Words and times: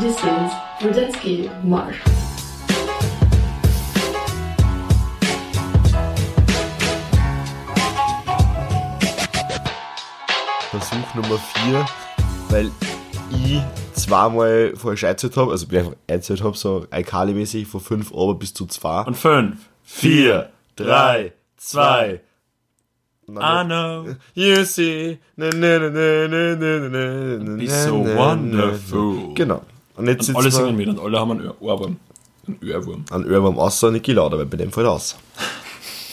Dissens, 0.00 0.52
Rudetsky, 0.80 1.50
Marsh. 1.64 1.96
Versuch 10.70 11.14
Nummer 11.14 11.38
4, 11.38 11.86
weil 12.50 12.70
ich 13.30 13.60
zweimal 13.94 14.74
falsch 14.76 15.02
eingezählt 15.02 15.36
habe, 15.36 15.50
also 15.50 15.66
bin 15.66 15.80
einfach 15.80 15.96
eingezählt 16.06 16.44
habe, 16.44 16.56
so 16.56 16.86
Alkali-mäßig 16.90 17.66
von 17.66 17.80
5 17.80 18.12
aber 18.12 18.34
bis 18.34 18.54
zu 18.54 18.66
2. 18.66 19.02
Und 19.02 19.16
5, 19.16 19.56
4, 19.82 20.50
3, 20.76 21.32
2, 21.56 22.20
I 23.30 23.62
know 23.64 24.16
you 24.34 24.64
see. 24.64 25.18
Na, 25.36 25.50
na, 25.50 25.78
na, 25.78 25.90
na, 25.90 26.28
na, 26.28 26.54
na, 26.54 26.88
na, 26.88 27.36
na, 27.36 27.56
be 27.58 27.68
so 27.68 28.02
wonderful. 28.16 29.34
Genau. 29.34 29.62
Und 29.98 30.06
jetzt 30.08 30.28
Und 30.28 30.36
alle 30.36 30.50
singen 30.50 30.76
mit 30.76 30.88
und 30.88 31.00
alle 31.00 31.18
haben 31.18 31.32
einen 31.32 31.48
Ohr- 31.48 31.56
Ohrwurm. 31.60 31.96
Einen 32.46 32.58
Ohrwurm. 32.72 33.04
an 33.10 33.24
Ohrwurm 33.30 33.58
außer 33.58 33.90
Niki 33.90 34.12
Lauder, 34.12 34.38
weil 34.38 34.46
bei 34.46 34.56
dem 34.56 34.72
fällt 34.72 34.86
aus. 34.86 35.16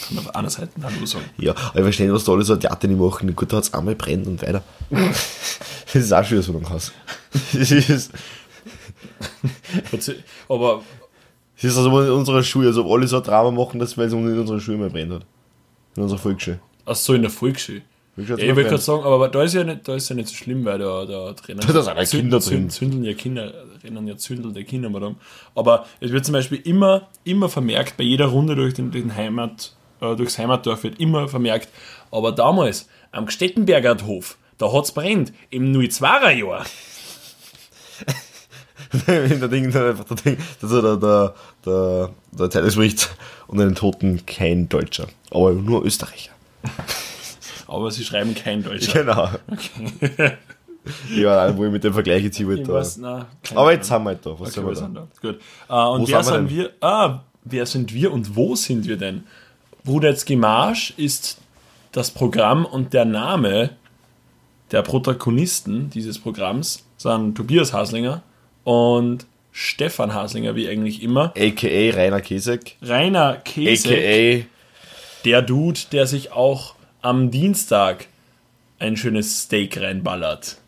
Kann 0.08 0.18
auf 0.18 0.34
einer 0.34 0.50
Seite 0.50 0.70
Hallo 0.82 1.04
sagen. 1.06 1.24
Ja, 1.38 1.52
aber 1.52 1.76
ich 1.78 1.82
verstehe 1.82 2.12
was 2.12 2.24
da 2.24 2.32
alle 2.32 2.44
so 2.44 2.56
Theater 2.56 2.86
nicht 2.88 3.00
machen. 3.00 3.34
Gut, 3.34 3.52
da 3.52 3.56
hat 3.56 3.64
es 3.64 3.74
einmal 3.74 3.94
brennt 3.94 4.26
und 4.26 4.42
weiter. 4.42 4.62
das 4.90 5.94
ist 5.94 6.12
auch 6.12 6.24
schon 6.24 6.42
so 6.42 6.52
ein 6.56 6.68
Haus. 6.70 6.92
Aber 10.48 10.82
das 11.56 11.64
ist 11.64 11.76
also 11.76 12.00
in 12.02 12.10
unserer 12.10 12.42
Schule, 12.42 12.68
also 12.68 12.84
ob 12.84 12.92
alle 12.92 13.06
so 13.06 13.16
ein 13.16 13.22
Drama 13.22 13.50
machen, 13.50 13.80
dass 13.80 13.96
weil 13.96 14.06
es 14.06 14.12
in 14.12 14.38
unserer 14.38 14.60
Schule 14.60 14.78
mal 14.78 14.90
brennt 14.90 15.12
hat. 15.12 15.22
In 15.96 16.02
unserer 16.02 16.18
Volksschule. 16.18 16.60
ach 16.84 16.94
so 16.96 17.14
in 17.14 17.22
der 17.22 17.30
Volksschule. 17.30 17.82
Schaut's 18.16 18.40
Ja, 18.40 18.48
ich 18.48 18.54
brennt? 18.54 18.68
gerade 18.68 18.82
sagen, 18.82 19.04
aber 19.04 19.28
da 19.28 19.42
ist 19.42 19.54
ja 19.54 19.64
nicht, 19.64 19.86
da 19.86 19.94
ist 19.94 20.08
ja 20.08 20.16
nicht 20.16 20.28
so 20.28 20.34
schlimm, 20.34 20.64
weil 20.64 20.78
da, 20.78 21.04
da 21.04 21.32
drinnen. 21.32 21.60
Da 21.60 21.82
sind 21.82 21.98
auch 21.98 22.04
Kinder 22.04 22.38
drin. 22.38 22.70
Zündeln 22.70 23.04
ja 23.04 23.12
Kinder, 23.12 23.52
rennen 23.84 24.08
ja 24.08 24.16
zündelte 24.16 24.64
Kinder 24.64 24.88
mal. 24.88 25.14
Aber 25.54 25.86
es 26.00 26.12
wird 26.12 26.24
zum 26.24 26.32
Beispiel 26.32 26.60
immer, 26.64 27.08
immer 27.24 27.48
vermerkt, 27.50 27.96
bei 27.98 28.04
jeder 28.04 28.26
Runde 28.26 28.56
durch 28.56 28.72
den, 28.74 28.90
den 28.90 29.14
Heimat, 29.14 29.74
äh, 30.00 30.16
durchs 30.16 30.38
Heimatdorf 30.38 30.84
wird 30.84 30.98
immer 30.98 31.28
vermerkt, 31.28 31.68
aber 32.10 32.32
damals 32.32 32.88
am 33.12 33.28
Stettenberger 33.28 33.96
Hof, 34.06 34.38
da 34.56 34.72
hat's 34.72 34.92
brennt, 34.92 35.32
im 35.50 35.72
02er 35.72 36.30
Jahr. 36.30 36.64
Wenn 39.06 39.40
der 39.40 39.48
Ding 39.48 39.70
dann 39.72 39.90
einfach 39.90 40.04
der 40.04 40.16
Ding, 40.16 40.38
das 40.60 40.72
ist 40.72 40.82
der, 40.82 40.96
der, 40.96 41.34
der, 41.66 42.10
der 42.32 42.50
Zeitungsbericht 42.50 43.10
und 43.46 43.58
den 43.58 43.74
Toten 43.74 44.24
kein 44.24 44.70
Deutscher, 44.70 45.08
aber 45.30 45.52
nur 45.52 45.84
Österreicher. 45.84 46.32
Aber 47.66 47.90
sie 47.90 48.04
schreiben 48.04 48.34
kein 48.34 48.62
Deutscher. 48.62 49.04
Genau. 49.04 49.28
Ja, 51.16 51.56
wo 51.56 51.64
ich 51.64 51.72
mit 51.72 51.82
dem 51.82 51.92
Vergleich 51.92 52.22
jetzt 52.22 52.36
hier 52.36 52.46
wollte. 52.46 52.70
Aber 53.54 53.72
jetzt 53.72 53.88
sind 53.88 54.02
wir 54.04 54.08
halt 54.10 54.24
da. 54.24 54.30
Was 54.38 54.40
Okay, 54.40 54.50
sind 54.50 54.66
wir 54.66 54.74
da? 54.74 54.80
sind 54.80 54.94
da. 54.94 55.06
Gut. 55.20 55.40
Äh, 55.68 55.72
und 55.72 56.02
Wo 56.02 56.08
wer 56.08 56.22
sind 56.22 56.32
wir 56.32 56.48
sind 56.48 56.50
wir? 56.50 56.70
Ah, 56.80 57.20
wer 57.44 57.66
sind 57.66 57.92
wir 57.94 58.12
und 58.12 58.36
wo 58.36 58.54
sind 58.54 58.86
wir 58.86 58.96
denn? 58.96 59.24
Brudetzky 59.84 60.36
Marsch 60.36 60.94
ist 60.96 61.38
das 61.92 62.10
Programm 62.12 62.64
und 62.64 62.92
der 62.92 63.04
Name 63.04 63.70
der 64.70 64.82
Protagonisten 64.82 65.90
dieses 65.90 66.18
Programms 66.20 66.84
sind 66.98 67.34
Tobias 67.36 67.72
Haslinger 67.72 68.22
und 68.64 69.26
Stefan 69.52 70.12
Haslinger, 70.14 70.54
wie 70.54 70.68
eigentlich 70.68 71.02
immer. 71.02 71.32
AKA 71.36 71.96
Rainer 71.96 72.20
Kesek. 72.20 72.76
Rainer 72.82 73.36
Käse, 73.44 73.88
AKA 73.88 74.44
der 75.24 75.42
Dude, 75.42 75.80
der 75.90 76.06
sich 76.06 76.30
auch 76.30 76.75
am 77.06 77.30
Dienstag 77.30 78.06
ein 78.80 78.96
schönes 78.96 79.42
Steak 79.42 79.80
reinballert. 79.80 80.58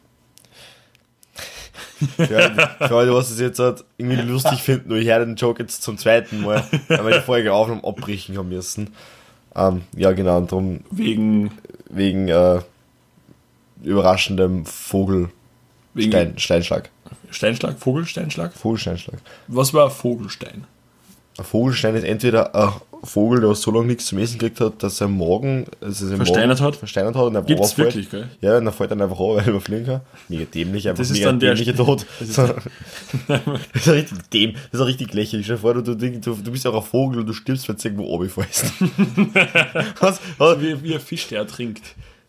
Für 2.17 2.97
alle, 2.97 3.13
was 3.13 3.31
es 3.31 3.41
jetzt 3.41 3.59
halt 3.59 3.85
irgendwie 3.99 4.23
lustig 4.23 4.63
finden, 4.63 4.89
nur 4.89 4.99
ich 4.99 5.09
höre 5.09 5.25
den 5.27 5.35
Joke 5.35 5.61
jetzt 5.61 5.83
zum 5.83 5.99
zweiten 5.99 6.43
Mal, 6.43 6.63
weil 6.87 7.05
wir 7.05 7.19
die 7.19 7.25
Folge 7.25 7.53
und 7.53 7.85
abbrechen 7.85 8.39
haben 8.39 8.51
müssen. 8.51 8.95
Ähm, 9.57 9.83
ja, 9.97 10.13
genau, 10.13 10.39
und 10.39 10.53
darum 10.53 10.81
Wegen, 10.93 11.51
wegen 11.91 12.29
äh, 12.29 12.61
überraschendem 13.83 14.65
Vogel 14.65 15.31
wegen 15.95 16.13
Stein, 16.13 16.39
Steinschlag. 16.39 16.91
Steinschlag, 17.31 17.79
Vogelsteinschlag. 17.81 18.53
Vogelsteinschlag. 18.53 19.19
Was 19.49 19.75
war 19.75 19.91
Vogelstein? 19.91 20.65
Ein 21.37 21.45
Vogelstein 21.45 21.97
ist 21.97 22.05
entweder 22.05 22.55
ein 22.55 22.73
Vogel, 23.05 23.41
der 23.41 23.55
so 23.55 23.71
lange 23.71 23.87
nichts 23.87 24.07
zum 24.07 24.19
Essen 24.19 24.39
gekriegt 24.39 24.61
hat, 24.61 24.83
dass 24.83 24.97
sein 24.99 25.11
Morgen 25.13 25.67
also 25.81 26.07
Versteinert 26.17 26.59
Morgen 26.61 26.73
hat? 26.73 26.77
Versteinert 26.77 27.15
hat 27.17 27.23
und 27.25 27.35
er 27.35 27.43
Gibt's 27.43 27.71
runterfällt. 27.79 27.95
wirklich, 27.95 28.11
gell? 28.11 28.29
Ja, 28.41 28.59
und 28.59 28.67
er 28.67 28.73
fällt 28.73 28.91
dann 28.91 29.01
einfach 29.03 29.19
runter, 29.19 29.37
weil 29.41 29.47
er 29.47 29.51
überfliegen 29.51 29.87
kann. 29.87 30.01
Mega 30.29 30.45
dämlich, 30.45 30.89
einfach 30.89 30.99
Das 31.01 31.11
ist 31.11 31.19
mega 31.19 31.27
dann 31.27 31.41
der- 31.41 31.77
Tod. 31.77 32.07
das 32.21 32.29
ist. 32.29 32.39
Das 33.29 33.87
ist, 33.87 33.89
richtig 33.89 34.31
däm, 34.31 34.55
das 34.73 34.81
ist 34.81 34.87
richtig 34.87 35.15
lächerlich. 35.15 35.47
Stell 35.47 35.57
dir 35.57 35.61
vor, 35.63 35.75
du, 35.75 35.83
du, 35.83 35.95
du, 35.97 36.51
bist 36.53 36.65
ja 36.65 36.71
auch 36.71 36.83
ein 36.85 36.89
Vogel 36.91 37.21
und 37.21 37.27
du 37.27 37.33
stirbst, 37.33 37.69
wenn 37.69 37.77
du 37.77 37.83
irgendwo 37.85 38.05
runterfällst. 38.05 38.73
was, 40.01 40.21
was, 40.39 40.61
Wie, 40.61 40.83
wie 40.83 40.95
ein 40.95 41.01
Fisch, 41.01 41.29
der 41.29 41.39
ertrinkt. 41.41 41.83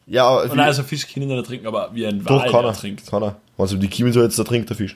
ja, 0.08 0.28
aber 0.28 0.44
Und 0.44 0.56
nein, 0.56 0.68
also 0.68 0.84
Fisch 0.84 1.08
kann 1.08 1.24
nicht 1.24 1.35
ertrinken, 1.35 1.68
aber 1.68 1.90
wie 1.94 2.06
ein 2.06 2.24
doch 2.24 2.41
Wal, 2.41 2.52
kann 2.52 2.62
der 2.62 2.62
er. 2.62 2.68
ertrinkt. 2.75 3.08
Kann 3.09 3.24
er. 3.24 3.35
Also 3.58 3.78
die 3.78 3.88
Kiemen 3.88 4.13
so 4.13 4.22
jetzt, 4.22 4.38
da 4.40 4.44
trinkt 4.44 4.69
der 4.69 4.78
Fisch. 4.78 4.96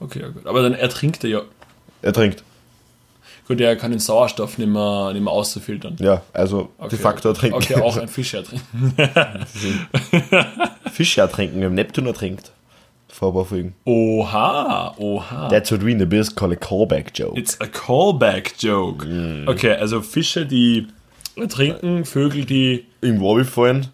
Okay, 0.00 0.20
ja 0.20 0.28
gut. 0.28 0.46
Aber 0.46 0.62
dann 0.62 0.74
ertrinkt 0.74 1.24
er 1.24 1.30
ja. 1.30 1.42
Er 2.02 2.12
trinkt. 2.12 2.44
Gut, 3.48 3.60
er 3.62 3.76
kann 3.76 3.90
den 3.92 3.98
Sauerstoff 4.00 4.58
nicht 4.58 4.68
mehr, 4.68 5.10
nicht 5.14 5.22
mehr 5.24 5.32
auszufiltern. 5.32 5.96
Ja, 6.00 6.20
also 6.34 6.68
Okay, 6.76 6.90
de 6.90 6.98
facto 6.98 7.30
okay. 7.30 7.48
ertrinkt. 7.48 7.56
Okay, 7.56 7.80
auch 7.80 7.96
ein 7.96 8.06
Fisch 8.08 8.34
ertrinkt. 8.34 8.62
Fische 10.92 11.22
ertrinken, 11.22 11.62
im 11.62 11.74
Neptun 11.74 12.06
ertrinkt. 12.06 12.52
Vor 13.08 13.30
ein 13.30 13.34
paar 13.34 13.44
Folgen. 13.46 13.74
Oha, 13.86 14.94
oha. 14.98 15.48
That's 15.48 15.72
what 15.72 15.82
we 15.82 15.90
in 15.92 15.98
the 15.98 16.04
biz 16.04 16.34
call 16.34 16.52
a 16.52 16.56
callback 16.56 17.10
joke. 17.18 17.38
It's 17.38 17.58
a 17.60 17.66
callback 17.66 18.52
joke. 18.58 19.06
Mm. 19.06 19.48
Okay, 19.48 19.72
also 19.72 20.02
Fische, 20.02 20.44
die 20.44 20.86
ertrinken, 21.34 22.04
Vögel, 22.04 22.44
die 22.44 22.84
Irgendwo 23.00 23.30
runterfallen. 23.32 23.86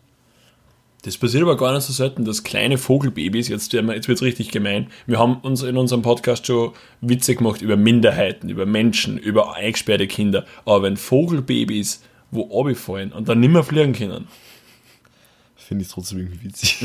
Das 1.05 1.19
passiert 1.19 1.43
aber 1.43 1.57
gar 1.59 1.75
nicht 1.75 1.83
so 1.83 1.93
selten, 1.93 2.25
dass 2.25 2.45
kleine 2.45 2.79
Vogelbabys, 2.79 3.49
jetzt, 3.49 3.73
jetzt 3.75 4.09
wird 4.09 4.17
es 4.19 4.23
richtig 4.23 4.51
gemein, 4.51 4.89
wir 5.07 5.19
haben 5.19 5.37
uns 5.37 5.63
in 5.63 5.77
unserem 5.77 6.01
Podcast 6.01 6.47
schon 6.47 6.73
Witze 7.03 7.35
gemacht 7.35 7.61
über 7.61 7.77
Minderheiten, 7.77 8.49
über 8.49 8.65
Menschen, 8.65 9.19
über 9.19 9.55
eingesperrte 9.55 10.07
Kinder. 10.07 10.47
Aber 10.65 10.83
wenn 10.83 10.97
Vogelbabys 10.97 12.03
wo 12.31 12.41
runterfallen 12.41 13.13
und 13.13 13.29
dann 13.29 13.41
nimmer 13.41 13.63
fliegen 13.63 13.93
können, 13.93 14.27
Finde 15.57 15.85
ich 15.85 15.91
trotzdem 15.91 16.19
irgendwie 16.19 16.45
witzig. 16.45 16.77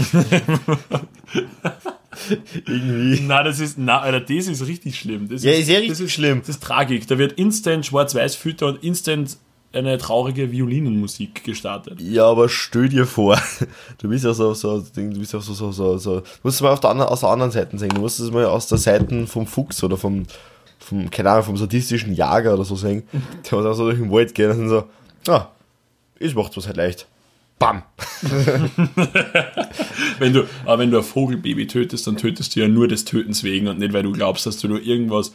irgendwie. 2.66 3.22
na 3.28 3.44
das 3.44 3.60
ist, 3.60 3.78
na, 3.78 4.00
Alter, 4.00 4.22
das 4.22 4.48
ist 4.48 4.66
richtig 4.68 4.98
schlimm. 4.98 5.28
Das 5.28 5.44
Ja, 5.44 5.52
ist 5.52 5.68
ja 5.68 5.76
richtig 5.76 5.90
das 5.92 6.00
ist, 6.00 6.12
schlimm. 6.14 6.40
Das 6.40 6.50
ist 6.50 6.64
Tragik. 6.64 7.06
Da 7.08 7.18
wird 7.18 7.34
instant 7.34 7.86
Schwarz-Weiß-Filter 7.86 8.68
und 8.68 8.84
instant 8.84 9.38
eine 9.72 9.98
traurige 9.98 10.52
Violinenmusik 10.52 11.44
gestartet. 11.44 12.02
Ja, 12.02 12.26
aber 12.26 12.50
stell 12.50 12.90
dir 12.90 13.06
vor, 13.06 13.40
du 14.00 14.10
bist 14.10 14.26
ja 14.26 14.34
so, 14.34 14.54
so, 14.54 14.80
du 14.80 15.20
bist 15.20 15.34
ja 15.34 15.40
so, 15.40 15.54
so, 15.54 15.72
so, 15.72 15.98
so, 15.98 16.20
du 16.22 16.26
musst 16.44 16.56
es 16.56 16.62
mal 16.62 16.72
auf 16.72 16.80
der 16.80 16.90
anderen, 16.90 17.12
aus 17.12 17.20
der 17.20 17.30
anderen 17.30 17.52
Seite 17.52 17.78
sehen. 17.78 17.90
Du 17.90 18.02
musst 18.02 18.20
es 18.20 18.32
mal 18.32 18.46
aus 18.46 18.68
der 18.68 18.78
Seite 18.78 19.28
vom 19.28 19.46
Fuchs 19.46 19.84
oder 19.84 19.98
vom, 19.98 20.26
vom, 20.80 21.10
keine 21.12 21.32
Ahnung, 21.32 21.44
vom 21.44 21.58
sadistischen 21.58 22.14
Jager 22.14 22.54
oder 22.54 22.66
so 22.66 22.76
sehen. 22.76 23.04
Der 23.12 23.58
muss 23.58 23.68
auch 23.68 23.74
so 23.74 23.86
durch 23.86 24.00
den 24.00 24.12
Wald 24.12 24.34
gehen 24.34 24.52
und 24.52 24.70
so, 24.70 24.86
ah, 25.28 25.50
ich 26.18 26.34
mach's 26.36 26.58
was 26.58 26.66
halt 26.68 26.78
leicht. 26.78 27.08
Bam! 27.60 27.84
Wenn 30.20 30.34
du, 30.34 30.46
aber 30.64 30.80
wenn 30.80 30.92
du 30.92 30.98
ein 30.98 31.04
Vogelbaby 31.04 31.68
tötest, 31.68 32.08
dann 32.08 32.16
tötest 32.16 32.56
du 32.56 32.62
ja 32.62 32.70
nur 32.70 32.88
des 32.88 33.04
Tötens 33.04 33.44
wegen 33.44 33.68
und 33.68 33.80
nicht, 33.80 33.92
weil 33.92 34.04
du 34.04 34.14
glaubst, 34.14 34.46
dass 34.46 34.58
du 34.58 34.70
nur 34.70 34.82
irgendwas 34.82 35.34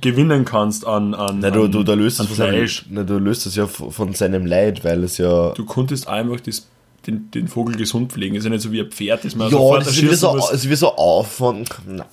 gewinnen 0.00 0.44
kannst 0.44 0.86
an, 0.86 1.14
an, 1.14 1.38
Na, 1.40 1.50
du, 1.50 1.68
du, 1.68 1.82
da 1.84 1.94
löst 1.94 2.20
an 2.20 2.26
es 2.26 2.36
von 2.36 2.46
Fleisch. 2.48 2.84
na, 2.90 3.04
du 3.04 3.18
löst 3.18 3.46
es 3.46 3.54
ja 3.56 3.66
von 3.66 4.14
seinem 4.14 4.44
Leid, 4.46 4.84
weil 4.84 5.04
es 5.04 5.18
ja. 5.18 5.50
Du 5.52 5.64
konntest 5.64 6.08
einfach 6.08 6.40
das, 6.40 6.66
den, 7.06 7.30
den 7.30 7.46
Vogel 7.48 7.76
gesund 7.76 8.12
pflegen. 8.12 8.34
ist 8.36 8.44
ja 8.44 8.50
nicht 8.50 8.62
so 8.62 8.72
wie 8.72 8.80
ein 8.80 8.90
Pferd, 8.90 9.24
das 9.24 9.34
man 9.36 9.46
ja, 9.48 9.52
sofort 9.52 9.80
das 9.82 9.88
ist 9.88 10.02
erschießen 10.02 10.16
so, 10.18 10.34
muss. 10.34 10.50
ist 10.50 10.64
wieder 10.66 10.76
so 10.76 10.94
Aufwand. 10.96 11.68
Na. 11.86 12.06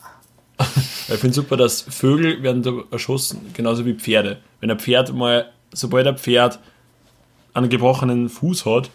Ich 1.07 1.19
finde 1.19 1.35
super, 1.35 1.55
dass 1.55 1.81
Vögel 1.81 2.41
werden 2.41 2.63
da 2.63 2.71
erschossen, 2.89 3.39
genauso 3.53 3.85
wie 3.85 3.93
Pferde. 3.93 4.37
Wenn 4.59 4.71
ein 4.71 4.79
Pferd 4.79 5.13
mal, 5.13 5.51
sobald 5.71 6.07
ein 6.07 6.17
Pferd 6.17 6.57
einen 7.53 7.69
gebrochenen 7.69 8.27
Fuß 8.27 8.65
hat, 8.65 8.89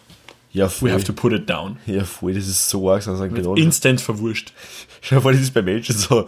Ja, 0.51 0.65
we 0.65 0.69
voll. 0.69 0.91
have 0.91 1.05
to 1.05 1.13
put 1.13 1.31
it 1.31 1.49
down. 1.49 1.77
Ja, 1.85 2.03
voll, 2.03 2.33
das 2.33 2.47
ist 2.49 2.67
so 2.69 2.91
arg. 2.91 3.05
Genau, 3.05 3.55
Instant 3.55 4.01
verwurscht. 4.01 4.51
Dir 5.09 5.21
vor, 5.21 5.31
das 5.31 5.39
ist 5.41 5.53
bei 5.53 5.61
Menschen 5.61 5.95
so. 5.97 6.25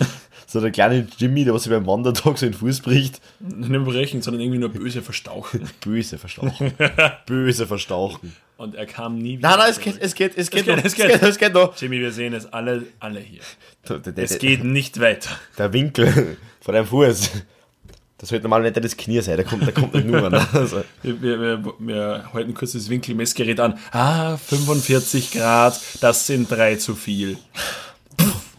So 0.47 0.61
der 0.61 0.71
kleine 0.71 1.07
Jimmy, 1.17 1.45
der 1.45 1.53
was 1.53 1.63
sich 1.63 1.71
beim 1.71 1.85
Wandertag 1.87 2.37
so 2.37 2.45
den 2.45 2.53
Fuß 2.53 2.81
bricht. 2.81 3.21
Nicht 3.39 3.85
brechen, 3.85 4.21
sondern 4.21 4.41
irgendwie 4.41 4.59
nur 4.59 4.69
böse 4.69 5.01
verstauchen. 5.01 5.69
Böse 5.83 6.17
verstauchen. 6.17 6.73
Böse 7.25 7.67
verstauchen. 7.67 8.35
Und 8.57 8.75
er 8.75 8.85
kam 8.85 9.17
nie 9.17 9.37
wieder. 9.39 9.49
Nein, 9.49 9.59
nein, 9.59 9.71
es 9.71 9.79
geht, 9.79 9.99
es 9.99 10.15
geht, 10.15 10.37
es 10.37 10.49
geht, 10.49 10.67
es 10.67 10.95
geht. 10.95 11.21
es 11.21 11.37
geht 11.37 11.53
noch. 11.53 11.75
Jimmy, 11.75 11.99
wir 11.99 12.11
sehen 12.11 12.33
es 12.33 12.51
alle, 12.53 12.83
alle 12.99 13.19
hier. 13.19 13.41
Es 14.15 14.37
geht 14.37 14.63
nicht 14.63 14.99
weiter. 14.99 15.31
der 15.57 15.73
Winkel 15.73 16.37
von 16.61 16.73
deinem 16.73 16.87
Fuß. 16.87 17.31
Das 18.23 18.29
sollte 18.29 18.43
normalerweise 18.43 18.79
nicht 18.79 18.85
das 18.85 18.95
Knie 18.95 19.19
sein, 19.19 19.35
der 19.35 19.45
kommt, 19.45 19.63
der 19.63 19.73
kommt 19.73 19.93
nicht 19.93 20.07
nur. 20.07 20.29
Ne? 20.29 20.47
Also, 20.53 20.81
Wir, 21.01 21.21
wir, 21.21 21.41
wir, 21.41 21.73
wir 21.79 22.29
halten 22.33 22.53
kurz 22.53 22.71
das 22.71 22.89
Winkelmessgerät 22.89 23.59
an. 23.59 23.77
Ah, 23.91 24.37
45 24.37 25.31
Grad, 25.31 25.77
das 25.99 26.25
sind 26.27 26.49
drei 26.49 26.75
zu 26.77 26.95
viel. 26.95 27.37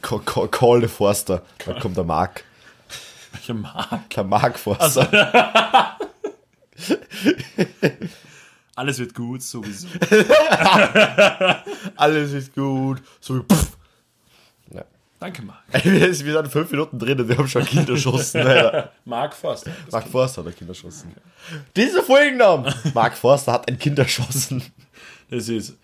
Call, 0.04 0.20
call, 0.20 0.48
call 0.48 0.80
the 0.82 0.86
Forster. 0.86 1.40
Da 1.64 1.80
kommt 1.80 1.96
der 1.96 2.04
Mark. 2.04 2.44
Welcher 3.32 3.54
Mark? 3.54 4.10
Der 4.10 4.24
Mark 4.24 4.58
Forster. 4.58 5.08
Alles 8.76 8.98
wird 8.98 9.14
gut, 9.14 9.40
sowieso. 9.42 9.88
Alles 11.96 12.32
ist 12.32 12.54
gut. 12.54 13.00
So 13.18 13.38
wie 13.38 13.42
pff. 13.50 13.78
Ja. 14.74 14.84
Danke, 15.18 15.40
Mark. 15.40 15.62
Wir 15.84 16.14
sind 16.14 16.48
fünf 16.48 16.70
Minuten 16.70 16.98
drin 16.98 17.18
und 17.18 17.26
wir 17.26 17.38
haben 17.38 17.48
schon 17.48 17.62
ein 17.62 17.68
Kind 17.68 17.88
erschossen. 17.88 18.42
Alter. 18.42 18.92
Mark 19.06 19.32
Forster. 19.32 19.70
Mark 19.90 20.06
Forster 20.06 20.42
hat 20.42 20.48
ein 20.48 20.56
Kind 20.56 20.68
erschossen. 20.68 21.14
Dieser 21.74 22.02
Folgennamen. 22.02 22.74
Mark 22.92 23.16
Forster 23.16 23.52
hat 23.54 23.70
ein 23.70 23.78
Kind 23.78 23.98
erschossen. 23.98 24.62
Das 25.30 25.48
ist. 25.48 25.78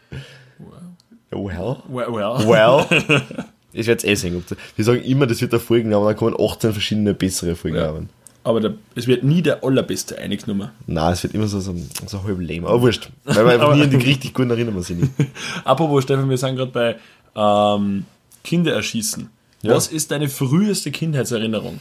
Well. 1.30 1.78
Well, 1.88 2.12
well. 2.12 2.46
Well. 2.46 3.46
Ich 3.72 3.86
werde 3.86 3.98
es 3.98 4.04
eh 4.04 4.14
sehen. 4.14 4.44
Wir 4.76 4.84
sagen 4.84 5.02
immer, 5.02 5.26
das 5.26 5.40
wird 5.40 5.52
der 5.52 5.60
Folgenname, 5.60 6.06
dann 6.06 6.16
kommen 6.16 6.34
18 6.38 6.72
verschiedene 6.72 7.14
bessere 7.14 7.54
Folgennamen. 7.54 8.08
Aber 8.42 8.60
der, 8.60 8.74
es 8.94 9.06
wird 9.06 9.22
nie 9.22 9.42
der 9.42 9.62
allerbeste 9.62 10.16
Einignummer. 10.18 10.72
Nein, 10.86 11.12
es 11.12 11.22
wird 11.22 11.34
immer 11.34 11.46
so, 11.46 11.60
so, 11.60 11.74
so 12.06 12.24
halb 12.24 12.40
lame. 12.40 12.66
Aber 12.66 12.80
wurscht. 12.80 13.10
Weil 13.24 13.44
wir 13.44 13.52
einfach 13.52 13.74
nie 13.74 13.82
an 13.82 13.90
die 13.90 13.96
richtig 14.08 14.32
guten 14.32 14.50
erinnern 14.50 14.74
wir 14.74 14.82
sich 14.82 14.96
nicht. 14.96 15.12
Apropos, 15.64 16.04
Stefan, 16.04 16.28
wir 16.28 16.38
sind 16.38 16.56
gerade 16.56 16.70
bei 16.72 16.96
ähm, 17.36 18.06
Kinder 18.42 18.72
erschießen. 18.72 19.28
Ja. 19.62 19.74
Was 19.74 19.88
ist 19.88 20.10
deine 20.10 20.28
früheste 20.30 20.90
Kindheitserinnerung? 20.90 21.80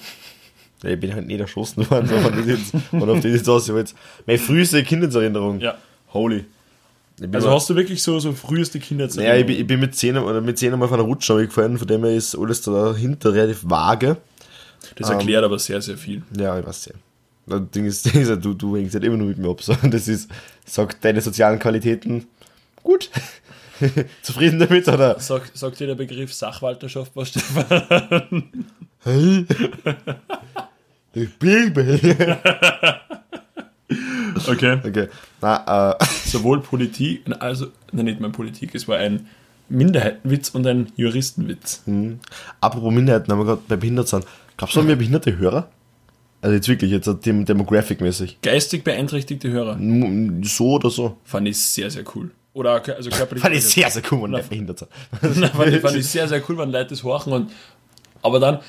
Ja, 0.83 0.89
Ich 0.89 0.99
bin 0.99 1.13
halt 1.13 1.27
nicht 1.27 1.39
erschossen 1.39 1.89
worden, 1.89 2.09
das 2.09 2.45
jetzt, 2.45 2.73
und 2.91 3.09
auf 3.09 3.21
das 3.21 3.31
jetzt 3.31 3.47
aus. 3.47 3.67
Jetzt. 3.69 3.95
Meine 4.27 4.39
früheste 4.39 4.83
Kindheitserinnerung. 4.83 5.61
Ja. 5.61 5.77
Holy. 6.13 6.43
Also 7.33 7.49
hast 7.51 7.69
du 7.69 7.75
wirklich 7.75 8.01
so, 8.01 8.19
so 8.19 8.33
früheste 8.33 8.77
Ja, 8.77 8.83
Kindheitserinnerung? 8.85 9.39
ich 9.41 9.45
bin, 9.47 9.55
ich 9.57 9.67
bin 9.67 9.79
mit 9.79 9.95
10 9.95 10.17
oder 10.17 10.41
mit 10.41 10.57
10 10.57 10.77
mal 10.77 10.87
von 10.87 10.99
einer 10.99 11.07
Rutsche 11.07 11.45
gefallen, 11.45 11.77
von 11.77 11.87
dem 11.87 12.03
her 12.03 12.13
ist 12.15 12.35
alles 12.35 12.61
da 12.61 12.71
dahinter 12.71 13.33
relativ 13.33 13.61
vage. 13.63 14.17
das 14.95 15.09
erklärt 15.09 15.43
aber 15.43 15.59
sehr, 15.59 15.81
sehr 15.81 15.97
viel. 15.97 16.23
Ja, 16.37 16.57
ich 16.59 16.65
weiß 16.65 16.85
ja. 16.87 16.93
Das 17.47 17.61
Ding 17.71 17.85
ist, 17.85 18.05
du, 18.45 18.53
du 18.53 18.77
hängst 18.77 18.93
halt 18.93 19.03
immer 19.03 19.17
nur 19.17 19.27
mit 19.27 19.37
mir 19.37 19.49
ab. 19.49 19.61
So. 19.61 19.75
Das 19.83 20.07
ist, 20.07 20.29
sagt 20.65 21.03
deine 21.03 21.21
sozialen 21.21 21.59
Qualitäten 21.59 22.27
gut. 22.83 23.09
Zufrieden 24.21 24.59
damit, 24.59 24.87
oder? 24.87 25.19
Sag, 25.19 25.49
sagt 25.53 25.79
dir 25.79 25.87
der 25.87 25.95
Begriff 25.95 26.33
Sachwalterschaft 26.33 27.11
was, 27.15 27.29
Stefan? 27.29 28.67
Hey. 29.03 29.45
Ich 31.13 31.33
bin 31.39 31.73
Okay. 34.47 34.79
Okay. 34.85 35.07
Na, 35.41 35.93
äh, 35.93 36.05
Sowohl 36.25 36.61
Politik, 36.61 37.23
also, 37.39 37.67
nein, 37.91 38.05
nicht 38.05 38.19
mal 38.19 38.29
Politik, 38.29 38.75
es 38.75 38.87
war 38.87 38.97
ein 38.97 39.27
Minderheitenwitz 39.69 40.49
und 40.49 40.65
ein 40.67 40.91
Juristenwitz. 40.95 41.83
apropos 42.61 42.93
Minderheiten, 42.93 43.31
haben 43.31 43.39
wir 43.39 43.45
gerade 43.45 43.61
bei 43.67 43.75
behindert 43.75 44.07
sind. 44.07 44.25
Glaubst 44.57 44.75
du, 44.75 44.81
haben 44.81 44.87
wir 44.87 44.95
behinderte 44.95 45.37
Hörer? 45.37 45.69
Also 46.41 46.55
jetzt 46.55 46.67
wirklich, 46.69 46.91
jetzt 46.91 47.07
dem 47.25 47.45
Demographic-mäßig. 47.45 48.37
Geistig 48.41 48.83
beeinträchtigte 48.83 49.49
Hörer. 49.49 49.77
So 50.41 50.71
oder 50.71 50.89
so. 50.89 51.17
Fand 51.25 51.47
ich 51.47 51.59
sehr, 51.59 51.91
sehr 51.91 52.03
cool. 52.15 52.31
Oder 52.53 52.81
also 52.95 53.09
körperlich. 53.09 53.41
Fand 53.41 53.55
ich 53.55 53.65
sehr, 53.65 53.89
sehr 53.89 54.01
cool, 54.11 54.23
wenn 54.23 54.31
der 54.31 54.43
behindert 54.43 54.79
sind. 54.79 54.91
Nein, 55.21 55.51
fand, 55.53 55.73
ich, 55.73 55.81
fand 55.81 55.95
ich 55.97 56.07
sehr, 56.11 56.27
sehr 56.27 56.41
cool, 56.49 56.57
wenn 56.57 56.71
Leute 56.71 56.89
das 56.89 57.03
horchen. 57.03 57.33
Und, 57.33 57.51
aber 58.21 58.39
dann, 58.39 58.59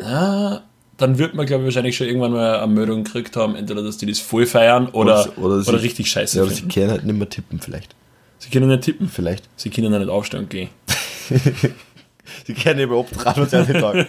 na, 0.00 0.62
dann 0.98 1.18
wird 1.18 1.34
man, 1.34 1.46
glaube 1.46 1.62
ich, 1.62 1.66
wahrscheinlich 1.66 1.96
schon 1.96 2.06
irgendwann 2.06 2.32
mal 2.32 2.60
eine 2.60 2.72
Meldung 2.72 3.04
gekriegt 3.04 3.36
haben, 3.36 3.56
entweder, 3.56 3.82
dass 3.82 3.96
die 3.96 4.06
das 4.06 4.18
voll 4.20 4.46
feiern 4.46 4.88
oder, 4.88 5.22
Oder- 5.22 5.38
oder, 5.38 5.54
oder 5.56 5.62
sie- 5.62 5.76
richtig 5.76 6.10
scheiße 6.10 6.36
Ja, 6.38 6.42
aber 6.44 6.52
sie 6.52 6.68
können 6.68 6.90
halt 6.90 7.04
nicht 7.04 7.18
mehr 7.18 7.28
tippen, 7.28 7.60
vielleicht. 7.60 7.94
Sie 8.38 8.50
können 8.50 8.68
nicht 8.68 8.82
tippen. 8.82 9.08
Vielleicht. 9.08 9.48
Sie 9.56 9.70
können 9.70 9.96
nicht 9.98 10.08
aufstehen 10.10 10.40
und 10.40 10.50
gehen. 10.50 10.68
Sie 12.46 12.54
können 12.54 12.80
eben 12.80 12.94
abtragen 12.96 13.42
und 13.42 13.50
sie 13.50 13.58
nicht 13.58 13.80
sagen. 13.80 14.06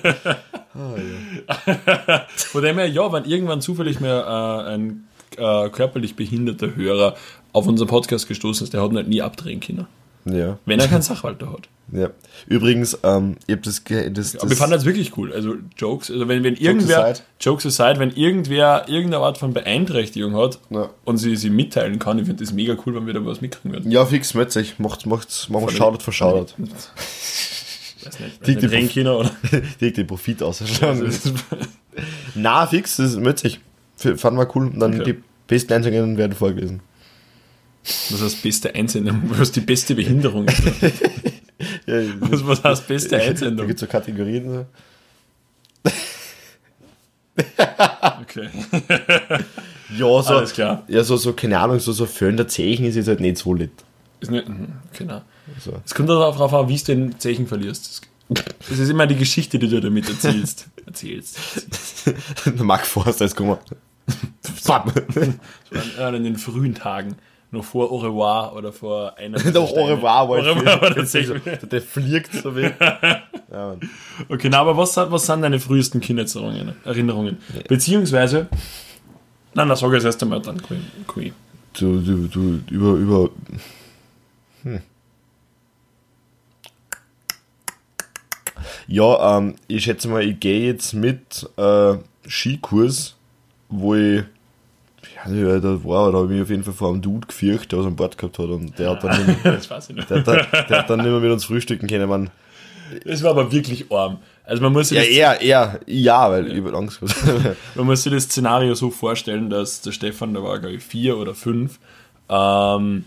Von 2.36 2.62
dem 2.64 2.78
her, 2.78 2.88
ja, 2.88 3.12
wenn 3.12 3.26
irgendwann 3.26 3.62
zufällig 3.62 4.00
mal 4.00 4.66
äh, 4.68 4.74
ein 4.76 5.08
äh, 5.38 5.70
körperlich 5.70 6.16
behinderter 6.16 6.76
Hörer 6.76 7.16
auf 7.52 7.68
unseren 7.68 7.88
Podcast 7.88 8.28
gestoßen 8.28 8.64
ist, 8.66 8.74
der 8.74 8.82
hat 8.82 8.92
ihn 8.92 8.98
halt 8.98 9.08
nie 9.08 9.22
abdrehen 9.22 9.60
können. 9.60 9.88
Ja. 10.26 10.58
Wenn 10.66 10.80
er 10.80 10.88
keinen 10.88 11.02
Sachwalter 11.02 11.52
hat. 11.52 11.68
ja. 11.92 12.10
Übrigens, 12.48 12.98
ähm, 13.04 13.36
ich 13.48 13.56
hab 13.56 13.64
das, 13.64 13.84
das, 14.12 14.36
Aber 14.38 14.50
wir 14.50 14.58
fanden 14.58 14.74
das 14.74 14.86
wirklich 14.86 15.18
cool. 15.18 15.34
Also 15.34 15.56
Jokes, 15.78 16.10
also 16.12 16.28
wenn, 16.28 16.44
wenn 16.44 16.56
irgendwer, 16.56 17.06
aside. 17.06 17.26
Jokes 17.42 17.66
aside, 17.66 18.00
wenn 18.00 18.12
irgendwer 18.12 18.86
irgendeine 18.88 19.24
Art 19.24 19.38
von 19.38 19.54
Beeinträchtigung 19.54 20.36
hat 20.36 20.60
Ja. 20.70 20.90
und 21.06 21.18
sie 21.18 21.36
sie 21.36 21.50
mitteilen 21.50 22.00
kann, 22.00 22.20
ich 22.20 22.26
finde 22.26 22.44
das 22.44 22.54
mega 22.54 22.76
cool, 22.86 22.96
wenn 22.96 23.06
wir 23.06 23.14
da 23.14 23.26
was 23.26 23.42
mitkriegen 23.42 23.74
würden. 23.74 23.92
Ja, 23.92 24.06
fix, 24.06 24.34
sich. 24.54 24.80
Macht's, 24.80 25.06
macht's, 25.06 25.50
machen 25.50 25.66
wir 25.68 25.72
für 26.02 26.12
Shoutout. 26.12 26.54
Weiß 28.06 28.20
nicht, 28.20 28.48
die- 28.48 28.56
nicht 28.56 28.72
Renkinder 28.72 29.20
oder? 29.20 29.32
Direkt 29.80 29.98
den 29.98 30.08
Profit 30.08 30.44
ausschlagen. 30.44 31.14
Na, 32.36 32.66
fix, 32.68 32.98
das 32.98 33.16
sich. 33.40 33.60
F- 33.98 34.20
Fanden 34.20 34.40
wir 34.40 34.48
cool. 34.56 34.68
Und 34.68 34.80
dann 34.80 35.00
Okay. 35.00 35.14
die 35.14 35.24
besten 35.48 35.74
Einsendungen 35.74 36.18
werden 36.18 36.34
vorgelesen. 36.34 36.82
Was 38.10 38.22
heißt 38.22 38.42
beste 38.44 38.74
Einsendung? 38.76 39.22
Was 39.30 39.40
ist 39.42 39.56
die 39.56 39.62
beste 39.62 39.96
Behinderung? 39.96 40.46
Ja, 41.86 41.96
Was, 42.20 42.46
was 42.46 42.64
heißt 42.64 42.88
beste 42.88 43.10
da 43.18 43.18
Einsendung? 43.24 43.68
gibt's 43.68 43.80
so 43.82 43.88
Kategorien. 43.88 44.66
Okay. 48.22 48.50
Ja, 49.98 50.22
so, 50.22 50.36
Alles 50.36 50.54
klar. 50.54 50.84
ja, 50.88 51.04
so, 51.04 51.16
so, 51.18 51.34
keine 51.34 51.60
Ahnung, 51.60 51.80
so, 51.80 51.92
so 51.94 52.06
föhnender 52.06 52.48
Zeichen 52.48 52.86
ist 52.86 52.96
jetzt 52.96 53.08
halt 53.08 53.20
nicht 53.22 53.38
so 53.38 53.54
lit. 53.54 53.72
Ist 54.20 54.32
nicht, 54.32 54.48
mhm, 54.50 54.74
genau. 54.98 55.22
So. 55.60 55.74
Es 55.86 55.94
kommt 55.94 56.10
auch 56.10 56.32
darauf 56.36 56.54
an, 56.54 56.68
wie 56.68 56.78
du 56.78 56.84
den 56.86 57.20
Zeichen 57.20 57.48
verlierst. 57.48 58.02
Das 58.30 58.80
ist 58.80 58.90
immer 58.90 59.08
die 59.08 59.16
Geschichte, 59.16 59.60
die 59.60 59.68
du 59.68 59.80
damit 59.80 60.10
erzählst. 60.10 60.68
Erzählst. 60.86 61.38
Mark 62.56 62.86
Forster 62.86 63.26
ist. 63.26 63.36
Bam. 64.66 64.92
Ja, 65.98 66.10
in 66.10 66.24
den 66.24 66.38
frühen 66.38 66.74
Tagen. 66.76 67.16
Noch 67.54 67.64
vor 67.64 67.92
Au 67.92 67.98
revoir 67.98 68.56
oder 68.56 68.74
vor 68.74 69.16
einer. 69.16 69.38
Doch, 69.54 69.72
au 69.74 69.86
revoir, 69.86 70.28
war 70.28 70.40
Au 70.40 70.42
revoir 70.42 70.82
war 70.82 70.90
der 70.90 71.58
der, 71.68 71.82
fliegt 71.84 72.34
so 72.34 72.56
weg. 72.56 72.76
Ja. 73.52 73.78
Okay, 74.28 74.50
na, 74.50 74.62
aber 74.62 74.76
was, 74.76 74.98
was 74.98 75.28
sind 75.28 75.44
deine 75.44 75.60
frühesten 75.60 76.02
Kindheitserinnerungen? 76.02 76.74
Erinnerungen? 76.84 77.38
Beziehungsweise. 77.68 78.48
Nein, 79.54 79.70
das 79.70 79.82
sage 79.82 79.98
ich 79.98 80.04
erst 80.04 80.24
einmal 80.24 80.42
dann. 80.42 80.60
Kui. 81.06 81.32
Du, 81.74 82.02
du, 82.02 82.28
du, 82.28 82.60
über, 82.72 82.94
über. 82.94 83.30
Hm. 84.64 84.82
Ja, 88.88 89.38
ähm, 89.38 89.54
ich 89.68 89.84
schätze 89.84 90.08
mal, 90.08 90.24
ich 90.24 90.40
gehe 90.40 90.66
jetzt 90.66 90.94
mit 90.94 91.48
äh, 91.58 91.98
Skikurs, 92.28 93.16
wo 93.70 93.94
ich. 93.94 94.24
Ja, 95.28 95.34
ja, 95.34 95.60
da 95.60 95.84
war, 95.84 96.12
da 96.12 96.18
habe 96.20 96.28
ich 96.28 96.32
mich 96.34 96.42
auf 96.42 96.50
jeden 96.50 96.64
Fall 96.64 96.74
vor 96.74 96.90
einem 96.90 97.02
Dude 97.02 97.28
gefürchtet, 97.28 97.72
der 97.72 97.80
was 97.80 97.86
an 97.86 97.96
Bord 97.96 98.18
gehabt 98.18 98.40
hat 98.40 98.46
und 98.50 98.78
der 98.78 98.90
hat 98.92 99.04
dann, 99.04 99.26
nicht 99.28 99.44
mehr- 99.44 99.54
Das 99.54 99.70
weiß 99.70 99.90
ich 99.90 99.96
nicht. 99.96 100.10
der, 100.10 100.18
hat 100.20 100.28
dann, 100.28 100.48
der 100.70 100.78
hat 100.80 100.90
dann 100.90 101.00
nicht 101.00 101.10
mehr 101.10 101.20
mit 101.20 101.32
uns 101.32 101.46
frühstücken 101.46 101.88
können. 101.88 102.10
Man, 102.10 102.30
Das 103.06 103.24
war 103.24 103.32
aber 103.32 103.52
wirklich 103.52 103.92
arm. 103.92 104.18
Also 104.46 104.62
man 104.62 104.74
muss 104.74 104.90
sich, 104.90 104.98
ja, 104.98 105.04
eher, 105.34 105.42
eher, 105.42 105.80
ja, 105.88 106.30
weil 106.30 106.52
ich 106.52 106.62
hab 106.64 106.74
Angst 106.76 107.00
gehabt. 107.00 107.56
man 107.76 107.86
muss 107.86 108.04
sich 108.04 108.12
das 108.12 108.24
Szenario 108.24 108.76
so 108.76 108.90
vorstellen, 108.92 109.50
dass 109.50 109.80
der 109.82 109.92
Stefan, 109.94 110.34
der 110.34 110.44
war 110.44 110.60
glaube 110.60 110.76
ich 110.76 110.84
vier 110.84 111.18
oder 111.18 111.34
fünf, 111.34 111.80
ähm, 112.30 113.06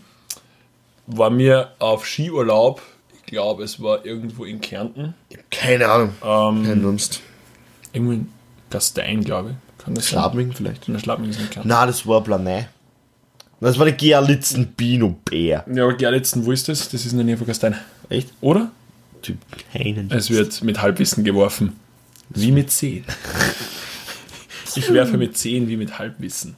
war 1.06 1.30
mir 1.30 1.72
auf 1.78 2.06
Skiurlaub, 2.06 2.80
ich 3.14 3.26
glaube 3.26 3.64
es 3.64 3.82
war 3.82 4.04
irgendwo 4.06 4.44
in 4.44 4.60
Kärnten, 4.62 5.14
Keine 5.50 5.86
Ahnung. 5.88 6.10
ähm, 6.24 6.64
Kein 6.64 6.82
Dunst. 6.82 7.20
irgendwo 7.92 8.12
in 8.14 8.28
Gastein, 8.70 9.22
glaube 9.22 9.50
ich. 9.50 9.56
Kann 9.86 9.94
das 9.94 10.08
sein? 10.08 10.18
Schlabming 10.18 10.52
vielleicht? 10.52 10.88
In 10.88 10.94
der 10.94 11.00
Schlabming 11.00 11.30
ist 11.30 11.38
in 11.38 11.48
Kärnten. 11.48 11.68
Na, 11.68 11.86
das 11.86 12.04
war 12.08 12.22
Planei. 12.24 12.68
Das 13.60 13.78
war 13.78 13.86
der 13.86 13.94
Gerlitzen 13.94 14.66
Bino 14.76 15.16
Bär. 15.24 15.64
Ja, 15.72 15.84
aber 15.84 15.94
Gerlitzen, 15.94 16.44
wo 16.44 16.50
ist 16.50 16.68
das? 16.68 16.88
Das 16.88 17.06
ist 17.06 17.12
in 17.12 17.18
der 17.18 17.24
Nähe 17.24 17.36
von 17.36 17.46
Gastein. 17.46 17.76
Echt? 18.08 18.32
Oder? 18.40 18.72
Typ 19.22 19.38
keinen. 19.72 20.10
Es 20.10 20.28
wird 20.28 20.60
mit 20.64 20.82
Halbwissen 20.82 21.22
geworfen. 21.22 21.78
Wie 22.30 22.50
mit 22.50 22.72
10. 22.72 23.04
Ich 24.74 24.92
werfe 24.92 25.16
mit 25.16 25.38
10 25.38 25.68
wie 25.68 25.76
mit 25.76 26.00
Halbwissen. 26.00 26.56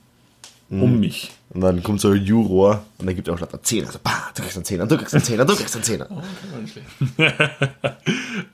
Um 0.70 0.98
mich. 0.98 1.30
Und 1.50 1.60
dann 1.60 1.82
kommt 1.82 2.00
so 2.00 2.10
ein 2.10 2.24
Juror 2.24 2.82
und 2.98 3.06
dann 3.06 3.14
gibt 3.14 3.28
er 3.28 3.34
auch 3.34 3.40
lauter 3.40 3.62
Zehner. 3.62 3.88
Also, 3.88 4.00
bah, 4.02 4.30
du 4.34 4.42
kriegst 4.42 4.56
einen 4.56 4.64
Zehner, 4.64 4.86
du 4.86 4.96
kriegst 4.96 5.14
einen 5.14 5.24
Zehner, 5.24 5.44
du 5.44 5.54
kriegst 5.54 5.74
einen 5.74 5.84
Zehner. 5.84 6.08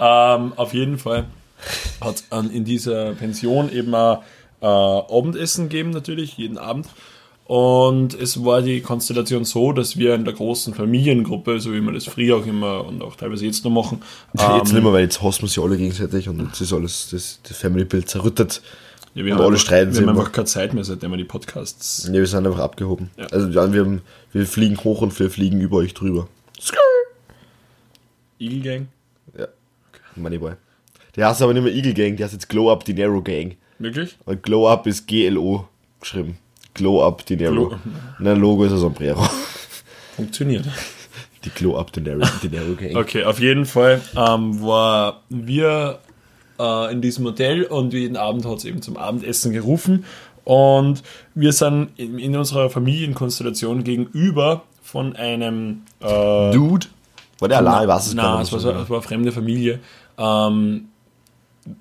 ähm, 0.00 0.52
auf 0.57 0.75
jeden 0.75 0.99
Fall 0.99 1.26
hat 2.00 2.25
in 2.52 2.64
dieser 2.64 3.14
Pension 3.14 3.73
eben 3.73 3.95
ein 3.95 4.19
äh, 4.64 4.66
Abendessen 4.66 5.68
gegeben, 5.68 5.90
natürlich, 5.90 6.38
jeden 6.38 6.59
Abend. 6.59 6.87
Und 7.47 8.14
es 8.14 8.42
war 8.42 8.62
die 8.62 8.80
Konstellation 8.80 9.44
so, 9.44 9.73
dass 9.73 9.99
wir 9.99 10.14
in 10.14 10.25
der 10.25 10.33
großen 10.33 10.73
Familiengruppe, 10.73 11.61
so 11.61 11.75
wie 11.75 11.80
wir 11.83 11.92
das 11.92 12.06
früher 12.06 12.38
auch 12.38 12.47
immer 12.47 12.87
und 12.87 13.02
auch 13.02 13.16
teilweise 13.16 13.44
jetzt 13.44 13.62
noch 13.64 13.71
machen, 13.71 14.00
jetzt 14.33 14.49
ähm, 14.49 14.62
nicht 14.62 14.83
mehr, 14.83 14.92
weil 14.94 15.02
jetzt 15.02 15.23
hassen 15.23 15.42
wir 15.42 15.49
sie 15.49 15.61
alle 15.61 15.76
gegenseitig 15.76 16.26
und 16.30 16.40
jetzt 16.40 16.61
ist 16.62 16.73
alles, 16.73 17.09
das, 17.11 17.40
das 17.47 17.59
Family-Bild 17.59 18.09
zerrüttet. 18.09 18.62
ja, 19.14 19.23
wir 19.23 19.33
und 19.35 19.38
haben, 19.38 19.40
alle 19.40 19.49
einfach, 19.49 19.61
streiten 19.61 19.92
wir 19.92 20.00
haben 20.00 20.09
einfach 20.18 20.33
keine 20.33 20.47
Zeit 20.47 20.73
mehr, 20.73 20.85
seitdem 20.85 21.11
wir 21.11 21.18
die 21.18 21.25
Podcasts. 21.25 22.06
Ja, 22.06 22.14
wir 22.14 22.26
sind 22.26 22.47
einfach 22.47 22.61
abgehoben. 22.61 23.11
Ja. 23.18 23.26
Also 23.26 23.52
wir, 23.52 23.61
haben, 23.61 24.00
wir 24.33 24.47
fliegen 24.47 24.83
hoch 24.83 25.02
und 25.02 25.18
wir 25.18 25.30
fliegen 25.30 25.61
über 25.61 25.76
euch 25.76 25.92
drüber. 25.92 26.28
Eagle 28.38 28.61
Gang. 28.61 28.88
Ja. 29.38 29.49
Moneyboy. 30.16 30.54
Der 31.16 31.28
heißt 31.28 31.42
aber 31.42 31.52
nicht 31.52 31.62
mehr 31.62 31.75
Eagle 31.75 31.92
Gang, 31.92 32.16
der 32.16 32.25
heißt 32.25 32.35
jetzt 32.35 32.49
Glow 32.49 32.73
Up 32.73 32.87
Dinero 32.87 33.21
Gang. 33.21 33.56
Wirklich? 33.78 34.16
Weil 34.25 34.37
Glow 34.37 34.69
Up 34.69 34.87
ist 34.87 35.07
G-L-O 35.07 35.64
geschrieben. 36.00 36.38
Glow 36.75 37.04
Up 37.07 37.25
Dinero. 37.26 37.52
Glow- 37.69 37.78
Und 38.19 38.26
ein 38.26 38.38
Logo 38.40 38.64
ist 38.64 38.73
ein 38.73 38.78
Sombrero. 38.78 39.23
Funktioniert. 40.16 40.64
Die 41.45 41.50
Glow 41.50 41.76
Up 41.78 41.93
Dinero, 41.93 42.25
Dinero 42.43 42.75
Gang. 42.75 42.97
Okay, 42.97 43.25
auf 43.25 43.38
jeden 43.40 43.66
Fall 43.66 44.00
ähm, 44.16 44.62
war 44.62 45.23
wir 45.28 45.99
äh, 46.59 46.93
in 46.93 47.02
diesem 47.02 47.25
Hotel 47.26 47.64
und 47.64 47.93
jeden 47.93 48.16
Abend 48.16 48.47
hat 48.47 48.59
es 48.59 48.64
eben 48.64 48.81
zum 48.81 48.97
Abendessen 48.97 49.52
gerufen 49.52 50.04
und 50.45 51.02
wir 51.35 51.52
sind 51.52 51.90
in, 51.97 52.19
in 52.19 52.37
unserer 52.37 52.71
Familienkonstellation 52.71 53.85
gegenüber 53.85 54.62
von 54.83 55.16
einem 55.16 55.83
äh, 56.00 56.50
Dude? 56.52 56.87
War 57.40 57.49
der 57.49 57.59
allein? 57.59 57.83
Ich 57.83 57.88
weiß 57.88 58.07
es 58.07 58.14
Nein, 58.14 58.25
gar 58.25 58.40
es 58.40 58.52
nicht. 58.52 58.52
war, 58.52 58.61
so, 58.61 58.71
es 58.83 58.88
war 58.90 58.97
eine 58.99 59.02
fremde 59.07 59.33
Familie 59.33 59.81
ähm, 60.16 60.88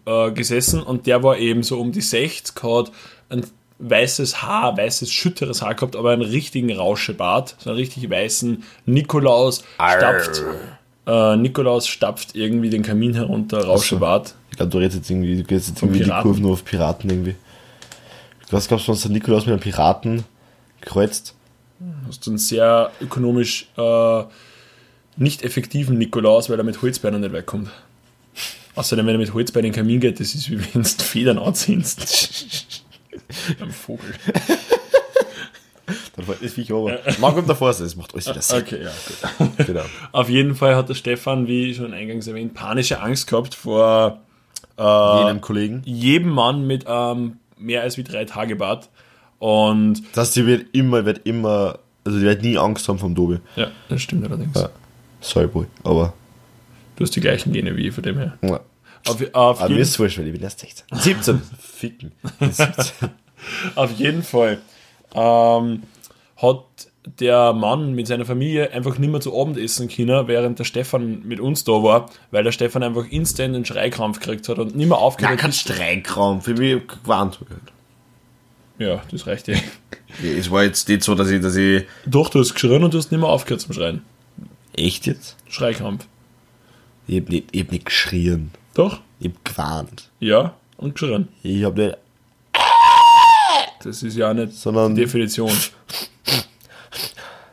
äh, 0.05 0.31
gesessen 0.31 0.81
und 0.81 1.07
der 1.07 1.23
war 1.23 1.37
eben 1.37 1.63
so 1.63 1.79
um 1.79 1.91
die 1.91 2.01
60, 2.01 2.63
hat 2.63 2.91
ein 3.29 3.43
weißes 3.79 4.41
Haar, 4.41 4.77
weißes, 4.77 5.11
schütteres 5.11 5.61
Haar 5.61 5.75
gehabt, 5.75 5.95
aber 5.95 6.11
einen 6.11 6.21
richtigen 6.21 6.75
Rauschebart, 6.75 7.55
so 7.59 7.69
einen 7.69 7.79
richtig 7.79 8.09
weißen 8.09 8.63
Nikolaus 8.85 9.63
stapft. 9.75 10.43
Äh, 11.05 11.35
Nikolaus 11.35 11.87
stapft 11.87 12.35
irgendwie 12.35 12.69
den 12.69 12.81
Kamin 12.81 13.13
herunter, 13.13 13.65
Rauschebart. 13.65 14.35
Ich 14.51 14.57
glaube, 14.57 14.71
du 14.71 14.77
redest 14.77 14.97
jetzt 14.97 15.09
irgendwie, 15.09 15.35
du 15.35 15.43
gehst 15.43 15.67
jetzt 15.69 15.81
irgendwie 15.81 16.03
die. 16.03 16.09
Kurve 16.09 16.39
nur 16.39 16.53
auf 16.53 16.63
Piraten 16.63 17.09
irgendwie. 17.09 17.35
Was 18.51 18.67
gab's 18.67 18.85
sonst 18.85 19.07
Nikolaus 19.09 19.45
mit 19.45 19.53
einem 19.53 19.61
Piraten 19.61 20.23
gekreuzt? 20.79 21.35
Hast 22.07 22.25
du 22.25 22.31
einen 22.31 22.37
sehr 22.37 22.91
ökonomisch 23.01 23.67
äh, 23.77 24.23
nicht 25.17 25.43
effektiven 25.43 25.97
Nikolaus, 25.97 26.49
weil 26.49 26.57
er 26.57 26.63
mit 26.63 26.81
Holzbeinen 26.81 27.21
nicht 27.21 27.33
wegkommt. 27.33 27.69
Außerdem, 28.75 29.05
wenn 29.05 29.15
er 29.15 29.19
mit 29.19 29.33
Holzbeinen 29.33 29.67
in 29.67 29.71
den 29.73 29.75
Kamin 29.77 29.99
geht, 29.99 30.19
das 30.19 30.33
ist 30.33 30.49
wie 30.49 30.59
wenn 30.73 30.83
du 30.83 30.89
Federn 30.89 31.37
anziehst. 31.37 32.83
Ein 33.61 33.71
Vogel. 33.71 34.13
Dann 36.15 36.25
fällt 36.25 36.43
das 36.43 36.53
Viech 36.53 36.71
runter. 36.71 36.99
Man 37.19 37.33
kommt 37.35 37.49
davor, 37.49 37.67
das 37.73 37.95
macht 37.95 38.13
alles 38.13 38.27
wieder 38.27 38.41
Sinn. 38.41 38.61
Okay, 38.61 38.83
ja, 38.83 38.91
gut. 39.37 39.49
Genau. 39.67 39.83
Auf 40.11 40.29
jeden 40.29 40.55
Fall 40.55 40.75
hat 40.75 40.89
der 40.89 40.93
Stefan, 40.95 41.47
wie 41.47 41.73
schon 41.75 41.93
eingangs 41.93 42.25
erwähnt, 42.27 42.53
panische 42.53 42.99
Angst 43.01 43.27
gehabt 43.27 43.53
vor 43.53 44.19
äh, 44.77 45.17
Jenem 45.19 45.41
Kollegen. 45.41 45.81
jedem 45.85 46.29
Mann 46.29 46.65
mit 46.65 46.85
ähm, 46.87 47.37
mehr 47.57 47.81
als 47.81 47.97
wie 47.97 48.03
drei 48.03 48.25
Tage 48.25 48.55
Bart. 48.55 48.89
Und 49.39 50.01
Das 50.13 50.27
heißt, 50.27 50.35
die 50.37 50.45
wird 50.45 50.67
immer, 50.73 51.05
wird 51.05 51.21
immer, 51.25 51.79
also 52.05 52.17
die 52.17 52.25
wird 52.25 52.41
nie 52.43 52.57
Angst 52.57 52.87
haben 52.87 52.97
vom 52.97 53.13
Dobi. 53.13 53.39
ja, 53.57 53.67
das 53.89 54.01
stimmt 54.01 54.25
allerdings. 54.25 54.55
Ja. 54.59 54.69
Sorry, 55.19 55.47
Boy. 55.47 55.65
Aber, 55.83 56.13
Du 56.95 57.03
hast 57.03 57.15
die 57.15 57.21
gleichen 57.21 57.53
Gene 57.53 57.75
wie 57.75 57.87
ich 57.87 57.93
von 57.93 58.03
dem 58.03 58.17
her. 58.17 58.37
ja. 58.41 58.59
Auf, 59.05 59.21
auf, 59.33 59.59
aber 59.61 59.69
mir 59.73 59.79
ist 59.81 59.99
wurscht, 59.99 60.17
weil 60.17 60.27
ich 60.27 60.33
bin 60.33 60.41
erst 60.41 60.59
16. 60.61 60.85
17. 60.93 61.41
Ficken. 61.59 62.11
17. 62.39 63.09
auf 63.75 63.91
jeden 63.91 64.23
Fall 64.23 64.59
ähm, 65.13 65.83
hat 66.37 66.63
der 67.19 67.51
Mann 67.51 67.91
mit 67.95 68.07
seiner 68.07 68.23
Familie 68.23 68.71
einfach 68.71 68.97
nicht 68.97 69.09
mehr 69.11 69.19
zu 69.19 69.37
Abend 69.37 69.57
essen 69.57 69.89
können, 69.89 70.29
während 70.29 70.57
der 70.59 70.63
Stefan 70.63 71.21
mit 71.25 71.41
uns 71.41 71.65
da 71.65 71.73
war, 71.73 72.09
weil 72.31 72.45
der 72.45 72.53
Stefan 72.53 72.81
einfach 72.81 73.05
instant 73.09 73.53
einen 73.55 73.65
Schreikrampf 73.65 74.21
gekriegt 74.21 74.47
hat 74.47 74.57
und 74.57 74.73
nicht 74.73 74.87
mehr 74.87 74.97
aufgehört 74.99 75.31
Ja, 75.33 75.37
kein 75.37 75.51
hat. 75.51 75.55
Streikraum. 75.57 76.41
Für 76.41 76.53
mich 76.53 76.87
gewarnt. 76.87 77.39
Ja, 78.79 79.01
das 79.11 79.27
reicht 79.27 79.49
ja. 79.49 79.57
Es 80.23 80.49
war 80.49 80.63
jetzt 80.63 80.87
nicht 80.87 81.03
so, 81.03 81.13
dass 81.13 81.29
ich, 81.29 81.41
dass 81.41 81.57
ich. 81.57 81.83
Doch, 82.05 82.29
du 82.29 82.39
hast 82.39 82.53
geschrien 82.53 82.83
und 82.83 82.93
du 82.93 82.97
hast 82.99 83.11
nicht 83.11 83.19
mehr 83.19 83.29
aufgehört 83.29 83.59
zum 83.59 83.73
Schreien. 83.73 84.01
Echt 84.75 85.05
jetzt? 85.07 85.35
Schreikrampf. 85.49 86.07
Ich 87.07 87.19
hab 87.21 87.29
nicht, 87.29 87.49
ich 87.51 87.61
hab 87.63 87.71
nicht 87.71 87.85
geschrien. 87.85 88.51
Doch? 88.73 88.99
Ich 89.19 89.27
hab 89.29 89.45
gewarnt. 89.45 90.09
Ja, 90.19 90.53
und 90.77 90.93
geschrien. 90.95 91.27
Ich 91.43 91.63
hab 91.63 91.75
nicht. 91.77 91.97
Das 93.83 94.01
ist 94.01 94.15
ja 94.15 94.33
nicht 94.33 94.53
Sondern- 94.53 94.95
die 94.95 95.01
Definition. 95.01 95.51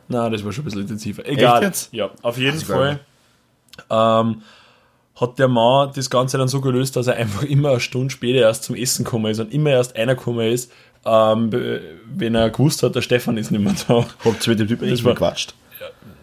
Na, 0.09 0.29
das 0.29 0.45
war 0.45 0.53
schon 0.53 0.63
ein 0.63 0.65
bisschen 0.67 0.81
intensiver. 0.83 1.27
Egal. 1.27 1.63
jetzt? 1.63 1.93
Ja, 1.93 2.11
auf 2.23 2.37
jeden 2.39 2.59
Fall 2.61 3.01
ähm, 3.91 4.43
hat 5.17 5.39
der 5.39 5.49
Mann 5.49 5.91
das 5.95 6.11
Ganze 6.11 6.37
dann 6.39 6.49
so 6.49 6.61
gelöst, 6.61 6.97
dass 6.97 7.07
er 7.07 7.15
einfach 7.17 7.43
immer 7.43 7.71
eine 7.71 7.81
Stunde 7.81 8.11
später 8.11 8.41
erst 8.41 8.65
zum 8.65 8.75
Essen 8.77 9.05
gekommen 9.05 9.31
ist 9.31 9.39
und 9.41 9.53
immer 9.53 9.71
erst 9.71 9.97
einer 9.97 10.15
gekommen 10.17 10.47
ist, 10.53 10.73
ähm, 11.05 11.51
wenn 12.07 12.35
er 12.35 12.51
gewusst 12.51 12.83
hat, 12.83 12.95
der 12.95 13.03
Stefan 13.03 13.37
ist 13.37 13.51
nicht 13.51 13.63
mehr 13.63 13.75
da. 13.89 14.05
Habt 14.25 14.47
ihr 14.47 14.51
mit 14.51 14.61
dem 14.61 14.69
Typen 14.69 14.89
echt 14.89 15.05
war- 15.05 15.15
gequatscht? 15.15 15.55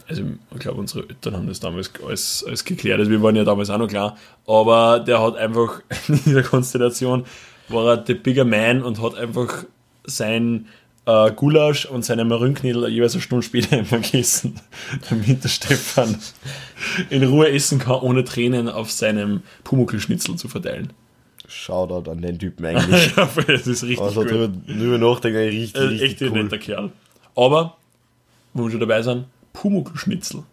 Also, 0.09 0.23
ich 0.53 0.59
glaube, 0.59 0.79
unsere 0.79 1.01
Eltern 1.09 1.35
haben 1.35 1.47
das 1.47 1.59
damals 1.59 1.91
alles, 2.05 2.43
alles 2.47 2.63
geklärt. 2.63 2.99
Also, 2.99 3.11
wir 3.11 3.21
waren 3.21 3.35
ja 3.35 3.43
damals 3.43 3.69
auch 3.69 3.77
noch 3.77 3.87
klar. 3.89 4.17
Aber 4.45 4.99
der 4.99 5.21
hat 5.21 5.35
einfach 5.35 5.81
in 6.07 6.21
dieser 6.23 6.43
Konstellation 6.43 7.25
war 7.69 7.85
er 7.87 7.97
der 7.97 8.13
Bigger 8.15 8.45
Man 8.45 8.81
und 8.83 9.01
hat 9.01 9.15
einfach 9.15 9.65
sein 10.05 10.67
äh, 11.05 11.31
Gulasch 11.31 11.85
und 11.85 12.05
seine 12.05 12.23
Marienknödel 12.23 12.87
jeweils 12.87 13.13
eine 13.13 13.21
Stunde 13.21 13.43
später 13.45 13.77
immer 13.79 13.99
gegessen, 14.01 14.55
damit 15.09 15.43
der 15.43 15.49
Stefan 15.49 16.17
in 17.09 17.23
Ruhe 17.25 17.49
essen 17.51 17.79
kann, 17.79 17.99
ohne 17.99 18.23
Tränen 18.23 18.69
auf 18.69 18.89
seinem 18.91 19.41
Pumuckl-Schnitzel 19.65 20.37
zu 20.37 20.47
verteilen. 20.47 20.93
Shoutout 21.49 22.09
an 22.09 22.21
den 22.21 22.39
Typen 22.39 22.65
eigentlich. 22.65 23.13
ja, 23.17 23.27
das 23.47 23.67
ist 23.67 23.83
richtig 23.83 23.99
Also 24.01 24.21
gut. 24.21 24.31
drüber, 24.31 24.47
drüber 24.67 24.97
nachdenken, 24.97 25.37
richtig, 25.39 25.75
Äh, 25.81 25.85
richtig 25.85 26.11
echt 26.11 26.21
ein 26.23 26.31
cool. 26.31 26.43
netter 26.43 26.57
Kerl. 26.57 26.91
Aber, 27.35 27.77
wo 28.53 28.63
wir 28.63 28.71
schon 28.71 28.79
dabei 28.79 29.01
sind, 29.01 29.25
Pumuckl-Schnitzel. 29.61 30.43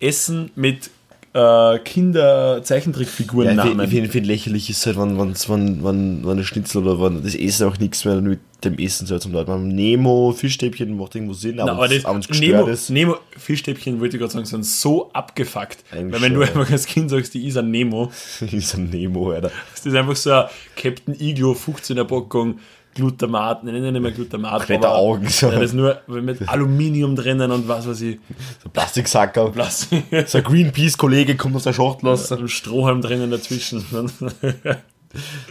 Essen 0.00 0.50
mit 0.56 0.90
äh, 1.34 1.78
Kinder-Zeichentrickfiguren 1.78 3.56
Ja, 3.56 3.64
ich 3.66 3.88
finde 3.90 4.08
find 4.08 4.26
lächerlich 4.26 4.68
ist 4.68 4.84
halt, 4.86 4.98
wenn, 4.98 5.16
wenn's- 5.18 5.48
wenn, 5.48 5.82
wenn, 5.84 6.26
wenn 6.26 6.38
ein 6.38 6.44
Schnitzel 6.44 6.82
oder 6.86 7.00
wenn 7.02 7.22
das 7.22 7.34
Essen 7.34 7.68
auch 7.68 7.78
nichts 7.78 8.04
mehr 8.04 8.20
mit 8.20 8.40
dem 8.64 8.78
Essen 8.78 9.06
soll 9.06 9.20
zum 9.20 9.32
Leuten. 9.32 9.68
Nemo, 9.74 10.32
Fischstäbchen 10.32 10.96
macht 10.96 11.14
irgendwo 11.14 11.34
Sinn, 11.34 11.58
aber, 11.60 11.72
aber 11.72 11.88
das, 11.88 12.04
aber 12.04 12.18
es 12.18 12.28
Nemo, 12.40 12.66
ist. 12.66 12.90
Nemo 12.90 13.16
Fischstäbchen, 13.36 13.98
wollte 14.00 14.16
ich 14.16 14.20
gerade 14.20 14.32
sagen, 14.32 14.44
sind 14.44 14.64
so 14.66 15.10
abgefuckt. 15.12 15.78
Eigentlich 15.90 16.12
Weil 16.14 16.22
wenn 16.22 16.34
du 16.34 16.44
schon, 16.46 16.56
einfach 16.58 16.70
als 16.72 16.86
Kind 16.86 17.10
sagst, 17.10 17.32
die 17.34 17.46
ist 17.46 17.56
ein 17.56 17.70
Nemo, 17.70 18.10
ist 18.40 18.74
ein 18.74 18.90
Nemo, 18.90 19.30
Alter. 19.32 19.50
das 19.74 19.86
ist 19.86 19.94
einfach 19.94 20.16
so 20.16 20.32
ein 20.32 20.46
Captain 20.76 21.14
Iglo 21.18 21.52
15er 21.52 22.04
Packung 22.04 22.58
Glutamat, 22.94 23.64
nein, 23.64 23.80
nein, 23.82 23.92
nicht 23.92 24.02
mehr 24.02 24.12
Glutamat, 24.12 24.58
Komplette 24.58 24.90
Augen, 24.90 25.28
so. 25.28 25.46
Ja, 25.46 25.52
das 25.54 25.62
ist 25.70 25.74
nur 25.74 26.00
mit 26.08 26.48
Aluminium 26.48 27.16
drinnen 27.16 27.50
und 27.50 27.66
was 27.68 27.86
weiß 27.88 28.00
ich, 28.02 28.18
So 28.62 28.68
ein 28.68 28.72
Plastiksacker. 28.72 29.50
Plastik, 29.50 30.04
So 30.26 30.38
ein 30.38 30.44
Greenpeace-Kollege 30.44 31.36
kommt 31.36 31.56
aus 31.56 31.64
der 31.64 31.72
Schachtel 31.72 32.08
raus. 32.08 32.30
ein 32.30 32.48
Strohhalm 32.48 33.00
drinnen 33.00 33.30
dazwischen. 33.30 33.84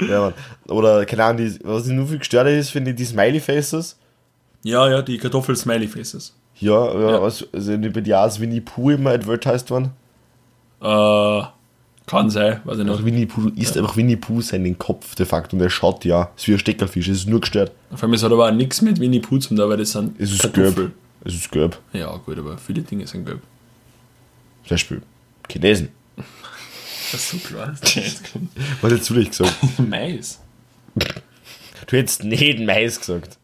Ja, 0.08 0.20
Mann. 0.22 0.34
Oder, 0.70 1.06
keine 1.06 1.24
Ahnung, 1.24 1.38
die, 1.46 1.60
was 1.64 1.86
ich 1.88 1.94
nur 1.94 2.08
viel 2.08 2.18
gestört 2.20 2.48
ist, 2.48 2.72
finde 2.72 2.92
ich 2.92 2.98
die 2.98 3.06
Smiley-Faces. 3.06 3.98
ja, 4.64 4.90
ja, 4.90 5.02
die 5.02 5.18
Kartoffel-Smiley-Faces. 5.18 6.36
Ja, 6.60 6.94
ja, 6.94 7.00
Ja. 7.12 7.20
Also, 7.22 7.46
also 7.54 7.72
bei 7.78 8.02
dir 8.02 8.20
als 8.20 8.40
Winnie 8.40 8.62
Pooh 8.62 8.92
immer 8.92 9.12
advertised 9.12 9.70
worden. 9.70 9.92
Äh, 10.82 11.44
kann 12.08 12.30
sein, 12.30 12.62
weiß 12.66 12.80
ich 12.80 12.82
Also 12.82 12.84
noch. 12.84 13.06
Winnie 13.06 13.26
Pooh, 13.26 13.50
du 13.50 13.62
isst 13.62 13.78
einfach 13.78 13.96
Winnie 13.96 14.16
Pooh 14.16 14.42
seinen 14.42 14.78
Kopf 14.78 15.16
de 15.16 15.26
facto 15.26 15.56
und 15.56 15.60
der 15.60 15.70
schaut 15.70 16.04
ja, 16.06 16.32
ist 16.36 16.48
wie 16.48 16.54
ein 16.54 16.60
Steckerfisch, 16.60 17.08
es 17.08 17.20
ist 17.20 17.30
nur 17.30 17.42
gestört. 17.42 17.72
Vor 17.92 18.04
allem, 18.04 18.14
es 18.14 18.24
hat 18.24 18.32
aber 18.32 18.48
auch 18.48 18.54
nichts 18.54 18.82
mit 18.82 19.00
Winnie 19.00 19.20
Pooh 19.20 19.38
zu 19.38 19.50
tun, 19.50 19.58
weil 19.58 19.78
das 19.78 19.92
sind 19.92 20.20
Es 20.20 20.32
ist 20.32 20.54
gelb. 20.54 20.92
Es 21.24 21.36
ist 21.36 21.52
gelb. 21.52 21.78
Ja, 21.94 22.16
gut, 22.18 22.38
aber 22.38 22.58
viele 22.58 22.82
Dinge 22.82 23.06
sind 23.08 23.26
gelb. 23.26 23.42
Zum 24.64 24.70
Beispiel 24.70 25.02
Chinesen. 25.50 25.90
Das 27.12 27.22
ist 27.22 27.32
so 27.32 27.38
klar. 27.38 27.74
Was 28.82 28.92
hättest 28.92 29.10
du 29.10 29.14
nicht 29.16 29.32
gesagt? 29.32 29.56
Mais. 29.78 30.40
Du 30.96 31.98
hättest 31.98 32.24
nicht 32.24 32.60
Mais 32.60 33.00
gesagt. 33.00 33.38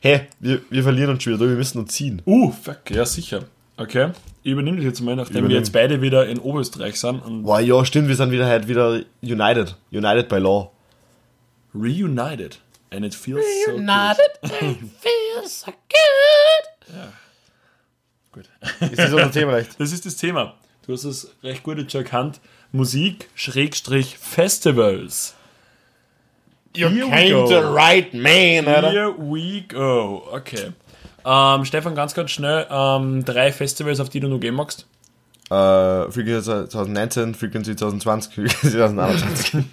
Hä, 0.00 0.26
wir, 0.40 0.60
wir 0.70 0.82
verlieren 0.82 1.10
uns 1.10 1.22
schon 1.22 1.34
wieder, 1.34 1.48
wir 1.48 1.56
müssen 1.56 1.78
uns 1.78 1.92
ziehen. 1.92 2.22
Uh, 2.24 2.52
fuck, 2.52 2.90
ja, 2.90 3.04
sicher. 3.04 3.44
Okay, 3.80 4.10
ich 4.42 4.50
übernehme 4.52 4.76
das 4.78 4.84
jetzt 4.84 5.00
mal, 5.02 5.14
nachdem 5.14 5.34
wir 5.34 5.40
Übernimm. 5.42 5.58
jetzt 5.58 5.72
beide 5.72 6.02
wieder 6.02 6.26
in 6.26 6.40
Oberösterreich 6.40 6.98
sind 6.98 7.20
und 7.24 7.44
Boah, 7.44 7.60
ja, 7.60 7.84
stimmt, 7.84 8.08
wir 8.08 8.16
sind 8.16 8.32
wieder 8.32 8.46
halt 8.46 8.66
wieder 8.66 9.02
united. 9.22 9.76
United 9.92 10.28
by 10.28 10.36
law. 10.38 10.72
reunited. 11.74 12.58
And 12.90 13.04
it 13.04 13.14
feels 13.14 13.44
so 13.66 13.72
good. 13.72 13.86
feels 15.00 15.60
so 15.60 15.66
good. 15.72 17.12
Gut. 18.32 18.48
Ist 18.80 18.98
das 18.98 19.12
unser 19.12 19.30
Thema 19.30 19.52
leicht? 19.52 19.70
Das 19.78 19.92
ist 19.92 20.06
das 20.06 20.16
Thema. 20.16 20.54
Du 20.86 20.92
hast 20.94 21.04
es 21.04 21.30
recht 21.42 21.62
gut 21.62 21.78
jetzt 21.78 21.92
schon 21.92 22.02
erkannt. 22.02 22.40
Musik, 22.72 23.28
Schrägstrich, 23.34 24.18
Festivals. 24.18 25.34
You 26.74 26.88
Here 26.88 27.06
we 27.06 27.10
came 27.10 27.46
the 27.48 27.54
right 27.56 28.12
man, 28.14 28.66
Alter. 28.66 28.90
Here 28.90 29.14
we 29.18 29.62
go. 29.68 30.26
Okay. 30.32 30.72
Ähm, 31.30 31.64
Stefan, 31.66 31.94
ganz, 31.94 32.14
ganz 32.14 32.30
schnell, 32.30 32.66
ähm, 32.70 33.22
drei 33.24 33.52
Festivals, 33.52 34.00
auf 34.00 34.08
die 34.08 34.20
du 34.20 34.28
noch 34.28 34.38
gehen 34.38 34.54
magst. 34.54 34.86
Äh, 35.50 36.10
Frequency 36.10 36.42
2019, 36.68 37.34
Frequency 37.34 37.76
2020, 37.76 38.34
Frequency 38.34 38.70
2021. 38.70 39.64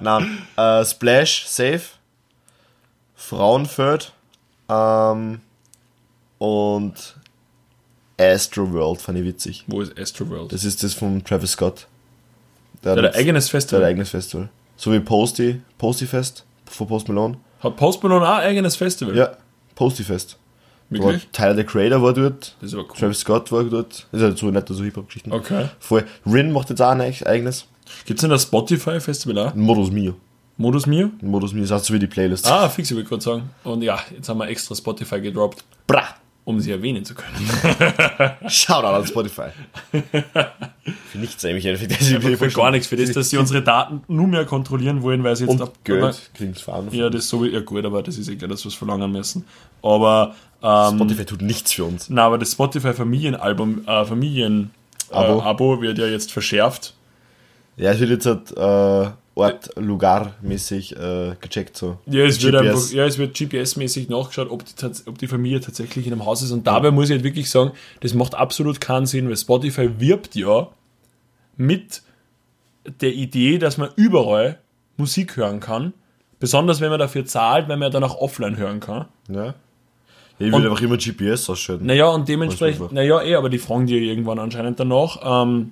Nein, 0.00 0.38
äh, 0.56 0.84
Splash, 0.84 1.44
Safe, 1.46 1.80
Frauenfeld 3.14 4.12
ähm, 4.68 5.40
und 6.38 6.94
Astro 8.18 8.72
World 8.72 9.00
fand 9.00 9.18
ich 9.18 9.24
witzig. 9.24 9.64
Wo 9.66 9.80
ist 9.80 9.98
Astroworld? 9.98 10.52
Das 10.52 10.64
ist 10.64 10.82
das 10.82 10.94
von 10.94 11.24
Travis 11.24 11.52
Scott. 11.52 11.86
Der, 12.84 12.94
Der 12.96 13.04
hat 13.04 13.14
ein 13.14 13.20
eigenes 13.20 13.46
der 13.48 13.50
hat 13.50 13.54
ein 13.54 13.60
Festival. 13.60 13.84
eigenes 13.84 14.10
Festival. 14.10 14.48
So 14.76 14.92
wie 14.92 15.00
Posty, 15.00 15.60
Posty 15.78 16.06
Fest 16.06 16.44
von 16.66 16.86
Post 16.88 17.08
Malone. 17.08 17.36
Hat 17.60 17.76
Post 17.76 18.02
Malone 18.02 18.26
auch 18.28 18.38
ein 18.38 18.48
eigenes 18.48 18.74
Festival? 18.76 19.16
Ja, 19.16 19.36
Posty 19.74 20.02
Fest. 20.02 20.36
War 20.98 21.08
Wirklich? 21.08 21.28
Tyler 21.32 21.54
the 21.56 21.64
Creator 21.64 22.02
war 22.02 22.12
dort. 22.12 22.56
Das 22.60 22.70
ist 22.70 22.74
aber 22.74 22.84
cool. 22.84 22.96
Travis 22.98 23.20
Scott 23.20 23.52
war 23.52 23.64
dort. 23.64 24.06
Ist 24.12 24.22
halt 24.22 24.38
so 24.38 24.50
nicht 24.50 24.68
so 24.68 24.82
Hip-Hop-Geschichten. 24.82 25.32
Okay. 25.32 25.68
Voll. 25.80 26.04
Rin 26.26 26.52
macht 26.52 26.70
jetzt 26.70 26.80
auch 26.82 26.90
ein 26.90 27.00
eigenes. 27.00 27.66
Gibt 28.04 28.18
es 28.18 28.20
denn 28.22 28.30
das 28.30 28.42
Spotify-Festival 28.44 29.38
auch? 29.38 29.54
Modus 29.54 29.90
Mio. 29.90 30.14
Modus 30.56 30.86
Mio? 30.86 31.10
Modus 31.20 31.52
Mio 31.52 31.64
ist 31.64 31.72
auch 31.72 31.78
so 31.78 31.94
wie 31.94 31.98
die 31.98 32.06
Playlist. 32.06 32.46
Ah, 32.50 32.68
fix, 32.68 32.90
ich 32.90 32.96
wollte 32.96 33.08
gerade 33.08 33.22
sagen. 33.22 33.50
Und 33.64 33.82
ja, 33.82 33.98
jetzt 34.14 34.28
haben 34.28 34.38
wir 34.38 34.48
extra 34.48 34.74
Spotify 34.74 35.20
gedroppt, 35.20 35.64
Bra! 35.86 36.04
Um 36.44 36.58
sie 36.60 36.70
erwähnen 36.72 37.04
zu 37.04 37.14
können. 37.14 37.34
Shoutout 38.48 38.86
an 38.88 39.06
Spotify. 39.06 39.48
Für 41.10 41.18
nichts 41.18 41.44
eigentlich. 41.44 41.78
Für, 41.78 41.86
das 41.88 42.38
Für 42.38 42.48
gar 42.50 42.70
nichts, 42.70 42.88
für 42.88 42.96
das, 42.96 43.12
dass 43.12 43.30
sie 43.30 43.36
unsere 43.36 43.62
Daten 43.62 44.02
nur 44.08 44.26
mehr 44.26 44.44
kontrollieren 44.44 45.02
wollen, 45.02 45.22
weil 45.22 45.36
sie 45.36 45.44
jetzt 45.44 45.52
Und 45.52 45.62
ab- 45.62 45.74
Geld 45.84 46.30
kriegen 46.34 46.54
sie 46.54 46.62
fahren. 46.62 46.88
Ja, 46.90 47.08
das 47.10 47.22
ist 47.24 47.28
so 47.30 47.44
ja 47.44 47.60
gut, 47.60 47.84
aber 47.84 48.02
das 48.02 48.18
ist 48.18 48.28
egal, 48.28 48.48
dass 48.48 48.64
wir 48.64 48.68
es 48.68 48.74
verlangen 48.74 49.12
müssen. 49.12 49.44
Aber 49.82 50.34
ähm, 50.62 50.96
Spotify 50.96 51.24
tut 51.24 51.42
nichts 51.42 51.72
für 51.72 51.84
uns. 51.84 52.08
na, 52.10 52.24
aber 52.26 52.38
das 52.38 52.52
Spotify 52.52 52.92
Familienalbum, 52.92 53.86
äh, 53.86 54.04
Familien 54.04 54.70
äh, 55.10 55.14
Abo. 55.14 55.42
Abo 55.42 55.80
wird 55.80 55.98
ja 55.98 56.06
jetzt 56.06 56.32
verschärft. 56.32 56.94
Ja, 57.76 57.92
es 57.92 58.00
wird 58.00 58.10
jetzt 58.10 58.26
halt 58.26 58.50
äh, 58.56 59.10
Ort, 59.34 59.70
Lugar-mäßig 59.76 60.96
äh, 60.96 61.34
gecheckt. 61.40 61.76
So. 61.76 61.98
Ja, 62.06 62.24
es 62.24 62.42
wird 62.42 62.54
einfach, 62.54 62.90
ja, 62.90 63.06
es 63.06 63.16
wird 63.16 63.34
GPS-mäßig 63.34 64.10
nachgeschaut, 64.10 64.50
ob 64.50 64.64
die, 64.64 64.72
ob 65.06 65.16
die 65.16 65.26
Familie 65.26 65.60
tatsächlich 65.60 66.06
in 66.06 66.12
einem 66.12 66.26
Haus 66.26 66.42
ist. 66.42 66.50
Und 66.50 66.66
dabei 66.66 66.90
muss 66.90 67.06
ich 67.06 67.12
halt 67.12 67.24
wirklich 67.24 67.48
sagen, 67.48 67.72
das 68.00 68.12
macht 68.12 68.34
absolut 68.34 68.80
keinen 68.80 69.06
Sinn, 69.06 69.28
weil 69.28 69.36
Spotify 69.36 69.88
wirbt 69.98 70.34
ja 70.34 70.68
mit 71.56 72.02
der 73.00 73.14
Idee, 73.14 73.58
dass 73.58 73.78
man 73.78 73.90
überall 73.96 74.58
Musik 74.98 75.36
hören 75.36 75.60
kann. 75.60 75.94
Besonders 76.38 76.80
wenn 76.80 76.90
man 76.90 76.98
dafür 76.98 77.24
zahlt, 77.24 77.68
weil 77.68 77.76
man 77.76 77.86
ja 77.86 77.90
dann 77.90 78.04
auch 78.04 78.18
offline 78.18 78.56
hören 78.56 78.80
kann. 78.80 79.06
Ja. 79.28 79.44
ja 79.46 79.54
ich 80.40 80.46
will 80.46 80.54
Und- 80.54 80.66
einfach 80.66 80.82
immer 80.82 80.98
GPS 80.98 81.48
ausschalten. 81.48 81.86
Naja, 81.86 82.08
und 82.08 82.28
dementsprechend, 82.28 82.92
naja, 82.92 83.22
eh, 83.22 83.36
aber 83.36 83.48
die 83.48 83.58
fragen 83.58 83.86
dir 83.86 83.98
irgendwann 83.98 84.38
anscheinend 84.38 84.78
danach, 84.78 85.44
ähm, 85.44 85.70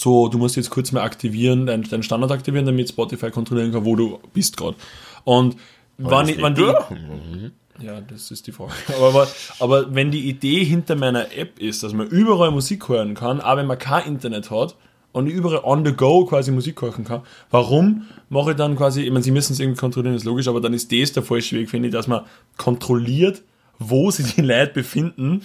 so, 0.00 0.28
du 0.28 0.38
musst 0.38 0.56
jetzt 0.56 0.70
kurz 0.70 0.92
mal 0.92 1.02
aktivieren, 1.02 1.66
deinen 1.66 1.82
dein 1.82 2.02
Standard 2.02 2.30
aktivieren, 2.30 2.66
damit 2.66 2.88
Spotify 2.88 3.30
kontrollieren 3.30 3.72
kann, 3.72 3.84
wo 3.84 3.96
du 3.96 4.18
bist 4.32 4.56
gerade. 4.56 4.76
Und 5.24 5.56
wann, 5.98 6.28
ich- 6.28 6.40
wann 6.40 6.54
die, 6.54 6.62
liegt- 6.62 7.52
ja, 7.82 8.00
das 8.00 8.30
ist 8.30 8.46
die 8.46 8.52
Frage. 8.52 8.72
Aber, 8.96 9.08
aber, 9.08 9.28
aber 9.58 9.94
wenn 9.94 10.10
die 10.10 10.28
Idee 10.28 10.64
hinter 10.64 10.94
meiner 10.96 11.36
App 11.36 11.58
ist, 11.58 11.82
dass 11.82 11.92
man 11.92 12.06
überall 12.06 12.50
Musik 12.50 12.88
hören 12.88 13.14
kann, 13.14 13.40
auch 13.40 13.56
wenn 13.56 13.66
man 13.66 13.78
kein 13.78 14.06
Internet 14.06 14.50
hat 14.50 14.76
und 15.12 15.26
überall 15.26 15.60
on 15.64 15.84
the 15.84 15.92
go 15.92 16.24
quasi 16.26 16.50
Musik 16.52 16.80
hören 16.82 17.04
kann, 17.04 17.22
warum 17.50 18.06
mache 18.28 18.50
ich 18.52 18.56
dann 18.56 18.76
quasi, 18.76 19.02
ich 19.02 19.10
meine, 19.10 19.22
sie 19.24 19.30
müssen 19.32 19.52
es 19.54 19.60
irgendwie 19.60 19.80
kontrollieren, 19.80 20.14
ist 20.14 20.24
logisch, 20.24 20.46
aber 20.48 20.60
dann 20.60 20.74
ist 20.74 20.92
das 20.92 21.12
der 21.12 21.22
falsche 21.24 21.56
Weg, 21.56 21.70
finde 21.70 21.88
ich, 21.88 21.92
dass 21.94 22.06
man 22.06 22.24
kontrolliert, 22.56 23.42
wo 23.80 24.10
sich 24.10 24.34
die 24.34 24.42
Leute 24.42 24.72
befinden, 24.74 25.42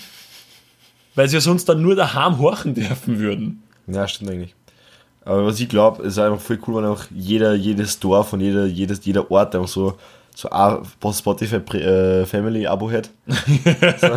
weil 1.15 1.27
sie 1.29 1.35
ja 1.37 1.41
sonst 1.41 1.65
dann 1.69 1.81
nur 1.81 1.95
daheim 1.95 2.39
horchen 2.39 2.73
dürfen 2.73 3.19
würden. 3.19 3.63
Ja, 3.87 4.07
stimmt 4.07 4.31
eigentlich. 4.31 4.55
Aber 5.25 5.45
was 5.45 5.59
ich 5.59 5.69
glaube, 5.69 6.03
ist 6.03 6.17
einfach 6.19 6.41
voll 6.41 6.59
cool, 6.67 6.75
wenn 6.83 6.85
auch 6.89 7.03
jeder, 7.11 7.53
jedes 7.53 7.99
Dorf 7.99 8.33
und 8.33 8.41
jeder, 8.41 8.65
jedes, 8.65 9.05
jeder 9.05 9.29
Ort 9.31 9.55
einfach 9.55 9.69
so, 9.69 9.97
so 10.35 10.49
ein 10.49 10.83
Spotify 11.13 11.55
äh, 11.77 12.25
Family 12.25 12.67
Abo 12.67 12.91
hat. 12.91 13.09
so, 14.01 14.07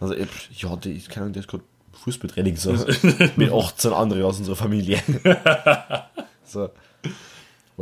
also, 0.00 0.14
ich- 0.14 0.60
ja, 0.62 0.76
die, 0.76 1.00
keine 1.00 1.22
Ahnung, 1.24 1.32
der 1.32 1.40
ist 1.40 1.48
gerade 1.48 1.64
Fußballtraining 2.04 2.56
so. 2.56 2.72
mit 3.36 3.50
18 3.52 3.92
anderen 3.92 4.24
aus 4.24 4.38
unserer 4.38 4.56
Familie. 4.56 5.00
so. 6.44 6.68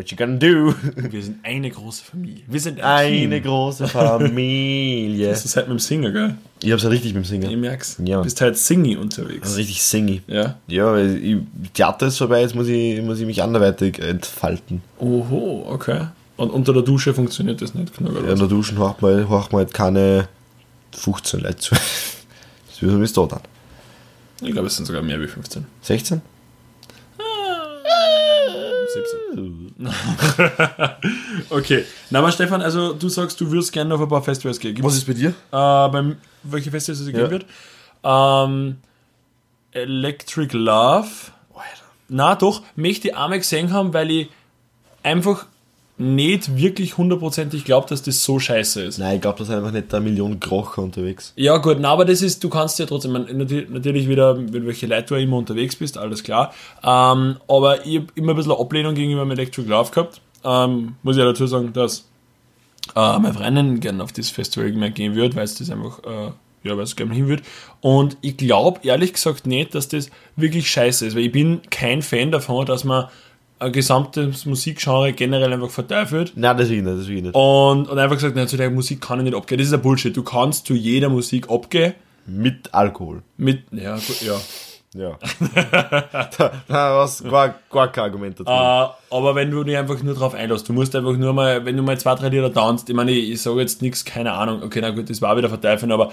What 0.01 0.11
you 0.11 0.17
gonna 0.17 0.39
do? 0.39 0.75
Wir 0.97 1.23
sind 1.23 1.41
eine 1.45 1.69
große 1.71 2.03
Familie. 2.03 2.43
Wir 2.47 2.59
sind 2.59 2.81
ein 2.81 2.85
Eine 2.85 3.29
Team. 3.41 3.43
große 3.43 3.87
Familie. 3.89 5.29
Das 5.29 5.45
ist 5.45 5.57
halt 5.57 5.69
mit 5.69 5.77
dem 5.77 5.79
Singer, 5.79 6.11
gell? 6.11 6.35
Ich 6.63 6.73
hab's 6.73 6.85
ja 6.85 6.89
richtig 6.89 7.13
mit 7.13 7.29
dem 7.29 7.35
Ich 7.35 7.43
Singen. 7.47 7.61
merk's. 7.61 7.97
Ja. 8.03 8.17
Du 8.17 8.23
bist 8.25 8.41
halt 8.41 8.57
Singy 8.57 8.97
unterwegs. 8.97 9.43
Also 9.43 9.57
richtig 9.57 9.83
singy. 9.83 10.23
Ja. 10.27 10.57
Ja, 10.69 10.91
weil 10.93 11.23
ich, 11.23 11.37
Theater 11.75 12.07
ist 12.07 12.17
vorbei, 12.17 12.41
jetzt 12.41 12.55
muss 12.55 12.67
ich, 12.69 13.03
muss 13.03 13.21
ich 13.21 13.27
mich 13.27 13.43
anderweitig 13.43 13.99
entfalten. 13.99 14.81
Oho, 14.99 15.67
okay. 15.69 16.07
Und 16.39 16.49
unter 16.49 16.73
der 16.73 16.81
Dusche 16.83 17.13
funktioniert 17.13 17.61
das 17.61 17.75
nicht 17.75 17.95
genug, 17.99 18.13
oder 18.13 18.21
Ja, 18.21 18.27
in 18.29 18.33
was? 18.33 18.39
der 18.39 18.49
Duschen 18.49 18.79
haucht 18.79 19.03
man, 19.03 19.29
haucht 19.29 19.53
man 19.53 19.59
halt 19.67 19.75
keine 19.75 20.29
15 20.93 21.41
Leute 21.41 21.57
zu. 21.59 21.75
Das 22.71 22.81
wird 22.81 22.99
bis 22.99 23.13
da 23.13 23.27
dann. 23.27 23.41
Ich 24.41 24.53
glaube, 24.53 24.69
es 24.69 24.77
sind 24.77 24.87
sogar 24.87 25.03
mehr 25.03 25.21
wie 25.21 25.27
15. 25.27 25.67
16? 25.83 26.23
17. 29.35 29.75
okay. 31.51 31.85
Na, 32.11 32.19
aber 32.21 32.33
Stefan, 32.33 32.63
also 32.63 32.93
du 32.95 33.09
sagst, 33.09 33.41
du 33.41 33.51
würdest 33.51 33.73
gerne 33.73 33.95
auf 33.95 34.01
ein 34.01 34.09
paar 34.09 34.23
Festivals 34.23 34.59
gehen. 34.59 34.75
Gibt's, 34.75 34.87
Was 34.87 34.97
ist 34.99 35.07
bei 35.07 35.13
dir? 35.15 35.29
äh, 35.29 35.33
beim, 35.53 36.17
welche 36.43 36.71
Festivals 36.71 37.01
es 37.01 37.07
Ja. 37.09 37.13
geben 37.13 37.31
wird? 37.31 37.47
Ähm, 38.05 38.77
Electric 39.73 40.57
Love. 40.57 41.09
Na 42.09 42.35
doch, 42.35 42.63
möchte 42.75 43.09
ich 43.09 43.17
einmal 43.17 43.39
gesehen 43.39 43.73
haben, 43.73 43.95
weil 43.95 44.11
ich 44.11 44.29
einfach 45.05 45.47
nicht 46.01 46.57
wirklich 46.57 46.97
hundertprozentig 46.97 47.67
glaube, 47.67 47.87
dass 47.87 48.03
das 48.03 48.25
so 48.25 48.39
scheiße 48.39 48.83
ist. 48.83 48.99
Nein, 48.99 49.17
ich 49.17 49.21
glaube, 49.21 49.39
da 49.39 49.45
sind 49.45 49.57
einfach 49.57 49.71
nicht 49.71 49.93
eine 49.93 50.03
Million 50.03 50.41
Krocher 50.41 50.83
unterwegs. 50.83 51.35
Ja, 51.37 51.59
gut, 51.59 51.77
na, 51.79 51.91
aber 51.91 52.07
das 52.07 52.23
ist, 52.23 52.43
du 52.43 52.49
kannst 52.49 52.79
ja 52.79 52.87
trotzdem, 52.87 53.13
man, 53.13 53.27
natürlich, 53.37 54.09
wieder, 54.09 54.35
mit 54.35 54.65
welche 54.65 54.87
Leute 54.87 55.15
du 55.15 55.21
immer 55.21 55.37
unterwegs 55.37 55.77
bist, 55.77 55.99
alles 55.99 56.23
klar. 56.23 56.55
Ähm, 56.83 57.37
aber 57.47 57.85
ich 57.85 57.99
habe 57.99 58.07
immer 58.15 58.33
ein 58.33 58.37
bisschen 58.37 58.53
Ablehnung 58.53 58.95
gegenüber 58.95 59.25
dem 59.25 59.31
Electric 59.33 59.69
Love 59.69 59.91
gehabt. 59.91 60.23
Ähm, 60.43 60.95
muss 61.03 61.17
ich 61.17 61.21
ja 61.21 61.27
dazu 61.27 61.47
sagen, 61.47 61.75
dass 61.75 62.09
äh, 62.97 63.19
meine 63.19 63.35
Freundin 63.35 63.81
gerne 63.81 64.03
auf 64.03 64.13
das 64.13 64.31
Festival 64.31 64.73
mehr 64.73 64.91
gehen 64.91 65.15
wird, 65.15 65.37
weil 65.37 65.45
es 65.45 65.57
das 65.57 65.69
einfach, 65.69 65.99
äh, 66.05 66.31
ja, 66.67 66.77
weil 66.79 66.85
es 66.85 66.97
gerne 66.97 67.15
hin 67.15 67.29
wird. 67.29 67.43
Und 67.83 68.17
ich 68.23 68.39
glaube 68.39 68.81
ehrlich 68.85 69.13
gesagt 69.13 69.47
nicht, 69.47 69.75
dass 69.75 69.89
das 69.89 70.09
wirklich 70.35 70.71
scheiße 70.71 71.07
ist, 71.07 71.15
weil 71.15 71.25
ich 71.25 71.33
bin 71.33 71.61
kein 71.69 72.01
Fan 72.01 72.31
davon, 72.31 72.65
dass 72.65 72.85
man 72.85 73.09
ein 73.61 73.73
gesamtes 73.73 74.47
Musikgenre 74.47 75.13
generell 75.13 75.53
einfach 75.53 75.71
verteufelt. 75.71 76.33
Nein, 76.35 76.57
deswegen 76.57 76.85
nicht, 76.85 76.99
deswegen 76.99 77.23
nicht. 77.27 77.35
Und, 77.35 77.89
und 77.89 77.99
einfach 77.99 78.17
gesagt, 78.17 78.35
nein, 78.35 78.49
zu 78.49 78.57
der 78.57 78.71
Musik 78.71 79.01
kann 79.01 79.19
ich 79.21 79.25
nicht 79.25 79.37
abgehen. 79.37 79.59
Das 79.59 79.69
ist 79.69 79.75
ein 79.75 79.83
Bullshit. 79.83 80.17
Du 80.17 80.23
kannst 80.23 80.67
zu 80.67 80.75
jeder 80.75 81.11
Musik 81.11 81.51
abgehen. 81.51 81.95
Mit 82.27 82.73
Alkohol. 82.73 83.23
Mit, 83.37 83.65
ja, 83.73 83.95
gut, 83.95 84.23
ja. 84.23 84.35
Ja. 84.93 85.19
da, 86.37 86.53
da 86.67 86.97
was, 86.97 87.23
gar, 87.23 87.55
gar 87.71 87.93
kein 87.93 88.05
Argument 88.05 88.41
dazu. 88.41 88.51
Äh, 88.51 89.15
aber 89.15 89.35
wenn 89.37 89.51
du 89.51 89.63
dich 89.63 89.77
einfach 89.77 90.03
nur 90.03 90.15
drauf 90.15 90.35
einlässt, 90.35 90.69
du 90.69 90.73
musst 90.73 90.97
einfach 90.97 91.17
nur 91.17 91.33
mal, 91.33 91.65
wenn 91.65 91.77
du 91.77 91.83
mal 91.85 91.99
zwei, 91.99 92.17
drei 92.17 92.29
Lieder 92.29 92.53
tanzt, 92.53 92.89
ich 92.89 92.97
meine, 92.97 93.13
ich, 93.13 93.31
ich 93.31 93.43
sage 93.43 93.61
jetzt 93.61 93.83
nichts, 93.83 94.05
keine 94.05 94.33
Ahnung, 94.33 94.65
okay, 94.65 94.81
na 94.83 94.91
gut, 94.91 95.09
das 95.09 95.23
war 95.23 95.37
wieder 95.37 95.49
verteufeln, 95.49 95.93
aber 95.93 96.11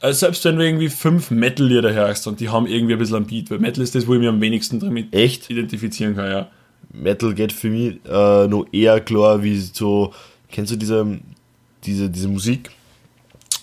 äh, 0.00 0.12
selbst 0.12 0.44
wenn 0.44 0.56
du 0.56 0.64
irgendwie 0.64 0.88
fünf 0.88 1.30
Metal-Lieder 1.30 1.92
hörst 1.92 2.26
und 2.26 2.40
die 2.40 2.48
haben 2.48 2.66
irgendwie 2.66 2.94
ein 2.94 2.98
bisschen 2.98 3.16
einen 3.16 3.26
Beat, 3.26 3.50
weil 3.50 3.58
Metal 3.58 3.82
ist 3.82 3.94
das, 3.94 4.06
wo 4.06 4.14
ich 4.14 4.20
mich 4.20 4.28
am 4.28 4.40
wenigsten 4.40 4.80
damit 4.80 5.14
Echt? 5.14 5.50
identifizieren 5.50 6.16
kann, 6.16 6.30
ja. 6.30 6.48
Metal 6.92 7.34
geht 7.34 7.52
für 7.52 7.68
mich 7.68 7.98
äh, 8.06 8.46
noch 8.46 8.66
eher 8.72 9.00
klar 9.00 9.42
wie 9.42 9.58
so, 9.58 10.12
kennst 10.50 10.72
du 10.72 10.76
diese, 10.76 11.18
diese, 11.84 12.10
diese 12.10 12.28
Musik? 12.28 12.70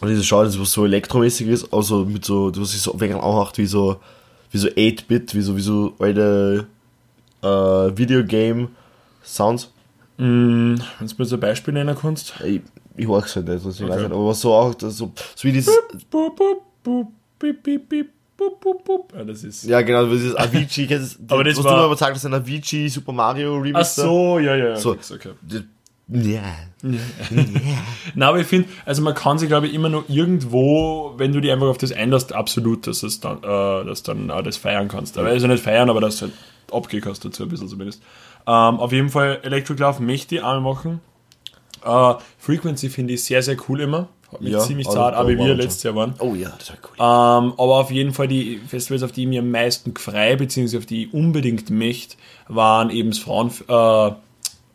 Und 0.01 0.09
diese 0.09 0.23
Schau, 0.23 0.43
das 0.43 0.59
was 0.59 0.71
so 0.71 0.85
elektromäßig 0.85 1.47
ist, 1.47 1.73
also 1.73 2.05
mit 2.05 2.25
so, 2.25 2.51
was 2.55 2.71
sich 2.71 2.81
so 2.81 2.99
wegen 2.99 3.15
anhaucht 3.15 3.57
wie 3.57 3.65
so, 3.65 3.99
wie 4.51 4.57
so 4.57 4.67
8-Bit, 4.67 5.33
wie 5.33 5.41
so, 5.41 5.55
wie 5.55 5.61
so 5.61 5.93
alte 5.99 6.67
äh, 7.41 7.47
Videogame-Sounds. 7.47 9.71
Mm, 10.17 10.75
wenn 10.99 11.07
du 11.07 11.15
mir 11.17 11.25
so 11.25 11.35
ein 11.35 11.39
Beispiel 11.39 11.73
nennen 11.73 11.95
kannst. 11.99 12.35
Ich, 12.95 13.03
ich 13.03 13.08
horch's 13.08 13.36
halt 13.36 13.47
nicht, 13.47 13.65
also 13.65 13.69
ich 13.69 13.82
weiß 13.82 13.97
Okay. 13.97 14.03
nicht, 14.10 14.12
aber 14.13 14.34
so 14.34 14.53
auch, 14.53 14.73
das 14.75 14.97
so, 14.97 15.12
so 15.36 15.43
wie 15.47 15.51
dieses. 15.51 15.73
Ja, 19.15 19.23
das 19.23 19.43
ist. 19.43 19.63
ja 19.65 19.82
genau, 19.82 20.08
wie 20.10 20.15
dieses 20.15 20.36
Avicii, 20.36 20.88
du, 20.88 20.95
Aber 21.29 21.43
das 21.43 21.58
was 21.58 21.63
war- 21.65 21.71
du 21.73 21.77
mir 21.79 21.84
aber 21.86 21.95
sagst, 21.95 22.15
das 22.15 22.23
ist 22.23 22.25
ein 22.25 22.34
Avicii 22.34 22.89
Super 22.89 23.12
Mario 23.13 23.56
Remix. 23.58 23.79
Ach 23.79 24.03
so, 24.03 24.39
ja, 24.39 24.56
ja, 24.56 24.69
ja. 24.69 24.75
So. 24.75 24.91
Okay. 24.91 25.32
da. 25.49 25.60
Ja. 26.10 26.41
Na, 28.15 28.27
aber 28.29 28.39
ich 28.39 28.47
finde, 28.47 28.67
also 28.86 29.01
man 29.01 29.13
kann 29.15 29.38
sich, 29.39 29.47
glaube 29.47 29.67
ich, 29.67 29.73
immer 29.73 29.88
noch 29.89 30.03
irgendwo, 30.10 31.13
wenn 31.17 31.32
du 31.32 31.39
dich 31.39 31.51
einfach 31.51 31.67
auf 31.67 31.77
das 31.77 31.93
einlässt, 31.93 32.34
absolut, 32.34 32.86
dass 32.88 33.03
es 33.03 33.21
dann, 33.21 33.38
äh, 33.38 33.86
dass 33.86 34.03
dann 34.03 34.29
auch 34.29 34.41
das 34.41 34.58
feiern 34.58 34.89
kannst. 34.89 35.17
Aber 35.17 35.29
also 35.29 35.47
nicht 35.47 35.63
feiern, 35.63 35.89
aber 35.89 36.01
dass 36.01 36.17
du 36.17 36.25
halt 36.25 36.34
abgehen 36.71 37.01
kannst 37.01 37.23
dazu 37.23 37.43
ein 37.43 37.49
bisschen 37.49 37.69
zumindest. 37.69 38.03
Ähm, 38.45 38.79
auf 38.79 38.91
jeden 38.91 39.10
Fall 39.10 39.39
Electric 39.43 39.79
Love 39.82 40.03
möchte 40.03 40.36
ich 40.36 40.43
einmal 40.43 40.73
machen. 40.73 40.99
Äh, 41.83 42.13
Frequency 42.37 42.89
finde 42.89 43.13
ich 43.13 43.23
sehr, 43.23 43.41
sehr 43.43 43.57
cool 43.67 43.81
immer. 43.81 44.07
Hat 44.31 44.41
mich 44.41 44.51
Ja, 44.53 44.59
ziemlich 44.59 44.87
aber- 44.87 44.95
zart, 44.95 45.15
aber 45.15 45.29
wie 45.29 45.37
wir 45.37 45.45
waren 45.49 45.57
letztes 45.57 45.83
Jahr 45.83 45.95
waren. 45.95 46.15
Oh 46.19 46.33
ja, 46.33 46.51
das 46.57 46.69
war 46.71 46.77
cool. 46.83 46.95
Ähm, 47.45 47.53
aber 47.53 47.75
auf 47.79 47.91
jeden 47.91 48.13
Fall 48.13 48.27
die 48.27 48.57
Festivals, 48.67 49.03
auf 49.03 49.11
die 49.11 49.23
ich 49.23 49.27
mir 49.27 49.41
am 49.41 49.51
meisten 49.51 49.93
gefrei, 49.93 50.35
beziehungsweise 50.35 50.79
auf 50.79 50.85
die 50.87 51.03
ich 51.05 51.13
unbedingt 51.13 51.69
möchte, 51.69 52.15
waren 52.47 52.89
eben 52.89 53.09
das 53.11 53.19
Frauen, 53.19 53.51
äh, 53.67 54.07
äh, 54.07 54.13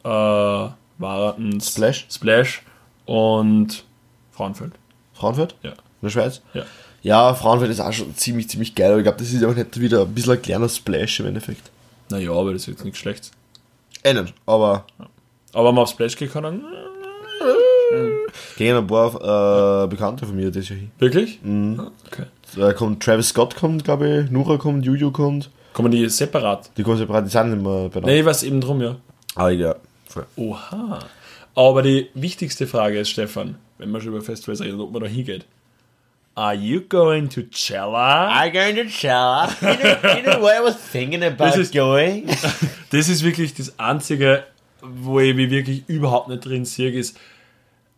war 0.05 1.37
ein 1.39 1.61
Splash? 1.61 2.07
Splash 2.11 2.63
und 3.07 3.85
Frauenfeld. 4.33 4.73
Frauenfeld? 5.15 5.57
Ja. 5.63 5.71
In 5.71 5.77
der 6.03 6.11
Schweiz? 6.11 6.41
Ja. 6.55 6.63
Ja, 7.03 7.35
Frauenfeld 7.35 7.71
ist 7.71 7.81
auch 7.81 7.93
schon 7.93 8.15
ziemlich, 8.17 8.49
ziemlich 8.49 8.75
geil, 8.75 8.91
aber 8.91 8.99
ich 8.99 9.05
glaube, 9.05 9.19
das 9.19 9.33
ist 9.33 9.45
auch 9.45 9.55
nicht 9.55 9.81
wieder 9.81 10.03
ein 10.03 10.15
bisschen 10.15 10.33
ein 10.35 10.43
kleiner 10.43 10.69
Splash 10.69 11.21
im 11.21 11.27
Endeffekt. 11.27 11.71
Naja, 12.11 12.33
aber 12.33 12.53
das 12.53 12.63
ist 12.63 12.67
jetzt 12.69 12.85
nichts 12.85 12.99
Schlechtes. 13.01 13.31
Nicht, 14.05 14.35
aber 14.47 14.85
Aber 15.53 15.73
mal 15.73 15.83
auf 15.83 15.91
Splash 15.91 16.17
gehen 16.17 16.31
kann, 16.31 16.43
dann. 16.45 16.63
Gehen 18.57 18.77
ein 18.77 18.87
paar 18.87 19.85
äh, 19.85 19.87
Bekannte 19.89 20.27
von 20.27 20.37
mir 20.37 20.51
das 20.51 20.69
Jahr 20.69 20.79
hin. 20.79 20.91
Wirklich? 20.99 21.41
Mhm. 21.43 21.81
Ah, 21.81 21.91
Okay. 22.11 22.25
Da 22.57 22.73
kommt 22.73 23.03
Travis 23.03 23.29
Scott 23.29 23.55
kommt, 23.57 23.85
glaube 23.85 24.23
ich, 24.25 24.31
Nura 24.31 24.57
kommt, 24.57 24.85
Juju 24.87 25.11
kommt. 25.11 25.51
Kommen 25.75 25.91
die 25.93 26.09
separat? 26.09 26.71
Die 26.79 26.83
kommen 26.83 26.97
separat, 26.97 27.27
die 27.27 27.31
sind 27.31 27.51
nicht 27.51 27.63
mehr 27.63 27.89
bei 27.91 28.01
Nee, 28.01 28.21
ich 28.21 28.25
weiß 28.25 28.43
eben 28.45 28.61
drum, 28.61 28.81
ja. 28.81 28.97
Ah, 29.35 29.51
ja. 29.51 29.77
Voll. 30.09 30.25
Oha. 30.37 30.99
Aber 31.55 31.83
die 31.83 32.09
wichtigste 32.15 32.67
Frage 32.67 33.01
ist, 33.01 33.11
Stefan, 33.11 33.57
wenn 33.77 33.91
wir 33.91 34.01
schon 34.01 34.11
über 34.15 34.23
Festivals 34.23 34.63
reden, 34.63 34.81
ob 34.81 34.91
man 34.93 35.03
da 35.03 35.09
hingeht. 35.09 35.45
Are 36.35 36.55
you 36.55 36.81
going 36.89 37.29
to 37.31 37.43
Cella? 37.53 38.31
I'm 38.33 38.53
going 38.53 38.77
to 38.77 38.89
Cella. 38.91 39.49
You 39.61 39.69
know, 39.69 40.17
you 40.17 40.23
know 40.23 40.41
what 40.41 40.53
I 40.59 40.65
was 40.65 40.77
thinking 40.91 41.23
about 41.23 41.45
Das 41.45 41.57
ist- 41.59 41.75
going? 41.75 42.25
Das 42.91 43.09
ist 43.11 43.23
wirklich 43.23 43.53
das 43.55 43.79
Einzige, 43.79 44.45
wo 44.81 45.21
ich 45.21 45.35
mich 45.35 45.51
wirklich 45.51 45.83
überhaupt 45.89 46.29
nicht 46.29 46.45
drin 46.47 46.65
sehe, 46.65 46.91
ist 46.91 47.19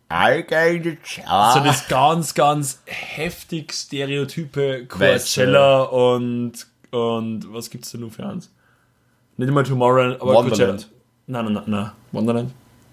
So 1.53 1.59
das 1.63 1.87
ganz, 1.87 2.33
ganz 2.33 2.81
heftig 2.85 3.73
stereotype. 3.73 4.85
Coachella 4.87 5.83
und, 5.83 6.53
und 6.91 7.53
was 7.53 7.69
gibt's 7.69 7.91
da 7.91 7.97
nur 7.97 8.11
für 8.11 8.25
eins? 8.25 8.51
Nicht 9.37 9.49
immer 9.49 9.63
Tomorrowland, 9.63 10.21
aber 10.21 10.33
Wonderland. 10.33 10.81
Coachella. 10.81 10.91
Nein, 11.27 11.45
nein, 11.45 11.53
nein, 11.53 11.63
nein. 11.67 11.91
Wonderland? 12.11 12.51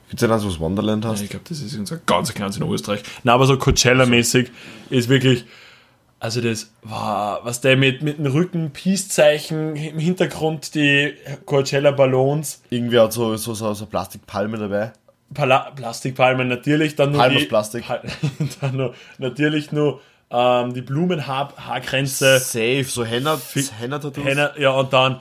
Gibt's 0.08 0.20
denn 0.20 0.30
eins, 0.30 0.46
was 0.46 0.58
Wonderland 0.58 1.04
hast? 1.04 1.20
Ich 1.20 1.28
glaube, 1.28 1.44
das 1.48 1.60
ist 1.60 1.72
so 1.86 1.96
ganz 2.06 2.32
kleines 2.32 2.56
in 2.56 2.62
Österreich. 2.70 3.02
Na, 3.24 3.34
aber 3.34 3.46
so 3.46 3.54
Coachella-mäßig 3.54 4.50
ist 4.88 5.08
wirklich, 5.08 5.44
also 6.18 6.40
das 6.40 6.70
war, 6.82 7.44
was 7.44 7.60
der 7.60 7.76
mit, 7.76 8.02
mit 8.02 8.18
dem 8.18 8.26
Rücken, 8.26 8.70
Peace-Zeichen, 8.70 9.76
im 9.76 9.98
Hintergrund 9.98 10.74
die 10.74 11.14
Coachella-Ballons, 11.44 12.62
Irgendwie 12.70 12.98
hat 12.98 13.12
so, 13.12 13.36
so, 13.36 13.54
so, 13.54 13.74
so 13.74 13.86
Plastikpalme 13.86 14.56
dabei. 14.56 14.92
Pala 15.34 15.70
Plastikpalmen 15.72 16.48
natürlich, 16.48 16.96
dann 16.96 17.10
nur 17.12 17.20
Palm 17.20 17.34
die, 17.34 17.42
aus 17.42 17.48
Plastik. 17.48 17.86
Pa- 17.86 18.02
dann 18.60 18.76
nur, 18.76 18.94
natürlich 19.18 19.72
nur 19.72 20.00
ähm, 20.30 20.74
die 20.74 20.82
Blumenhaarkränze, 20.82 22.38
Safe, 22.38 22.84
so 22.84 23.04
Henna, 23.04 23.38
Henna-Tattoos. 23.78 24.24
Henna, 24.24 24.58
ja 24.58 24.70
und 24.70 24.92
dann 24.92 25.20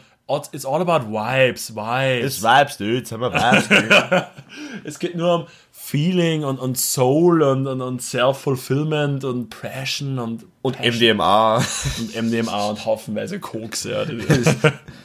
It's 0.51 0.65
all 0.65 0.81
about 0.81 1.07
vibes, 1.07 1.73
vibes. 1.73 2.41
Das 2.41 2.43
Vibes, 2.43 2.77
dude. 2.77 2.97
Jetzt 2.97 3.11
haben 3.13 3.21
wir 3.21 3.31
Vibes, 3.33 3.69
dude. 3.69 4.27
Es 4.83 4.99
geht 4.99 5.15
nur 5.15 5.33
um 5.35 5.47
Feeling 5.71 6.43
und, 6.43 6.59
und 6.59 6.77
Soul 6.77 7.41
und, 7.43 7.65
und, 7.65 7.81
und 7.81 8.01
Self-Fulfillment 8.01 9.23
und 9.23 9.49
Passion 9.49 10.19
und, 10.19 10.43
Und 10.63 10.75
Passion 10.75 11.15
MDMA. 11.15 11.63
und 11.97 12.21
MDMA 12.29 12.65
und 12.67 12.85
haufenweise 12.85 13.39
Koks. 13.39 13.85
Ja. 13.85 14.03
Das 14.03 14.55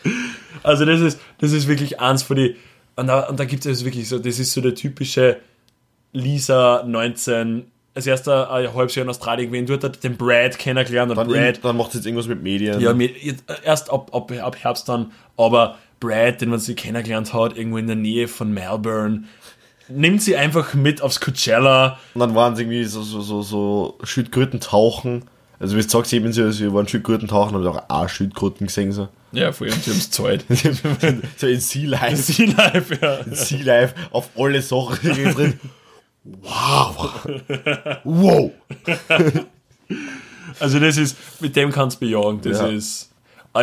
also 0.64 0.84
das 0.84 1.00
ist, 1.00 1.20
das 1.38 1.52
ist 1.52 1.68
wirklich 1.68 2.00
eins 2.00 2.24
von 2.24 2.36
die 2.36 2.56
und 2.96 3.06
da, 3.06 3.28
und 3.28 3.40
da 3.40 3.44
gibt 3.44 3.66
es 3.66 3.84
wirklich 3.84 4.08
so, 4.08 4.18
das 4.18 4.38
ist 4.38 4.52
so 4.52 4.60
der 4.60 4.74
typische 4.74 5.38
Lisa 6.12 6.84
19 6.86 7.64
als 7.94 8.06
erster 8.06 8.50
ein 8.50 8.74
halbes 8.74 8.94
Jahr 8.94 9.04
in 9.04 9.10
Australien 9.10 9.50
gewesen, 9.50 9.66
dort 9.66 9.84
hat 9.84 10.04
den 10.04 10.16
Brad 10.16 10.58
kennengelernt 10.58 11.10
und 11.10 11.16
Dann, 11.18 11.28
Brad 11.28 11.62
dann 11.62 11.76
macht 11.76 11.88
es 11.88 11.96
jetzt 11.96 12.06
irgendwas 12.06 12.26
mit 12.26 12.42
Medien. 12.42 12.80
ja, 12.80 12.92
äh, 12.92 13.34
erst 13.64 13.90
ab, 13.90 14.10
ab, 14.14 14.32
ab 14.32 14.56
Herbst 14.56 14.88
dann, 14.88 15.12
aber 15.36 15.76
Brad, 16.00 16.40
den 16.40 16.48
man 16.48 16.58
sie 16.58 16.74
kennengelernt 16.74 17.34
hat, 17.34 17.56
irgendwo 17.56 17.78
in 17.78 17.86
der 17.86 17.96
Nähe 17.96 18.28
von 18.28 18.52
Melbourne, 18.52 19.24
nimmt 19.88 20.22
sie 20.22 20.36
einfach 20.36 20.74
mit 20.74 21.02
aufs 21.02 21.20
Coachella. 21.20 21.98
Und 22.14 22.20
dann 22.20 22.34
waren 22.34 22.54
es 22.54 22.60
irgendwie 22.60 22.84
so, 22.84 23.02
so, 23.02 23.20
so, 23.20 23.42
so 23.42 23.98
Schildkröten 24.02 24.60
tauchen. 24.60 25.24
Also, 25.62 25.76
wie 25.76 25.82
du 25.82 25.88
sagst, 25.88 26.12
eben, 26.12 26.32
sie, 26.32 26.52
sie 26.52 26.72
waren 26.72 26.88
Schildkröten 26.88 27.28
tauchen, 27.28 27.54
haben 27.54 27.66
auch 27.66 27.84
auch 27.88 28.08
Schildkröten 28.08 28.66
gesehen. 28.66 28.90
So, 28.92 29.08
Ja, 29.30 29.52
vor 29.52 29.66
allem, 29.68 29.76
sie 29.80 29.90
haben 29.92 29.98
es 29.98 30.10
gezahlt. 30.10 30.44
so 31.36 31.46
in 31.46 31.60
Sea 31.60 31.88
Life. 31.88 32.16
Sea 32.16 32.46
Life, 32.56 32.98
ja. 33.00 33.34
Sea 33.34 33.62
Life 33.62 33.94
auf 34.10 34.28
alle 34.36 34.60
Sachen 34.60 34.98
drin. 35.12 35.60
Wow. 36.24 37.26
Wow. 38.04 38.50
Also 40.60 40.78
das 40.80 40.96
ist, 40.96 41.16
mit 41.40 41.54
dem 41.56 41.70
kannst 41.72 41.96
du 41.96 42.06
bejagen, 42.06 42.40
das 42.42 42.58
Ja. 42.58 42.66
ist... 42.68 43.08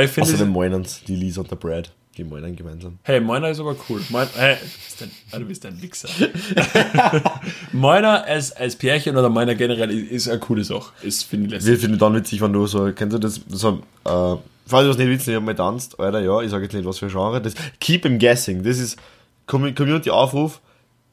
Ich 0.01 0.09
finde, 0.11 0.29
Außerdem 0.29 0.53
meinen 0.53 0.85
die 1.07 1.15
Lisa 1.15 1.41
und 1.41 1.49
der 1.49 1.55
Brad. 1.55 1.91
Die 2.19 2.25
meinen 2.25 2.53
gemeinsam. 2.53 2.99
hey, 3.03 3.21
meiner 3.21 3.47
ist 3.49 3.61
aber 3.61 3.77
cool. 3.87 4.01
Mein, 4.09 4.27
hey, 4.35 4.57
bist 4.61 5.01
ein, 5.01 5.11
ah, 5.31 5.39
du 5.39 5.45
bist 5.45 5.65
ein 5.65 5.81
Wichser. 5.81 6.09
meiner 7.71 8.25
als, 8.25 8.51
als 8.51 8.75
Pärchen 8.75 9.15
oder 9.15 9.29
meiner 9.29 9.55
generell 9.55 9.89
ist, 9.89 10.11
ist 10.11 10.27
eine 10.27 10.39
coole 10.39 10.65
Sache. 10.65 10.91
Ist, 11.01 11.23
finde 11.23 11.45
ich 11.45 11.51
lässig. 11.53 11.67
Wir 11.69 11.77
finden 11.77 11.97
dann 11.97 12.13
witzig, 12.15 12.41
wenn 12.41 12.51
du 12.51 12.67
so, 12.67 12.91
kennst 12.91 13.15
du 13.15 13.19
das, 13.19 13.39
so, 13.47 13.79
äh, 14.03 14.35
falls 14.65 14.83
du 14.83 14.89
was 14.89 14.97
nicht 14.97 15.07
witzig, 15.09 15.29
ich 15.29 15.35
hab 15.35 15.43
mal 15.43 15.55
tanzt, 15.55 15.97
Alter, 15.97 16.19
ja, 16.19 16.41
ich 16.41 16.51
sage 16.51 16.63
jetzt 16.63 16.73
nicht, 16.73 16.85
was 16.85 16.99
für 16.99 17.05
ein 17.05 17.11
Genre, 17.11 17.41
das, 17.41 17.53
keep 17.79 18.03
him 18.03 18.19
guessing, 18.19 18.63
das 18.63 18.79
ist 18.79 18.97
Com- 19.45 19.73
Community-Aufruf, 19.73 20.59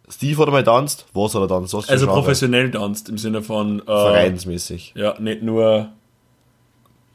Steve 0.08 0.38
hat 0.40 0.48
einmal 0.48 0.64
tanzt, 0.64 1.06
was 1.12 1.36
hat 1.36 1.42
er 1.42 1.48
tanzt, 1.48 1.72
was 1.72 1.88
Also 1.88 2.06
Genre? 2.06 2.20
professionell 2.20 2.70
tanzt 2.72 3.08
im 3.08 3.18
Sinne 3.18 3.42
von... 3.42 3.78
Äh, 3.80 3.84
Vereinsmäßig. 3.84 4.92
Ja, 4.96 5.18
nicht 5.20 5.42
nur 5.42 5.92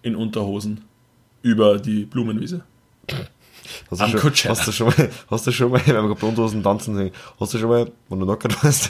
in 0.01 0.15
Unterhosen 0.15 0.85
über 1.41 1.77
die 1.77 2.05
Blumenwiese. 2.05 2.63
Hast 3.91 3.99
du, 3.99 4.05
Am 4.05 4.11
schon, 4.11 4.19
Coachella. 4.21 4.55
hast 4.55 4.67
du 4.67 4.71
schon 4.71 4.87
mal, 4.87 5.09
hast 5.29 5.47
du 5.47 5.51
schon 5.51 5.71
mal, 5.71 5.81
wenn 5.85 5.95
wir 5.95 6.23
Unterhosen 6.23 6.63
tanzen 6.63 6.95
sehen, 6.95 7.11
hast 7.39 7.53
du 7.53 7.57
schon 7.57 7.69
mal, 7.69 7.91
wenn 8.09 8.19
du 8.19 8.25
knockert 8.25 8.63
warst, 8.63 8.89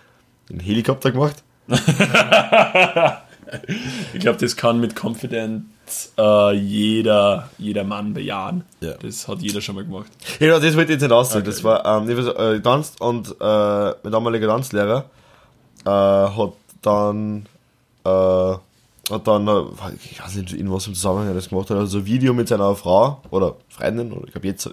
einen 0.50 0.60
Helikopter 0.60 1.12
gemacht? 1.12 1.42
Ich 4.12 4.20
glaube, 4.20 4.38
das 4.38 4.56
kann 4.56 4.78
mit 4.78 4.94
Confidence 4.94 5.62
äh, 6.18 6.52
jeder, 6.54 7.48
jeder 7.56 7.82
Mann 7.84 8.12
bejahen. 8.12 8.64
Ja. 8.80 8.92
Das 9.00 9.26
hat 9.26 9.40
jeder 9.40 9.62
schon 9.62 9.74
mal 9.76 9.84
gemacht. 9.84 10.10
Ja, 10.38 10.58
das 10.58 10.76
wollte 10.76 10.92
ich 10.92 11.00
jetzt 11.00 11.02
nicht 11.02 11.12
aussehen. 11.12 11.40
Okay. 11.40 11.46
Das 11.50 11.64
war, 11.64 11.84
ähm, 11.86 12.10
ich 12.10 12.16
war 12.26 12.38
äh, 12.52 12.56
getanzt 12.56 13.00
und 13.00 13.30
äh, 13.40 13.94
mein 14.02 14.12
damaliger 14.12 14.48
Tanzlehrer 14.48 15.06
äh, 15.86 15.88
hat 15.90 16.52
dann, 16.82 17.46
äh, 18.04 18.54
hat 19.10 19.26
dann, 19.26 19.48
ich 20.10 20.22
weiß 20.22 20.34
nicht, 20.36 20.52
in 20.52 20.70
was 20.72 20.86
im 20.86 20.94
Zusammenhang 20.94 21.28
er 21.28 21.34
das 21.34 21.48
gemacht 21.48 21.70
hat, 21.70 21.76
also 21.78 21.98
ein 21.98 22.06
Video 22.06 22.34
mit 22.34 22.48
seiner 22.48 22.74
Frau 22.74 23.20
oder 23.30 23.56
Freundin, 23.68 24.12
oder 24.12 24.26
ich 24.26 24.32
glaube 24.32 24.46
jetzt, 24.48 24.68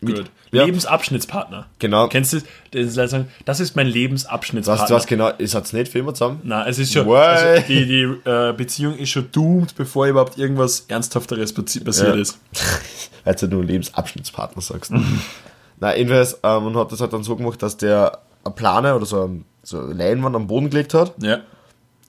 mit, 0.00 0.16
Gut. 0.16 0.30
Ja, 0.50 0.64
Lebensabschnittspartner. 0.64 1.66
genau. 1.78 2.08
Kennst 2.08 2.32
du 2.32 2.38
das? 2.38 2.46
Das 2.72 2.82
ist, 2.86 2.94
sagen, 3.12 3.28
das 3.44 3.60
ist 3.60 3.76
mein 3.76 3.86
Lebensabschnittspartner. 3.86 4.86
Du 4.88 4.94
was 4.94 5.06
genau, 5.06 5.28
ist 5.38 5.54
hat's 5.54 5.72
nicht 5.72 5.92
für 5.92 6.00
immer 6.00 6.12
zusammen? 6.12 6.40
Nein, 6.42 6.66
es 6.68 6.78
ist 6.80 6.92
schon, 6.92 7.06
Why? 7.06 7.14
also 7.14 7.66
die, 7.68 7.86
die 7.86 8.28
äh, 8.28 8.52
Beziehung 8.52 8.96
ist 8.96 9.10
schon 9.10 9.30
doomed, 9.30 9.76
bevor 9.76 10.06
überhaupt 10.06 10.38
irgendwas 10.38 10.86
Ernsthafteres 10.88 11.54
passi- 11.56 11.84
passiert 11.84 12.16
Ja. 12.16 12.20
ist. 12.20 12.38
Als 13.24 13.40
du 13.42 13.46
nur 13.46 13.64
Lebensabschnittspartner 13.64 14.60
sagst. 14.60 14.92
Na, 15.78 15.96
jedenfalls, 15.96 16.38
ähm, 16.42 16.66
und 16.66 16.76
hat 16.76 16.90
das 16.90 17.00
halt 17.00 17.12
dann 17.12 17.22
so 17.22 17.36
gemacht, 17.36 17.62
dass 17.62 17.76
der 17.76 18.18
eine 18.44 18.54
Plane 18.54 18.96
oder 18.96 19.06
so, 19.06 19.22
ein, 19.22 19.44
so 19.62 19.78
eine 19.80 19.92
Leinwand 19.94 20.34
am 20.34 20.48
Boden 20.48 20.68
gelegt 20.68 20.94
hat. 20.94 21.14
Ja. 21.22 21.38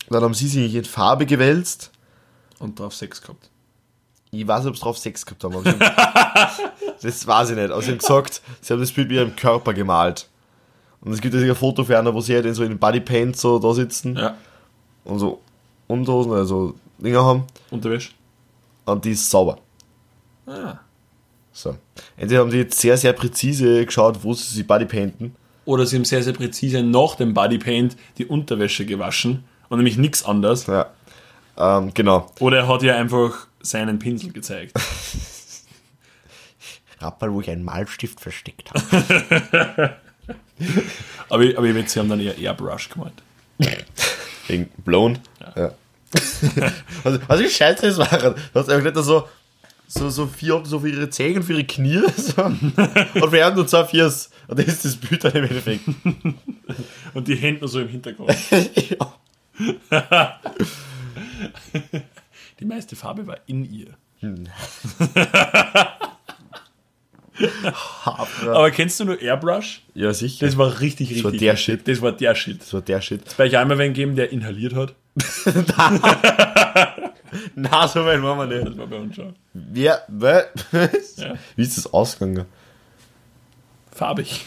Dann 0.10 0.24
haben 0.24 0.34
sie 0.34 0.48
sich 0.48 0.74
in 0.76 0.86
Farbe 0.86 1.26
gewälzt. 1.26 1.92
Und 2.60 2.80
drauf 2.80 2.94
Sex 2.94 3.22
gehabt. 3.22 3.50
Ich 4.32 4.48
weiß 4.48 4.64
nicht, 4.64 4.70
ob 4.70 4.76
sie 4.78 4.82
drauf 4.84 4.98
Sex 4.98 5.26
gehabt 5.26 5.44
haben. 5.44 5.64
Das 7.02 7.28
weiß 7.28 7.50
ich 7.50 7.58
nicht. 7.58 7.70
Aber 7.70 7.82
sie 7.82 7.92
haben 7.92 7.98
gesagt, 7.98 8.42
sie 8.62 8.72
haben 8.72 8.80
das 8.80 8.92
Bild 8.94 9.10
mit 9.10 9.18
ihrem 9.18 9.36
Körper 9.36 9.74
gemalt. 9.74 10.30
Und 11.02 11.12
es 11.12 11.20
gibt 11.20 11.34
ja 11.36 11.42
ein 11.42 11.54
Foto 11.56 11.84
für 11.84 12.00
einer, 12.00 12.14
wo 12.14 12.22
sie 12.22 12.34
halt 12.34 12.46
in 12.46 12.54
so 12.54 12.64
in 12.64 12.80
Bodypaint 12.80 13.36
so 13.36 13.60
da 13.60 13.74
sitzen 13.74 14.16
Ja. 14.16 14.38
und 15.04 15.20
so 15.20 15.42
Unterhosen, 15.88 16.32
also 16.32 16.76
Dinger 16.98 17.24
haben. 17.26 17.44
Unterwäsche. 17.72 18.12
Und 18.86 19.04
die 19.04 19.12
ist 19.12 19.30
sauber. 19.30 19.58
Ah. 20.46 20.76
So. 21.52 21.76
Entweder 22.16 22.40
haben 22.42 22.52
die 22.52 22.58
jetzt 22.58 22.80
sehr, 22.80 22.96
sehr 22.98 23.12
präzise 23.12 23.86
geschaut, 23.86 24.24
wo 24.24 24.34
sie 24.34 24.44
sich 24.56 24.66
Bodypainten. 24.66 25.36
Oder 25.66 25.86
sie 25.86 25.98
haben 25.98 26.06
sehr, 26.06 26.24
sehr 26.24 26.34
präzise 26.34 26.82
nach 26.84 27.16
dem 27.16 27.34
Bodypaint 27.34 27.98
die 28.18 28.26
Unterwäsche 28.26 28.86
gewaschen 28.86 29.44
und 29.74 29.80
nämlich 29.80 29.98
nichts 29.98 30.24
anderes. 30.24 30.68
Ja. 30.68 30.88
Ähm, 31.58 31.94
genau. 31.94 32.32
Oder 32.40 32.60
er 32.60 32.68
hat 32.68 32.84
ihr 32.84 32.96
einfach 32.96 33.48
seinen 33.62 34.00
Pinsel 34.00 34.32
gezeigt. 34.32 34.74
Rat 37.00 37.20
mal, 37.22 37.34
wo 37.34 37.42
ich 37.42 37.50
einen 37.50 37.64
Malstift 37.64 38.20
versteckt 38.20 38.72
habe. 38.74 39.96
Aber, 41.30 41.44
ich- 41.44 41.58
aber 41.58 41.68
ich 41.68 41.76
wette, 41.76 41.90
sie 41.90 42.00
haben 42.00 42.10
dann 42.10 42.20
eher 42.20 42.38
Airbrush 42.38 42.90
gemacht. 42.90 43.14
Wegen 44.48 44.70
blown. 44.86 45.20
Ja. 45.56 45.72
also, 47.04 47.20
also 47.28 47.44
wie 47.44 47.50
scheiße 47.50 47.88
das 47.88 47.98
war. 47.98 48.08
Du 48.08 48.36
hast 48.54 48.70
einfach 48.70 48.84
nicht 48.94 49.04
so, 49.04 49.28
so, 49.88 50.10
so 50.10 50.28
vier 50.28 50.62
so 50.64 50.80
für 50.80 50.90
ihre 50.90 51.10
Zehen 51.10 51.38
und 51.38 51.44
für 51.44 51.54
ihre 51.54 51.64
Knie. 51.66 52.02
So. 52.16 52.44
Und 52.44 53.32
wir 53.32 53.46
haben 53.46 53.56
nur 53.56 53.68
zwei 53.68 53.84
Viers. 53.86 54.30
Und 54.48 54.60
das 54.60 54.68
ist 54.68 54.86
das 54.86 54.96
Bild 54.96 55.24
dann 55.24 55.34
im 55.34 55.44
Endeffekt. 55.46 55.84
Und 57.14 57.28
die 57.28 57.36
Hände 57.36 57.62
nur 57.62 57.70
so 57.70 57.80
im 57.82 57.90
Hintergrund. 57.90 58.34
ja. 58.52 59.14
Die 62.60 62.66
meiste 62.66 62.96
Farbe 62.96 63.28
war 63.28 63.38
in 63.46 63.66
ihr. 63.66 63.98
Aber 68.06 68.72
kennst 68.72 69.00
du 69.00 69.06
nur 69.06 69.22
Airbrush? 69.22 69.82
ja, 69.96 70.14
sicher. 70.14 70.46
Das 70.46 70.58
war 70.58 70.80
richtig, 70.80 71.10
richtig. 71.10 71.24
war 71.24 71.32
der 71.32 71.54
gut. 71.54 71.60
Shit. 71.60 71.88
Das 71.88 72.02
war 72.02 72.12
der 72.12 72.36
Shit. 72.36 72.62
Das 72.62 72.74
war 72.74 72.82
der 72.82 73.02
Shit. 73.02 73.38
Bei 73.38 73.46
euch 73.46 73.58
einmal 73.58 73.78
wen 73.78 73.94
geben, 73.94 74.16
der 74.16 74.32
inhaliert 74.32 74.76
hat. 74.76 74.96
Na, 77.56 77.88
so 77.88 78.06
weit 78.06 78.22
waren 78.22 78.38
wir 78.38 78.46
nicht. 78.46 78.68
Das 78.68 78.78
war 78.78 78.88
bei 78.88 78.98
uns 78.98 79.16
schon. 79.16 79.36
Wer, 79.54 80.04
wer, 80.08 80.50
Ja. 81.18 81.34
Wie 81.56 81.64
ist 81.64 81.78
das 81.78 81.92
ausgegangen? 81.92 82.46
Farbig. 83.92 84.46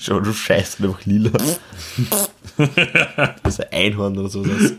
Schau, 0.00 0.20
du 0.20 0.32
scheißt 0.32 0.80
einfach 0.82 1.04
lila. 1.04 1.30
das 2.56 3.58
ist 3.58 3.60
ein 3.60 3.72
Einhorn 3.72 4.16
oder 4.18 4.28
so. 4.28 4.42
Das. 4.44 4.72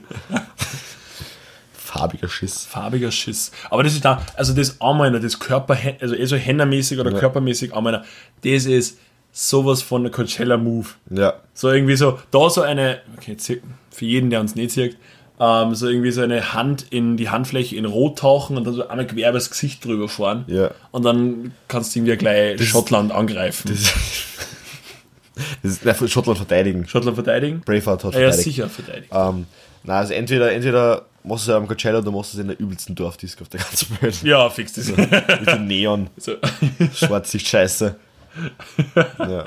Farbiger 1.73 2.27
Schiss. 2.27 2.65
Farbiger 2.65 3.11
Schiss. 3.11 3.51
Aber 3.69 3.83
das 3.83 3.93
ist 3.93 4.03
da, 4.05 4.21
also 4.35 4.53
das 4.53 4.79
Armeiner, 4.81 5.19
das 5.19 5.39
Körper, 5.39 5.77
also 6.01 6.15
eher 6.15 6.27
so 6.27 6.35
Hennermäßig 6.35 6.99
oder 6.99 7.11
Ja. 7.11 7.19
körpermäßig 7.19 7.73
Armeiner, 7.73 8.03
das 8.43 8.65
ist 8.65 8.97
sowas 9.31 9.81
von 9.81 10.03
der 10.03 10.11
Coachella-Move. 10.11 10.87
Ja. 11.11 11.35
So 11.53 11.69
irgendwie 11.71 11.95
so, 11.95 12.19
da 12.31 12.49
so 12.49 12.61
eine, 12.61 12.99
okay, 13.17 13.37
für 13.91 14.05
jeden, 14.05 14.29
der 14.29 14.41
uns 14.41 14.55
nicht 14.55 14.71
sieht, 14.71 14.97
ähm, 15.39 15.75
so 15.75 15.87
irgendwie 15.87 16.11
so 16.11 16.21
eine 16.21 16.53
Hand 16.53 16.87
in 16.89 17.15
die 17.17 17.29
Handfläche 17.29 17.75
in 17.75 17.85
Rot 17.85 18.19
tauchen 18.19 18.57
und 18.57 18.65
dann 18.65 18.73
so 18.73 18.87
einmal 18.87 19.05
quer 19.07 19.29
übers 19.29 19.49
Gesicht 19.49 19.85
drüber 19.85 20.09
fahren. 20.09 20.45
Ja. 20.47 20.71
Und 20.91 21.03
dann 21.03 21.53
kannst 21.67 21.95
du 21.95 21.99
irgendwie 21.99 22.17
gleich 22.17 22.67
Schottland 22.67 23.11
angreifen. 23.11 23.69
Das 23.69 23.93
das 25.63 25.71
ist 25.71 25.86
nein, 25.86 26.08
Schottland 26.08 26.38
verteidigen. 26.38 26.88
Schottland 26.88 27.15
verteidigen? 27.15 27.62
Braveheart 27.65 28.04
hat 28.04 28.13
Ja, 28.13 28.19
ja, 28.19 28.26
verteidigt. 28.28 28.43
sicher 28.43 28.69
verteidigt. 28.69 29.12
Ähm, 29.13 29.45
na, 29.84 30.00
also 30.00 30.13
entweder, 30.13 30.52
entweder 30.52 31.06
machst 31.23 31.47
du 31.47 31.52
es 31.52 31.58
am 31.58 31.67
Coachella 31.67 32.00
oder 32.00 32.12
machst 32.12 32.34
du 32.34 32.38
es 32.38 32.41
in 32.41 32.47
der 32.47 32.60
übelsten 32.60 32.95
Dorfdisco 32.95 33.43
auf 33.43 33.50
der 33.50 33.60
ganzen 33.62 33.97
Welt. 34.02 34.21
Ja, 34.23 34.50
fix 34.50 34.73
das. 34.73 34.88
Mit 34.95 35.47
dem 35.47 35.67
Neon. 35.67 36.10
so, 36.17 36.34
Schwarz 36.93 37.34
ist 37.34 37.47
scheiße. 37.47 37.95
Ja. 39.19 39.45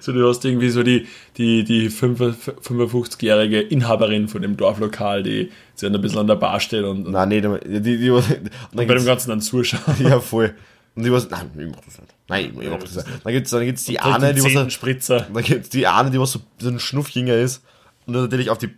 so, 0.00 0.12
du 0.12 0.26
hast 0.26 0.44
irgendwie 0.44 0.70
so 0.70 0.82
die, 0.82 1.06
die, 1.36 1.62
die 1.64 1.90
55-jährige 1.90 3.60
Inhaberin 3.60 4.28
von 4.28 4.42
dem 4.42 4.56
Dorflokal, 4.56 5.22
die 5.22 5.50
sich 5.74 5.92
ein 5.92 6.00
bisschen 6.00 6.20
an 6.20 6.26
der 6.26 6.36
Bar 6.36 6.60
steht 6.60 6.84
und, 6.84 7.06
und 7.06 7.12
Nein, 7.12 7.28
nee, 7.28 7.40
die, 7.40 7.80
die, 7.80 7.98
die, 7.98 8.10
und 8.10 8.24
dann 8.72 8.86
bei 8.86 8.94
dem 8.94 9.04
Ganzen 9.04 9.30
dann 9.30 9.40
zuschauen. 9.40 9.82
Ja, 10.00 10.20
voll. 10.20 10.54
Und 10.94 11.04
die 11.04 11.12
was, 11.12 11.28
nein, 11.30 11.50
ich 11.58 11.66
mach 11.66 11.84
das 11.84 11.98
nicht. 12.00 12.14
Nein, 12.30 12.56
ich 12.60 12.70
mach 12.70 12.78
das 12.78 12.94
nicht. 12.94 13.08
Dann 13.24 13.32
gibt's, 13.32 13.50
dann 13.50 13.64
gibt's 13.64 13.84
die 13.84 13.96
Trinkt 13.96 14.22
eine, 14.22 14.34
die 14.34 14.42
was, 14.42 14.72
Spritzer 14.72 15.26
dann 15.32 15.42
gibt's 15.42 15.68
die 15.68 15.86
eine, 15.86 16.10
die 16.10 16.20
was 16.20 16.32
so, 16.32 16.40
so 16.58 16.68
ein 16.68 16.78
Schnuffjänger 16.78 17.34
ist 17.34 17.62
und 18.06 18.14
dann 18.14 18.22
natürlich 18.22 18.50
auf 18.50 18.58
die 18.58 18.70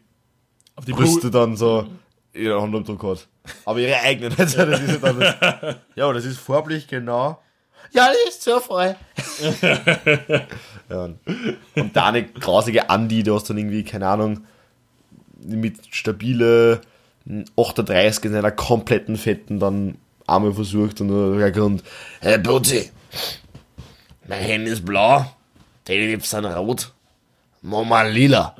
auf 0.74 0.86
die 0.86 0.92
Brüste 0.92 1.12
Brüste. 1.12 1.30
dann 1.30 1.56
so 1.56 1.86
ihre 2.32 2.60
Handumdruck 2.60 3.02
hat. 3.02 3.28
Aber 3.66 3.78
ihre 3.78 4.00
eigenen, 4.00 4.34
also 4.38 4.56
das 4.66 4.80
ist 4.80 4.90
ja 5.02 5.12
dann 5.12 5.20
das, 5.20 5.76
Ja, 5.94 6.12
das 6.12 6.24
ist 6.24 6.38
farblich 6.38 6.88
genau. 6.88 7.38
Ja, 7.92 8.08
das 8.08 8.34
ist 8.34 8.42
so 8.42 8.58
voll. 8.58 8.96
Ja, 10.88 11.04
und, 11.04 11.18
und 11.74 11.94
da 11.94 12.06
eine 12.06 12.24
grausige 12.24 12.88
Andi, 12.88 13.22
du 13.22 13.34
hast 13.34 13.50
dann 13.50 13.58
irgendwie, 13.58 13.84
keine 13.84 14.08
Ahnung, 14.08 14.46
mit 15.44 15.76
stabile 15.90 16.80
38 17.56 18.24
in 18.24 18.34
einer 18.34 18.50
kompletten 18.50 19.16
Fetten 19.16 19.60
dann 19.60 19.96
einmal 20.26 20.54
versucht 20.54 21.00
und 21.00 21.08
dann 21.08 21.62
und 21.62 21.82
Hey, 22.20 22.38
Putzi. 22.38 22.90
Mein 24.26 24.42
Handy 24.42 24.70
ist 24.70 24.84
blau. 24.84 25.26
Deine 25.84 26.06
Lippen 26.06 26.24
sind 26.24 26.44
rot. 26.44 26.92
Mama 27.62 28.02
lila. 28.02 28.54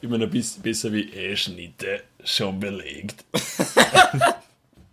Immer 0.00 0.18
noch 0.18 0.28
bis, 0.28 0.54
besser 0.54 0.92
wie 0.92 1.10
E-Schnitte, 1.10 2.02
schon 2.24 2.58
belegt. 2.58 3.24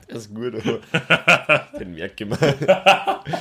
das 0.07 0.25
ist 0.25 0.35
gut, 0.35 0.53
aber 0.55 1.67
den 1.79 1.93
merke 1.93 2.25
ich 2.25 2.29
mal. 2.29 2.55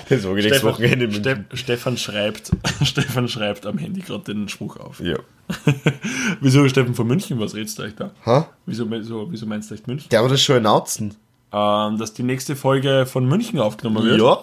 Das 0.09 0.25
war 0.25 0.35
nächstes 0.35 0.62
Wochenende 0.62 1.12
Ste 1.12 1.35
München. 1.37 1.46
Stefan 1.55 1.96
schreibt, 1.96 2.53
Stefan 2.85 3.29
schreibt 3.29 3.66
am 3.66 3.79
Handy 3.79 4.01
gerade 4.01 4.33
den 4.33 4.49
Spruch 4.49 4.77
auf. 4.77 5.01
Ja. 5.01 5.18
Wieso 6.40 6.68
Stefan 6.68 6.94
von 6.94 7.07
München, 7.07 7.40
was 7.40 7.55
redest 7.55 7.79
du 7.79 7.83
euch 7.83 7.94
da? 7.96 8.12
Ha? 8.25 8.49
Wieso, 8.66 8.88
wieso, 8.90 9.31
wieso 9.31 9.46
meinst 9.46 9.70
du 9.70 9.75
echt 9.75 9.87
München? 9.88 10.09
Der 10.11 10.22
hat 10.22 10.31
das 10.31 10.42
schon 10.42 10.57
announcen. 10.57 11.14
Ähm, 11.53 11.99
dass 11.99 12.12
die 12.12 12.22
nächste 12.22 12.57
Folge 12.57 13.07
von 13.07 13.27
München 13.27 13.59
aufgenommen 13.59 14.05
wird. 14.05 14.20
Ja. 14.20 14.42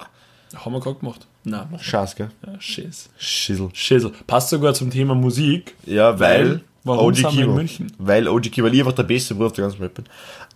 Haben 0.56 0.74
wir 0.74 0.80
gerade 0.80 1.00
gemacht. 1.00 1.28
Nein, 1.44 1.68
Scheiß, 1.80 2.16
gell? 2.16 2.30
ja, 2.46 2.54
Schiss. 2.60 3.10
Schissel. 3.18 3.70
Schissel. 3.74 4.12
Passt 4.28 4.50
sogar 4.50 4.74
zum 4.74 4.90
Thema 4.92 5.16
Musik. 5.16 5.76
Ja, 5.86 6.20
weil, 6.20 6.62
Warum 6.84 7.08
OG 7.08 7.16
sind 7.16 7.24
wir 7.24 7.30
in 7.32 7.38
Kimo. 7.38 7.54
München? 7.56 7.94
Weil 7.98 8.28
OG 8.28 8.44
Kimo, 8.52 8.68
weil 8.68 8.74
ich 8.74 8.80
einfach 8.82 8.94
der 8.94 9.04
beste 9.04 9.36
Bruder 9.36 9.48
auf 9.48 9.54
der 9.54 9.64
ganzen 9.66 9.80
Welt 9.80 9.94
bin. 9.94 10.06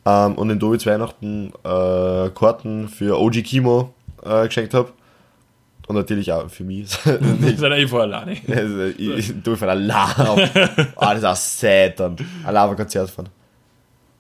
Ähm, 0.05 0.35
und 0.35 0.49
in 0.49 0.59
Dovids 0.59 0.85
Weihnachten 0.85 1.51
äh, 1.63 2.29
Karten 2.29 2.87
für 2.89 3.19
OG 3.19 3.43
Kimo 3.43 3.93
äh, 4.23 4.47
geschenkt 4.47 4.73
habe. 4.73 4.91
Und 5.87 5.95
natürlich 5.95 6.31
auch 6.33 6.49
für 6.49 6.65
mich. 6.65 6.89
Wir 7.05 7.57
sind 7.57 7.71
eh 7.71 7.87
vor 7.87 8.01
alleine. 8.01 8.35
also, 8.47 8.83
ich, 8.97 9.09
ich 9.09 9.33
tue 9.43 9.55
für 9.55 9.69
allein. 9.69 10.09
Ah, 10.97 11.13
das 11.13 11.19
ist 11.19 11.25
auch 11.25 11.35
sad 11.35 11.99
dann. 11.99 12.17
Allein 12.43 12.63
auf 12.63 12.71
ein 12.71 12.77
Konzert 12.77 13.09
fahren. 13.09 13.29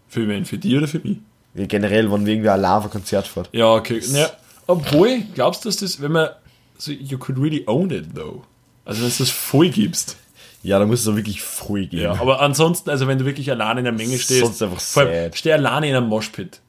Für 0.07 0.27
wen? 0.27 0.45
Für 0.45 0.57
die 0.57 0.77
oder 0.77 0.87
für 0.87 0.99
mich? 0.99 1.17
Ja, 1.55 1.65
generell, 1.65 2.09
wenn 2.09 2.25
wir 2.25 2.33
irgendwie 2.33 2.49
allein 2.49 2.71
auf 2.71 2.85
ein 2.85 2.89
Konzert 2.91 3.27
fahren. 3.27 3.47
Ja, 3.51 3.73
okay. 3.73 3.99
Ja, 4.13 4.29
obwohl, 4.67 5.21
glaubst 5.33 5.65
du, 5.65 5.69
dass 5.69 5.77
das, 5.77 6.01
wenn 6.01 6.11
man 6.11 6.29
so, 6.77 6.91
you 6.91 7.17
could 7.17 7.37
really 7.39 7.63
own 7.67 7.89
it 7.91 8.13
though. 8.15 8.43
Also 8.85 9.01
wenn 9.01 9.09
du 9.09 9.15
das 9.17 9.29
voll 9.29 9.69
gibst. 9.69 10.17
Ja, 10.63 10.79
da 10.79 10.85
muss 10.85 11.01
es 11.01 11.07
auch 11.07 11.15
wirklich 11.15 11.41
voll 11.41 11.85
gehen. 11.87 12.01
Ja, 12.01 12.19
aber 12.19 12.41
ansonsten, 12.41 12.89
also 12.89 13.07
wenn 13.07 13.17
du 13.17 13.25
wirklich 13.25 13.49
alleine 13.51 13.79
in 13.81 13.83
der 13.85 13.93
Menge 13.93 14.17
stehst, 14.17 14.41
Sonst 14.41 14.61
einfach 14.61 14.79
vor 14.81 15.03
allem, 15.03 15.33
steh 15.33 15.53
alleine 15.53 15.89
in 15.89 15.95
einem 15.95 16.07
Moshpit 16.07 16.59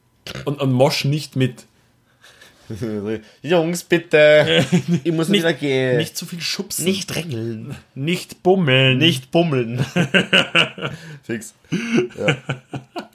und, 0.44 0.61
und 0.61 0.72
mosch 0.72 1.04
nicht 1.04 1.37
mit. 1.37 1.64
Jungs, 3.42 3.84
bitte. 3.84 4.64
Ich 5.04 5.12
muss 5.12 5.32
wieder 5.32 5.52
gehen. 5.54 5.96
Nicht 5.96 6.16
zu 6.16 6.26
viel 6.26 6.40
schubsen. 6.40 6.84
nicht 6.84 7.06
drängeln. 7.12 7.74
nicht 7.94 8.42
bummeln. 8.42 8.98
Nicht 8.98 9.30
bummeln. 9.30 9.84
Fix. 11.22 11.54
Ja. 12.18 12.37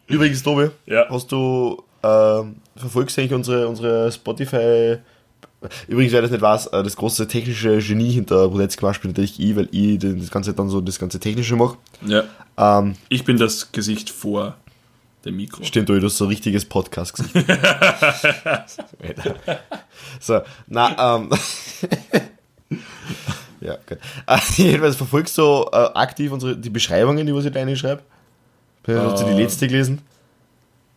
Übrigens, 0.07 0.41
Tobi, 0.43 0.69
Ja. 0.85 1.05
hast 1.09 1.31
du 1.31 1.83
ähm, 2.03 2.55
verfolgst 2.75 3.17
du 3.17 3.21
eigentlich 3.21 3.33
unsere, 3.33 3.67
unsere 3.67 4.11
Spotify. 4.11 4.97
Übrigens, 5.87 6.11
wer 6.11 6.21
das 6.21 6.31
nicht 6.31 6.41
weiß, 6.41 6.67
äh, 6.67 6.83
das 6.83 6.95
große 6.97 7.27
technische 7.27 7.77
Genie 7.79 8.11
hinter 8.11 8.49
Squash 8.69 8.99
bin 8.99 9.11
natürlich 9.11 9.39
ich, 9.39 9.55
weil 9.55 9.69
ich 9.71 9.97
das 9.99 10.29
ganze 10.29 10.53
dann 10.53 10.69
so 10.69 10.81
das 10.81 10.99
ganze 10.99 11.19
Technische 11.19 11.55
mache. 11.55 11.77
Ja. 12.05 12.23
Ähm, 12.57 12.95
Ich 13.09 13.23
bin 13.23 13.37
das 13.37 13.71
Gesicht 13.71 14.09
vor 14.09 14.55
dem 15.23 15.37
Mikro. 15.37 15.63
stimmt, 15.63 15.87
du 15.87 16.01
hast 16.01 16.17
so 16.17 16.25
ein 16.25 16.29
richtiges 16.31 16.65
Podcast-Gesicht. 16.65 17.33
so, 20.19 20.41
na, 20.67 21.15
ähm. 21.17 21.29
ja, 23.61 23.77
gut. 23.87 23.99
Äh, 24.27 24.37
jedenfalls 24.57 24.95
verfolgst 24.95 25.37
du 25.37 25.65
äh, 25.71 25.75
aktiv 25.93 26.31
unsere, 26.31 26.57
die 26.57 26.69
Beschreibungen, 26.69 27.25
die 27.25 27.33
was 27.33 27.45
ich 27.45 27.51
da 27.51 27.61
reinschreibe. 27.61 28.01
Hast 28.87 29.21
du 29.21 29.25
die 29.27 29.31
Äh. 29.31 29.43
letzte 29.43 29.67
gelesen? 29.67 30.01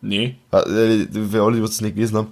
Nee. 0.01 0.37
Äh, 0.53 1.07
Für 1.31 1.43
alle, 1.43 1.57
die 1.57 1.63
das 1.63 1.81
nicht 1.81 1.95
gelesen 1.95 2.17
haben, 2.19 2.29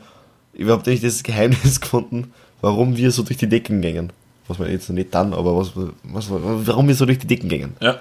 ich 0.53 0.68
habe 0.68 0.88
nicht 0.88 1.03
das 1.03 1.22
Geheimnis 1.22 1.81
gefunden, 1.81 2.33
warum 2.61 2.96
wir 2.96 3.11
so 3.11 3.22
durch 3.22 3.38
die 3.38 3.48
Decken 3.48 3.81
gängen. 3.81 4.12
Was 4.46 4.59
wir 4.59 4.70
jetzt 4.70 4.88
noch 4.90 4.94
nicht 4.94 5.14
dann, 5.14 5.33
aber 5.33 5.57
was, 5.57 5.72
was, 6.03 6.27
warum 6.31 6.87
wir 6.88 6.94
so 6.94 7.07
durch 7.07 7.18
die 7.18 7.27
Decken 7.27 7.48
gängen. 7.48 7.74
Ja. 7.81 7.98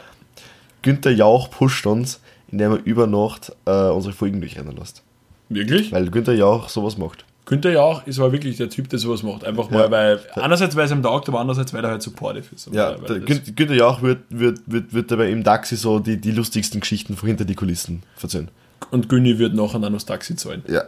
Günther 0.82 1.12
Jauch 1.12 1.50
pusht 1.50 1.86
uns, 1.86 2.20
indem 2.52 2.74
er 2.74 2.80
über 2.84 3.08
Nacht 3.08 3.54
äh, 3.66 3.72
unsere 3.90 4.14
Folgen 4.14 4.42
durchrennen 4.42 4.76
lässt. 4.76 5.02
Wirklich? 5.48 5.92
Weil 5.94 6.10
Günther 6.10 6.34
Jauch 6.34 6.68
sowas 6.68 6.98
macht. 6.98 7.24
Günther 7.46 7.72
Jauch 7.72 8.06
ist 8.08 8.20
aber 8.20 8.32
wirklich 8.32 8.58
der 8.58 8.70
Typ, 8.70 8.90
der 8.90 9.00
sowas 9.00 9.24
macht. 9.24 9.44
Einfach 9.46 9.70
mal, 9.70 9.86
Ja. 9.86 9.92
weil, 9.92 10.20
einerseits, 10.36 10.76
weil 10.76 10.86
es 10.86 10.92
ihm 10.92 11.02
taugt, 11.04 11.28
aber 11.30 11.40
andererseits, 11.40 11.74
weil 11.74 11.84
er 11.84 11.92
halt 11.92 12.02
supportive 12.02 12.46
ist. 12.54 12.70
Ja, 12.74 12.96
weil, 13.02 13.22
Günther 13.22 13.76
Jauch 13.76 14.02
wird, 14.02 14.20
wird, 14.30 14.60
wird, 14.66 14.94
wird 14.94 15.12
dabei 15.12 15.30
im 15.30 15.44
Taxi 15.44 15.76
so 15.78 16.00
die, 16.00 16.18
die 16.20 16.32
lustigsten 16.32 16.80
Geschichten 16.82 17.16
von 17.16 17.28
hinter 17.28 17.46
die 17.46 17.56
Kulissen 17.56 18.04
erzählen. 18.22 18.50
Und 18.92 19.10
Günni 19.10 19.40
wird 19.40 19.54
nachher 19.54 19.80
dann 19.80 19.94
das 19.94 20.06
Taxi 20.06 20.36
zahlen. 20.36 20.64
Ja. 20.68 20.84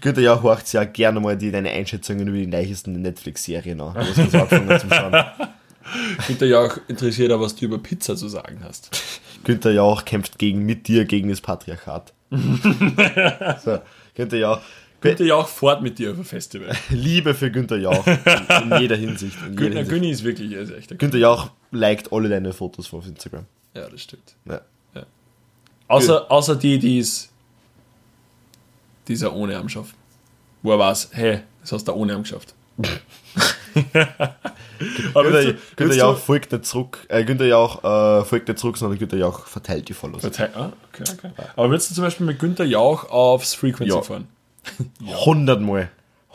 Günther 0.00 0.22
Jauch 0.22 0.42
horcht 0.42 0.72
ja 0.72 0.84
gerne 0.84 1.20
mal 1.20 1.36
die, 1.36 1.50
deine 1.50 1.70
Einschätzungen 1.70 2.28
über 2.28 2.36
die 2.36 2.46
neuesten 2.46 3.00
Netflix-Serien 3.00 3.80
an, 3.80 3.96
angefangen 3.96 4.80
zum 4.80 4.90
Schauen. 4.90 5.24
Günther 6.26 6.46
Jauch 6.46 6.78
interessiert 6.88 7.32
auch, 7.32 7.40
was 7.40 7.54
du 7.56 7.66
über 7.66 7.78
Pizza 7.78 8.16
zu 8.16 8.28
sagen 8.28 8.60
hast. 8.64 8.90
Günther 9.44 9.72
Jauch 9.72 10.04
kämpft 10.04 10.38
gegen, 10.38 10.64
mit 10.64 10.88
dir 10.88 11.04
gegen 11.04 11.28
das 11.28 11.40
Patriarchat. 11.40 12.12
so, 12.30 13.78
Günther 14.14 14.38
Jauch. 14.38 14.60
Günther 15.00 15.26
Jauch 15.26 15.48
fährt 15.48 15.82
mit 15.82 15.98
dir 15.98 16.12
auf 16.12 16.18
ein 16.18 16.24
Festival. 16.24 16.74
Liebe 16.90 17.34
für 17.34 17.50
Günther 17.50 17.78
Jauch. 17.78 18.06
In, 18.06 18.72
in 18.72 18.80
jeder 18.80 18.96
Hinsicht. 18.96 19.36
In 19.46 19.56
Günther. 19.56 19.84
Günni 19.84 20.10
ist 20.10 20.22
wirklich, 20.22 20.52
er 20.52 20.62
ist 20.62 20.70
echt 20.70 20.96
Günther 20.98 21.18
Jauch 21.18 21.50
liked 21.72 22.12
alle 22.12 22.28
deine 22.28 22.52
Fotos 22.52 22.92
auf 22.94 23.06
Instagram. 23.06 23.46
Ja, 23.74 23.88
das 23.88 24.02
stimmt. 24.02 24.36
Ja. 24.44 24.60
Außer, 25.92 26.30
außer 26.30 26.56
die, 26.56 26.78
die 26.78 26.98
ist, 26.98 27.30
die 29.08 29.12
ist 29.14 29.22
ja 29.22 29.30
ohne 29.30 29.56
Arm 29.56 29.64
geschafft. 29.66 29.94
Wo 30.62 30.72
er 30.72 30.78
weiß, 30.78 31.10
hey, 31.12 31.40
das 31.60 31.72
hast 31.72 31.88
du 31.88 31.92
ohne 31.92 32.14
Arm 32.14 32.22
geschafft. 32.22 32.54
Aber 35.14 35.30
Günther, 35.30 35.54
du- 35.76 35.92
Jauch 35.94 36.14
du- 36.14 36.20
folgt 36.20 36.52
nicht 36.52 36.66
zurück. 36.66 37.06
Äh, 37.08 37.24
Günther 37.24 37.46
Jauch 37.46 37.82
äh, 37.84 38.24
folgt 38.24 38.48
nicht 38.48 38.58
zurück, 38.58 38.76
sondern 38.76 38.98
Günther 38.98 39.16
Jauch 39.18 39.46
verteilt 39.46 39.88
die 39.88 39.92
Follows. 39.94 40.20
Verteil- 40.22 40.50
Ah, 40.54 40.72
okay, 40.92 41.04
okay. 41.12 41.30
Aber 41.56 41.70
willst 41.70 41.90
du 41.90 41.94
zum 41.94 42.04
Beispiel 42.04 42.26
mit 42.26 42.38
Günther 42.38 42.64
Jauch 42.64 43.08
aufs 43.10 43.54
Frequency 43.54 43.94
Ja. 43.94 44.02
fahren? 44.02 44.28
Hundertmal. 45.24 45.90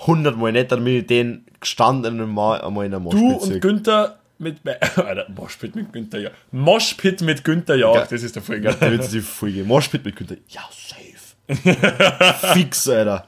Hundertmal. 0.05 0.51
Nicht, 0.51 0.71
damit 0.71 0.93
ich 1.01 1.07
den 1.07 1.45
gestandenen 1.59 2.29
Mal 2.33 2.61
einmal 2.61 2.85
in 2.85 2.91
der 2.91 2.99
Du 2.99 3.05
Moschpitze 3.17 3.53
und. 3.55 3.61
Günther 3.61 4.19
mit, 4.39 4.57
Alter, 4.97 5.27
Moshpit 5.35 5.75
mit 5.75 5.91
Günther 5.93 6.19
Jauch. 6.19 6.31
Moshpit 6.51 7.21
mit 7.21 7.43
Günther 7.43 7.75
Jauch, 7.75 7.95
Ja. 7.95 8.05
das 8.09 8.23
ist 8.23 8.35
der 8.35 8.43
voll 8.43 8.61
Da 8.61 8.71
geil. 8.73 8.91
wird 8.91 9.03
sie 9.03 9.21
voll 9.21 9.51
gehen. 9.51 9.67
Moschpit 9.67 10.03
mit 10.05 10.15
Günther. 10.15 10.37
Ja, 10.49 10.61
safe. 10.71 11.03
Fix, 12.53 12.87
Alter. 12.89 13.25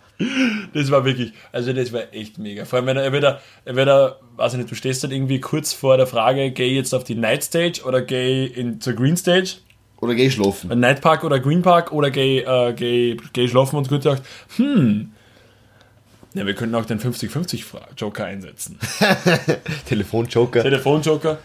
Das 0.74 0.92
war 0.92 1.06
wirklich, 1.06 1.32
also 1.54 1.72
das 1.72 1.94
war 1.94 2.14
echt 2.14 2.38
mega. 2.38 2.66
Vor 2.66 2.78
allem, 2.78 2.88
wenn 2.88 2.98
er 2.98 3.06
entweder, 3.06 3.42
entweder, 3.64 4.20
weiß 4.36 4.54
ich 4.54 4.58
nicht, 4.60 4.72
du 4.72 4.76
stehst 4.76 5.02
dann 5.04 5.12
irgendwie 5.12 5.40
kurz 5.40 5.72
vor 5.72 5.96
der 5.96 6.08
Frage, 6.08 6.52
geh 6.52 6.66
ich 6.66 6.74
jetzt 6.76 6.94
auf 6.94 7.06
die 7.06 7.16
Night 7.16 7.44
Stage 7.46 7.84
oder 7.86 8.02
geh 8.02 8.46
in 8.46 8.82
zur 8.82 8.94
Green 8.94 9.16
Stage, 9.16 9.56
Oder 10.02 10.16
geh 10.16 10.30
schlafen. 10.30 10.78
Night 10.80 11.00
Park 11.02 11.24
oder 11.24 11.40
Green 11.40 11.62
Park 11.62 11.94
oder 11.94 12.12
geh, 12.12 12.40
äh, 12.40 12.74
geh, 12.74 13.16
geh 13.32 13.48
schlafen 13.48 13.78
und 13.78 13.88
gut 13.88 14.02
gedacht, 14.04 14.22
hm, 14.58 15.14
ja, 16.34 16.46
wir 16.46 16.54
könnten 16.54 16.76
auch 16.76 16.86
den 16.86 17.00
50-50 17.00 17.64
Fra- 17.64 17.88
Joker 17.98 18.26
einsetzen. 18.26 18.78
Telefonjoker. 19.88 20.62
Telefonjoker, 20.64 21.40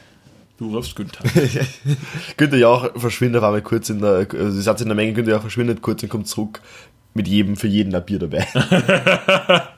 du 0.59 0.75
rufst 0.75 0.95
Günther. 0.97 1.25
Günther 2.37 2.59
Jauch 2.59 2.91
verschwindet 2.99 3.41
auf 3.43 3.45
einmal 3.47 3.63
kurz 3.63 3.91
in 3.91 4.01
der, 4.01 4.27
also 4.33 4.61
Satz 4.61 4.81
in 4.81 4.89
der 4.89 4.95
Menge, 4.97 5.13
Günther 5.15 5.33
Jauch 5.33 5.41
verschwindet 5.43 5.83
kurz 5.83 6.03
und 6.03 6.09
kommt 6.09 6.29
zurück 6.29 6.61
mit 7.15 7.29
jedem, 7.29 7.57
für 7.57 7.69
jeden 7.69 7.95
ein 7.95 8.05
Bier 8.05 8.19
dabei. 8.19 8.47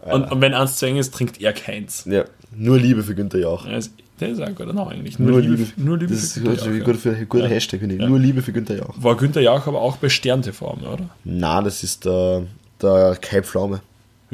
Und, 0.00 0.30
und 0.30 0.40
wenn 0.42 0.52
eins 0.52 0.76
zu 0.76 0.84
eng 0.86 0.96
ist, 0.98 1.14
trinkt 1.14 1.40
er 1.40 1.54
keins. 1.54 2.04
ja, 2.04 2.24
nur 2.54 2.78
Liebe 2.78 3.02
für 3.02 3.14
Günther 3.14 3.38
Jauch. 3.38 3.64
Das 3.66 3.86
ist, 3.86 3.94
das 4.18 4.30
ist 4.32 4.40
ein 4.42 4.54
guter 4.54 4.74
Name 4.74 4.90
eigentlich. 4.90 5.18
Nur 5.18 5.40
Liebe, 5.40 5.66
nur 5.76 5.96
Liebe 5.96 6.12
das 6.12 6.22
ist 6.24 6.34
für 6.34 6.40
Günther 6.42 6.66
ein 6.66 6.76
Jauch, 6.78 6.84
guter, 6.84 6.98
für, 6.98 7.26
guter 7.26 7.48
Hashtag, 7.48 7.80
finde 7.80 7.94
ich. 7.96 8.02
Nur 8.02 8.18
Liebe 8.18 8.42
für 8.42 8.52
Günther 8.52 8.76
Jauch. 8.76 8.94
ja. 8.96 9.02
War 9.02 9.16
Günther 9.16 9.40
Jauch 9.40 9.66
aber 9.66 9.80
auch 9.80 9.96
bei 9.96 10.10
Stern 10.10 10.42
TV, 10.42 10.76
oder? 10.82 11.08
Na, 11.24 11.62
das 11.62 11.82
ist 11.82 12.04
der, 12.04 12.42
der 12.82 13.16
Kai 13.20 13.42
Pflaume. 13.42 13.80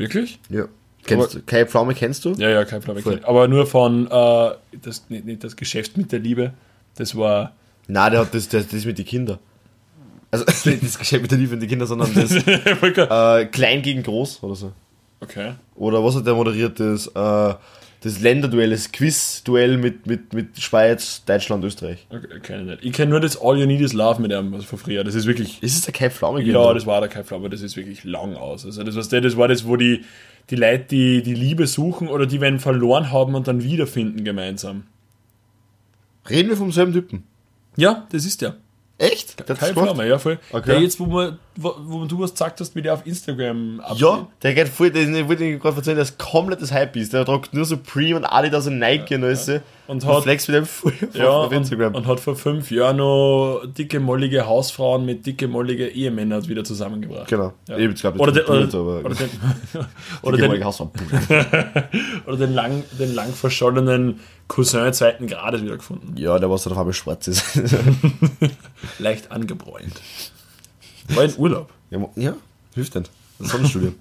Wirklich? 0.00 0.38
Ja. 0.48 0.64
Kennst 1.04 1.26
Aber- 1.30 1.34
du, 1.40 1.42
Kai 1.46 1.66
Pflaume 1.66 1.94
kennst 1.94 2.24
du? 2.24 2.32
Ja, 2.32 2.48
ja, 2.50 2.64
kein 2.64 2.80
Problem. 2.80 3.02
Voll. 3.02 3.20
Aber 3.24 3.48
nur 3.48 3.66
von, 3.66 4.06
äh, 4.06 4.50
das, 4.82 5.04
nicht, 5.08 5.24
nicht 5.24 5.44
das 5.44 5.56
Geschäft 5.56 5.96
mit 5.96 6.10
der 6.12 6.18
Liebe, 6.18 6.52
das 6.96 7.16
war, 7.16 7.52
Nein, 7.86 8.12
der 8.12 8.20
hat 8.20 8.34
das, 8.34 8.48
das, 8.48 8.68
das 8.68 8.84
mit 8.84 8.98
den 8.98 9.04
Kindern. 9.04 9.38
Also, 10.30 10.44
nicht 10.70 10.82
das 10.82 10.98
Geschäft 10.98 11.22
mit 11.22 11.30
der 11.30 11.38
Liebe 11.38 11.54
und 11.54 11.60
die 11.60 11.66
Kinder, 11.66 11.86
sondern 11.86 12.12
das 12.14 12.32
äh, 12.46 13.46
Klein 13.46 13.82
gegen 13.82 14.02
Groß 14.02 14.42
oder 14.42 14.54
so. 14.54 14.72
okay. 15.20 15.54
Oder 15.74 16.02
was 16.04 16.14
hat 16.16 16.26
der 16.26 16.34
moderiert? 16.34 16.78
Das, 16.78 17.06
äh, 17.08 17.54
das 18.02 18.20
Länderduell, 18.20 18.70
das 18.70 18.92
Quiz-Duell 18.92 19.76
mit, 19.76 20.06
mit, 20.06 20.32
mit 20.32 20.58
Schweiz, 20.58 21.22
Deutschland, 21.26 21.62
Österreich. 21.64 22.06
okay 22.10 22.60
ich 22.60 22.66
nicht. 22.66 22.84
Ich 22.84 22.92
kenne 22.92 23.10
nur 23.10 23.20
das 23.20 23.40
All 23.40 23.58
You 23.58 23.66
Need 23.66 23.82
Is 23.82 23.92
Love 23.92 24.22
mit 24.22 24.30
dem, 24.30 24.54
also 24.54 24.66
von 24.66 24.78
früher. 24.78 25.04
Das 25.04 25.14
ist 25.14 25.26
wirklich, 25.26 25.62
Ist 25.62 25.74
es 25.74 25.82
der 25.82 25.92
Kai 25.92 26.08
Pflaume 26.08 26.42
ja, 26.42 26.72
das 26.72 26.86
war 26.86 27.00
der 27.00 27.10
Kein 27.10 27.24
aber 27.28 27.50
das 27.50 27.60
ist 27.60 27.76
wirklich 27.76 28.04
lang 28.04 28.36
aus. 28.36 28.64
Also 28.64 28.82
das, 28.82 28.96
was 28.96 29.10
der, 29.10 29.20
das 29.20 29.36
war 29.36 29.48
das, 29.48 29.66
wo 29.66 29.76
die, 29.76 30.04
die 30.48 30.56
Leute, 30.56 30.84
die 30.84 31.22
die 31.22 31.34
Liebe 31.34 31.66
suchen 31.66 32.08
oder 32.08 32.26
die 32.26 32.40
werden 32.40 32.58
verloren 32.58 33.12
haben 33.12 33.34
und 33.34 33.46
dann 33.46 33.62
wiederfinden 33.62 34.24
gemeinsam. 34.24 34.84
Reden 36.28 36.48
wir 36.48 36.56
vom 36.56 36.72
selben 36.72 36.92
Typen? 36.92 37.24
Ja, 37.76 38.06
das 38.12 38.24
ist 38.24 38.40
der. 38.40 38.56
Echt? 38.96 39.46
Der 39.46 39.56
Kai? 39.56 39.72
Pflaume, 39.72 40.06
ja 40.06 40.18
voll. 40.18 40.38
Okay. 40.52 40.72
Der 40.72 40.80
jetzt, 40.80 41.00
wo, 41.00 41.06
man, 41.06 41.38
wo, 41.62 41.74
wo 41.84 42.04
du 42.06 42.18
was 42.20 42.32
gesagt 42.32 42.58
hast, 42.60 42.74
wie 42.74 42.82
der 42.82 42.94
auf 42.94 43.06
Instagram 43.06 43.80
abgeht. 43.80 44.00
Ja, 44.00 44.26
der 44.42 44.54
geht 44.54 44.68
voll, 44.68 44.90
den 44.90 45.14
ich 45.14 45.28
wollte 45.28 45.58
gerade 45.58 45.76
erzählen, 45.76 45.96
der 45.96 46.04
ist 46.04 46.18
komplettes 46.18 46.72
Hype 46.72 46.96
ist. 46.96 47.12
Der 47.12 47.24
tragt 47.24 47.52
nur 47.54 47.64
Supreme 47.64 48.16
und 48.16 48.24
Adidas 48.24 48.66
und 48.66 48.78
Nike 48.78 49.14
und 49.16 49.24
alles. 49.24 49.48
Und 49.48 49.60
Und 49.86 50.06
hat- 50.06 50.22
flex 50.22 50.46
mit 50.46 50.56
dem 50.56 50.66
voll 50.66 50.92
Ja, 51.14 51.28
auf 51.30 51.52
Instagram. 51.52 51.94
Und, 51.94 52.02
und 52.02 52.06
hat 52.06 52.20
vor 52.20 52.36
fünf 52.36 52.70
Jahren 52.70 52.98
noch 52.98 53.62
dicke, 53.66 53.98
mollige 54.00 54.46
Hausfrauen 54.46 55.04
mit 55.04 55.26
dicke, 55.26 55.48
mollige 55.48 55.88
Ehemännern 55.88 56.46
wieder 56.48 56.62
zusammengebracht. 56.64 57.26
genau. 57.28 57.52
Ja. 57.68 57.76
Ich 57.76 57.94
glaube, 58.00 58.18
Oder, 58.20 58.32
das 58.32 58.46
den, 58.46 58.54
oder, 58.54 58.78
aber 58.78 59.04
oder, 59.06 59.14
den, 59.16 59.28
oder, 60.22 60.34
oder 60.34 60.36
den, 60.36 60.62
oder 62.26 62.36
den, 62.36 62.54
lang, 62.54 62.84
den 62.98 63.14
lang 63.14 63.32
verschollenen 63.32 64.20
Cousin 64.46 64.92
zweiten 64.92 65.26
Grades 65.26 65.62
wieder 65.62 65.76
gefunden. 65.76 66.14
Ja, 66.16 66.38
der 66.38 66.48
was 66.50 66.62
dann 66.64 66.72
auf 66.72 66.78
einmal 66.78 66.92
schwarz 66.94 67.26
ist. 67.28 67.44
Leicht 68.98 69.30
angebräunt. 69.30 70.00
War 71.14 71.24
in 71.24 71.34
Urlaub. 71.38 71.70
ja, 71.90 71.98
ja, 72.16 72.34
hilft 72.74 72.94
nicht. 72.94 73.10
Das 73.38 73.46
ist 73.46 73.52
Sonnenstudio. 73.52 73.92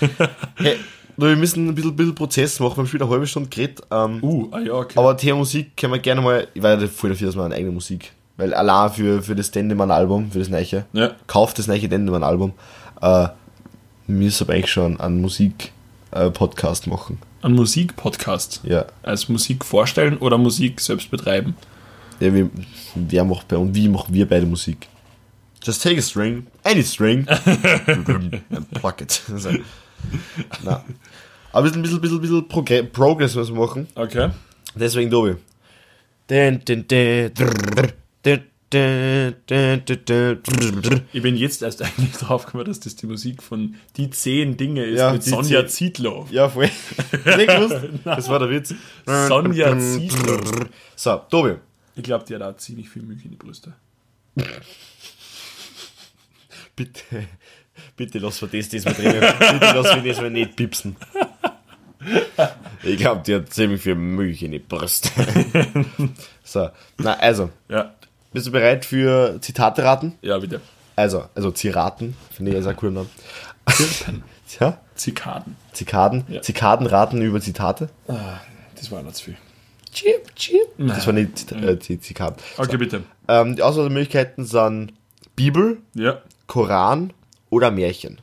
hey, 0.56 0.76
wir 1.16 1.36
müssen 1.36 1.68
ein 1.68 1.74
bisschen, 1.74 1.94
bisschen 1.96 2.14
Prozess 2.14 2.58
machen. 2.60 2.72
Wir 2.72 2.78
haben 2.78 2.86
schon 2.86 2.94
wieder 2.94 3.04
eine 3.06 3.12
halbe 3.14 3.26
Stunde 3.26 3.48
geredet. 3.48 3.82
Ähm, 3.90 4.18
Uh, 4.22 4.48
ah 4.52 4.58
ja, 4.60 4.72
okay. 4.74 4.98
Aber 4.98 5.16
Thema 5.16 5.38
Musik 5.38 5.76
können 5.76 5.92
wir 5.92 6.00
gerne 6.00 6.20
mal, 6.20 6.48
ich 6.54 6.62
war 6.62 6.78
ja 6.80 6.86
voll 6.88 7.10
dafür, 7.10 7.26
dass 7.28 7.36
wir 7.36 7.44
eine 7.44 7.54
eigene 7.54 7.72
Musik, 7.72 8.12
weil 8.36 8.52
allein 8.54 8.90
für, 8.92 9.22
für 9.22 9.34
das 9.36 9.50
Dendemann-Album, 9.50 10.30
für 10.32 10.38
das 10.40 10.48
Neiche, 10.48 10.84
Ja. 10.92 11.12
kauft 11.26 11.58
das 11.58 11.66
Neiche 11.68 11.88
Dendemann-Album, 11.88 12.52
äh, 13.02 13.28
müssen 14.08 14.44
aber 14.44 14.54
eigentlich 14.54 14.72
schon 14.72 14.98
einen 15.00 15.20
Musik-Podcast 15.20 16.86
machen. 16.86 17.18
Ein 17.42 17.52
Musikpodcast. 17.52 18.60
Ja. 18.64 18.86
Als 19.02 19.28
Musik 19.28 19.64
vorstellen 19.64 20.16
oder 20.18 20.38
Musik 20.38 20.80
selbst 20.80 21.10
betreiben. 21.10 21.54
ja 22.20 22.34
wie, 22.34 22.50
wer 22.96 23.24
macht 23.24 23.46
bei 23.48 23.56
uns, 23.56 23.74
wie 23.76 23.88
machen 23.88 24.12
wir 24.12 24.28
beide 24.28 24.46
Musik? 24.46 24.88
Just 25.62 25.82
take 25.82 25.98
a 25.98 26.02
string, 26.02 26.46
any 26.64 26.82
string, 26.82 27.26
and 27.28 28.70
pluck 28.72 29.00
it. 29.00 29.22
Also, 29.32 29.50
na. 30.62 30.84
Aber 31.52 31.66
ein 31.66 31.82
bisschen, 31.82 32.00
bisschen, 32.00 32.20
bisschen 32.20 32.48
Progr 32.48 32.82
Progress 32.84 33.34
müssen 33.34 33.56
wir 33.56 33.66
machen. 33.66 33.88
Okay. 33.94 34.30
Deswegen 34.74 35.10
Dobi. 35.10 35.36
Ich 41.12 41.22
bin 41.22 41.36
jetzt 41.36 41.62
erst 41.62 41.82
eigentlich 41.82 42.12
drauf 42.12 42.44
gekommen, 42.44 42.66
dass 42.66 42.80
das 42.80 42.96
die 42.96 43.06
Musik 43.06 43.42
von 43.42 43.76
Die 43.96 44.10
zehn 44.10 44.56
Dinge 44.56 44.84
ist 44.84 44.98
Ja, 44.98 45.12
mit 45.12 45.24
Sonja 45.24 45.66
Zietlow. 45.66 46.26
Ja, 46.30 46.48
voll. 46.50 46.64
Nicht 47.24 47.48
gewusst? 47.48 47.76
Das 48.04 48.28
war 48.28 48.38
der 48.38 48.50
Witz. 48.50 48.74
Sonja 49.06 49.78
Zietlow. 49.78 50.66
So, 50.94 51.16
Tobi. 51.30 51.54
Ich 51.96 52.02
glaube, 52.02 52.24
die 52.28 52.34
hat 52.34 52.42
auch 52.42 52.56
ziemlich 52.58 52.88
viel 52.90 53.02
Milch 53.02 53.24
in 53.24 53.30
die 53.30 53.36
Brüste. 53.36 53.74
Bitte, 56.78 57.26
bitte 57.96 58.18
lass 58.20 58.40
wir 58.40 58.48
das 58.48 58.68
diesmal 58.68 58.94
drinnen. 58.94 59.20
Bitte 59.20 59.72
lass 59.74 59.94
wir 59.96 60.02
das 60.12 60.20
mal 60.20 60.30
nicht 60.30 60.54
pipsen. 60.54 60.94
Ich 62.84 62.96
glaube, 62.98 63.22
die 63.26 63.34
hat 63.34 63.52
ziemlich 63.52 63.82
viel 63.82 63.96
Milch 63.96 64.42
in 64.42 64.52
die 64.52 64.60
Brust. 64.60 65.10
So, 66.44 66.70
na 66.96 67.12
also, 67.18 67.50
Ja, 67.68 67.92
bist 68.32 68.46
du 68.46 68.52
bereit 68.52 68.86
für 68.86 69.38
Zitate 69.42 69.82
raten? 69.84 70.14
ja, 70.22 70.38
bitte. 70.38 70.62
Also, 70.96 71.24
also 71.34 71.50
Ziraten, 71.50 72.16
finde 72.32 72.50
ich 72.52 72.56
ja 72.56 72.62
sehr 72.62 72.72
cooler 72.74 72.92
Name. 72.92 73.08
Tja, 74.48 74.80
Zikaden. 74.94 75.56
Zikaden. 75.74 76.24
Ja. 76.28 76.40
Zikaden 76.40 76.86
raten 76.86 77.20
über 77.20 77.40
Zitate. 77.42 77.90
Das 78.74 78.90
war 78.90 79.02
noch 79.02 79.12
zu 79.12 79.24
viel. 79.24 79.36
Chip, 79.92 80.34
chip. 80.36 80.68
Das 80.78 81.06
waren 81.06 81.16
nicht 81.16 81.52
äh, 81.52 81.78
Zikaden. 81.78 82.36
Okay, 82.56 82.78
bitte. 82.78 83.02
Ähm, 83.28 83.56
die 83.56 83.62
Auswahlmöglichkeiten 83.62 84.44
sind 84.46 84.94
Bibel, 85.36 85.78
Ja. 85.94 86.22
Koran 86.48 87.12
oder 87.50 87.70
Märchen. 87.70 88.20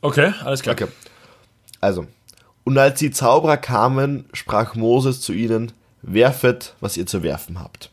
Okay, 0.00 0.32
alles 0.44 0.62
klar. 0.62 0.74
Okay. 0.74 0.86
Also, 1.80 2.06
und 2.62 2.78
als 2.78 3.00
die 3.00 3.10
Zauberer 3.10 3.56
kamen, 3.56 4.26
sprach 4.32 4.76
Moses 4.76 5.20
zu 5.20 5.32
ihnen, 5.32 5.72
werfet, 6.02 6.74
was 6.80 6.96
ihr 6.96 7.06
zu 7.06 7.22
werfen 7.22 7.58
habt. 7.58 7.90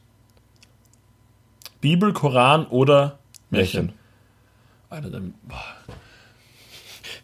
Bibel, 1.80 2.14
Koran 2.14 2.68
oder 2.68 3.20
Märchen. 3.50 3.94
Dann, 4.90 5.34
boah. 5.44 5.64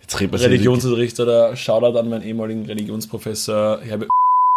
Jetzt 0.02 0.20
Religionsunterricht 0.20 1.20
oder 1.20 1.56
Shoutout 1.58 2.00
an 2.00 2.10
meinen 2.10 2.24
ehemaligen 2.24 2.66
Religionsprofessor 2.66 3.82
Herbert. 3.82 4.10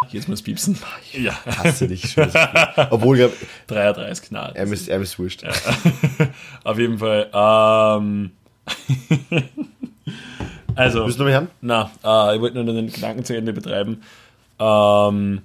Jetzt 0.08 0.28
muss 0.28 0.40
piepsen. 0.40 0.78
Ja. 1.12 1.38
Ich 1.46 1.58
hasse 1.58 1.86
dich 1.86 2.10
schon. 2.12 2.28
Obwohl, 2.88 3.20
ich 3.20 3.30
glaub, 3.68 3.78
3er3 3.78 4.08
ist 4.08 4.22
knall. 4.22 4.52
er 4.54 4.64
ist, 4.64 4.88
er 4.88 5.00
ist 5.00 5.18
wurscht. 5.18 5.44
Auf 6.64 6.78
jeden 6.78 6.98
Fall. 6.98 7.28
Ähm, 7.34 8.30
also, 10.74 11.04
Willst 11.04 11.18
du 11.18 11.24
noch 11.24 11.30
mal 11.30 11.34
hören? 11.34 11.48
na, 11.60 11.90
äh, 12.02 12.34
ich 12.34 12.40
wollte 12.40 12.64
nur 12.64 12.74
den 12.74 12.90
Gedanken 12.90 13.24
zu 13.24 13.36
Ende 13.36 13.52
betreiben. 13.52 14.02
Ähm, 14.58 15.42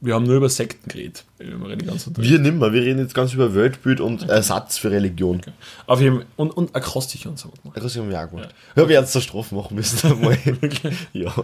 wir 0.00 0.14
haben 0.14 0.24
nur 0.24 0.36
über 0.36 0.48
Sekten 0.48 0.88
geredet. 0.88 1.24
Über 1.38 1.68
Religionsunterricht. 1.68 2.32
Wir 2.32 2.38
nimmer, 2.38 2.72
wir 2.72 2.80
reden 2.80 3.00
jetzt 3.00 3.14
ganz 3.14 3.34
über 3.34 3.54
Weltbild 3.54 4.00
und 4.00 4.30
Ersatz 4.30 4.78
für 4.78 4.90
Religion. 4.90 5.42
Auf 5.86 6.00
jeden 6.00 6.16
Fall. 6.16 6.26
Und, 6.36 6.56
und 6.56 6.74
Akrostiche 6.74 7.28
und 7.28 7.38
so. 7.38 7.52
Das 7.74 7.94
haben 7.96 8.08
wir 8.08 8.18
auch 8.18 8.30
gemacht. 8.30 8.54
Ja, 8.76 8.88
wir 8.88 8.98
jetzt 8.98 9.12
zur 9.12 9.20
Strophe 9.20 9.54
machen 9.54 9.74
müssen. 9.74 10.10
Ja. 11.12 11.34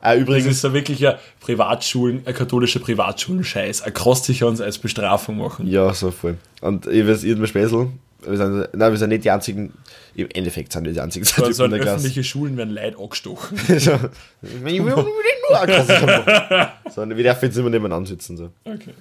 Ah, 0.00 0.12
Das 0.14 0.22
übrigens, 0.22 0.46
ist 0.46 0.60
so 0.60 0.72
wirklich 0.72 1.06
ein 1.06 1.16
Privatschulen, 1.40 2.22
ein 2.24 2.34
katholischer 2.34 2.80
Privatschulen-Scheiß. 2.80 3.82
Akrostiche 3.82 4.46
uns 4.46 4.60
als 4.60 4.78
Bestrafung 4.78 5.38
machen. 5.38 5.66
ja, 5.66 5.92
so 5.92 6.10
voll. 6.10 6.36
Und 6.60 6.86
ich 6.86 7.06
weiß, 7.06 7.24
ich 7.24 7.36
mir 7.36 7.46
Späßel, 7.46 7.88
wir 8.26 8.36
sind, 8.36 8.68
nein, 8.74 8.92
wir 8.92 8.96
sind 8.98 9.10
nicht 9.10 9.24
die 9.24 9.30
einzigen, 9.30 9.72
im 10.14 10.28
Endeffekt 10.34 10.72
sind 10.72 10.84
wir 10.84 10.92
die 10.92 11.00
einzigen 11.00 11.24
So, 11.24 11.42
Typen 11.42 11.52
so 11.52 11.64
in 11.64 11.70
der 11.70 11.80
Klasse. 11.80 11.96
öffentliche 11.96 12.24
Schulen 12.24 12.56
werden 12.56 12.74
Leute 12.74 12.98
angestochen. 12.98 13.56
so, 13.78 13.98
ich 14.42 14.62
will 14.64 14.80
nur 14.94 15.06
Akrostiche 15.52 16.06
machen. 16.06 16.68
So, 16.94 17.08
wir 17.08 17.16
dürfen 17.22 17.44
jetzt 17.44 17.56
immer 17.58 17.70
nebeneinander 17.70 18.08
sitzen. 18.08 18.36
So. 18.36 18.50
Okay. 18.64 18.92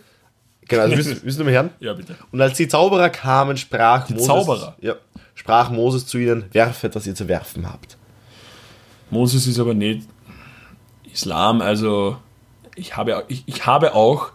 Genau, 0.68 0.82
also 0.84 0.98
willst, 0.98 1.24
willst 1.24 1.40
du 1.40 1.44
mal 1.46 1.54
hören? 1.54 1.70
Ja, 1.80 1.94
bitte. 1.94 2.16
Und 2.32 2.42
als 2.42 2.58
die 2.58 2.68
Zauberer 2.68 3.10
kamen, 3.10 3.56
sprach 3.56 4.10
Moses, 4.10 4.26
Zauberer? 4.28 4.76
Ja, 4.82 4.96
sprach 5.36 5.70
Moses 5.72 6.06
zu 6.06 6.18
ihnen, 6.18 6.46
werfet, 6.52 6.94
was 6.96 7.08
ihr 7.08 7.16
zu 7.16 7.28
werfen 7.28 7.72
habt. 7.72 7.98
Moses 9.10 9.48
ist 9.48 9.60
aber 9.60 9.74
nicht 9.74 10.08
Islam, 11.18 11.62
also 11.62 12.18
ich 12.76 12.96
habe, 12.96 13.26
ich, 13.28 13.44
ich 13.48 13.66
habe 13.66 13.96
auch 13.96 14.30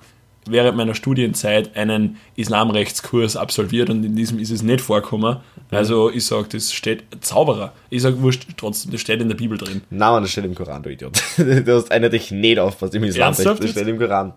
während 0.47 0.77
meiner 0.77 0.97
Studienzeit 0.97 1.77
einen 1.77 2.17
Islamrechtskurs 2.35 3.37
absolviert 3.37 3.89
und 3.89 4.05
in 4.05 4.17
diesem 4.17 4.41
ist 4.41 4.51
es 4.51 4.63
nicht 4.65 4.81
vorgekommen. 4.81 5.37
Also 5.71 6.11
ich 6.11 6.27
sage, 6.27 6.49
das 6.51 6.73
steht 6.73 7.05
Zauberer. 7.21 7.73
Ich 7.89 8.03
sage, 8.03 8.21
wurscht, 8.21 8.49
trotzdem, 8.57 8.91
das 8.91 9.01
steht 9.01 9.21
in 9.21 9.29
der 9.29 9.37
Bibel 9.37 9.57
drin. 9.57 9.83
Nein, 9.91 10.11
Mann, 10.11 10.23
das 10.25 10.33
steht 10.33 10.45
im 10.45 10.57
Koran, 10.57 10.83
du 10.83 10.91
Idiot. 10.91 11.23
Du 11.37 11.75
hast 11.75 11.93
eindeutig 11.93 12.33
nicht 12.33 12.59
aufpasst 12.59 12.95
im 12.97 13.05
Islam. 13.05 13.29
Ernsthaft 13.29 13.63
Das 13.63 13.71
steht 13.71 13.87
im 13.87 13.99
Koran. 13.99 14.35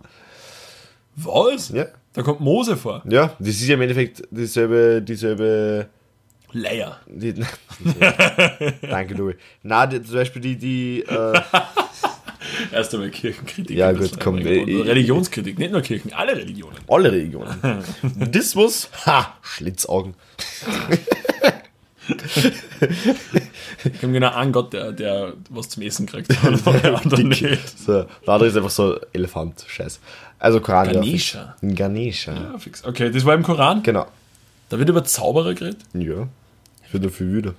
Was? 1.15 1.69
Ja. 1.69 1.87
Da 2.13 2.21
kommt 2.21 2.41
Mose 2.41 2.77
vor. 2.77 3.01
Ja, 3.09 3.33
das 3.39 3.49
ist 3.49 3.67
ja 3.67 3.73
im 3.73 3.81
Endeffekt 3.81 4.21
dieselbe, 4.29 5.01
dieselbe, 5.01 5.87
Leier. 6.53 6.97
die, 7.07 7.33
danke, 8.81 9.15
Louis. 9.15 9.35
Na, 9.63 9.89
zum 9.89 10.13
Beispiel 10.13 10.41
die, 10.41 10.55
die, 10.55 10.99
äh, 11.01 11.41
Erst 12.71 12.93
einmal 12.93 13.09
Kirchenkritik. 13.09 13.75
Ja, 13.75 13.91
gut, 13.91 14.19
komm, 14.19 14.35
und 14.35 14.45
äh, 14.45 14.81
Religionskritik, 14.81 15.57
nicht 15.59 15.71
nur 15.71 15.81
Kirchen, 15.81 16.13
alle 16.13 16.35
Religionen. 16.35 16.77
alle 16.87 17.11
Religionen. 17.11 17.55
Buddhismus, 18.15 18.89
ha, 19.05 19.35
Schlitzaugen. 19.41 20.13
Ich 23.83 24.03
habe 24.03 24.13
genau 24.13 24.31
einen 24.33 24.51
Gott, 24.51 24.73
der, 24.73 24.91
der 24.91 25.33
was 25.49 25.69
zum 25.69 25.81
Essen 25.83 26.05
kriegt. 26.05 26.29
Und 26.43 26.65
der 26.65 27.01
andere 27.01 27.23
nicht. 27.23 27.79
So, 27.79 28.03
der 28.03 28.09
andere 28.27 28.49
ist 28.49 28.55
einfach 28.55 28.69
so 28.69 28.99
Elefant, 29.13 29.65
scheiß. 29.67 29.99
Also 30.39 30.59
Koran. 30.59 30.91
Ganesha. 30.91 31.55
Ja. 31.61 31.69
Ganesha. 31.73 32.33
Ja, 32.33 32.57
fix. 32.59 32.83
Okay, 32.83 33.11
das 33.11 33.25
war 33.25 33.33
im 33.33 33.43
Koran. 33.43 33.83
Genau. 33.83 34.05
Da 34.69 34.77
wird 34.79 34.89
über 34.89 35.03
Zauberer 35.03 35.53
geredet. 35.53 35.79
Ja. 35.93 36.27
Ich 36.85 36.91
bin 36.91 37.01
dafür 37.01 37.33
wieder. 37.33 37.53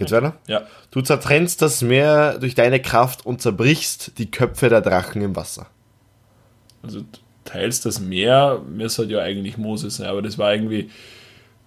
Geht's 0.00 0.12
weiter? 0.12 0.34
Ja. 0.46 0.62
Du 0.90 1.02
zertrennst 1.02 1.62
das 1.62 1.82
Meer 1.82 2.38
durch 2.38 2.54
deine 2.54 2.80
Kraft 2.80 3.26
und 3.26 3.40
zerbrichst 3.40 4.18
die 4.18 4.30
Köpfe 4.30 4.68
der 4.68 4.80
Drachen 4.80 5.22
im 5.22 5.36
Wasser. 5.36 5.66
Also 6.82 7.00
du 7.00 7.06
teilst 7.44 7.84
das 7.84 8.00
Meer, 8.00 8.62
mir 8.66 8.88
sollte 8.88 9.12
ja 9.12 9.20
eigentlich 9.20 9.58
Moses 9.58 9.96
sein, 9.96 10.08
aber 10.08 10.22
das 10.22 10.38
war 10.38 10.54
irgendwie 10.54 10.90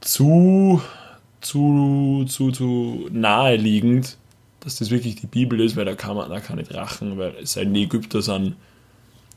zu, 0.02 0.82
zu, 1.42 2.26
zu, 2.28 2.52
zu 2.52 3.08
naheliegend, 3.12 4.18
dass 4.62 4.78
das 4.78 4.90
wirklich 4.90 5.16
die 5.16 5.28
Bibel 5.28 5.60
ist, 5.62 5.76
weil 5.76 5.86
da 5.86 5.94
kann 5.94 6.16
man 6.16 6.30
da 6.30 6.40
keine 6.40 6.64
Drachen, 6.64 7.18
weil 7.18 7.36
es 7.42 7.54
sei 7.54 7.66
denn, 7.66 7.74
die 7.74 7.84
Ägypter 7.84 8.22
sind. 8.22 8.56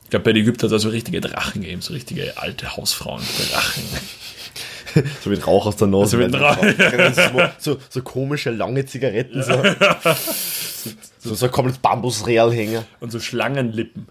Ich 0.05 0.11
glaube, 0.11 0.25
bei 0.25 0.33
den 0.33 0.45
Ägyptern 0.45 0.71
hat 0.71 0.77
es 0.77 0.83
so 0.83 0.89
richtige 0.89 1.21
Drachen 1.21 1.63
gegeben, 1.63 1.83
so 1.83 1.93
richtige 1.93 2.39
alte 2.39 2.77
Hausfrauen, 2.77 3.23
Drachen. 3.51 3.83
So 5.23 5.31
mit 5.31 5.47
Rauch 5.47 5.67
aus 5.67 5.77
der 5.77 5.89
Nase. 5.89 6.11
So 6.11 6.17
mit 6.19 6.35
Rauch. 6.35 6.57
so, 7.59 7.79
so, 7.89 8.03
komische, 8.03 8.51
lange 8.51 8.85
Zigaretten. 8.87 9.43
So. 9.43 9.53
so, 11.19 11.35
so 11.35 11.47
ein 11.47 11.53
komplettes 11.53 11.81
Bambusreal 11.81 12.53
hängen. 12.53 12.85
Und 13.01 13.11
so 13.13 13.21
Schlangenlippen. 13.21 14.09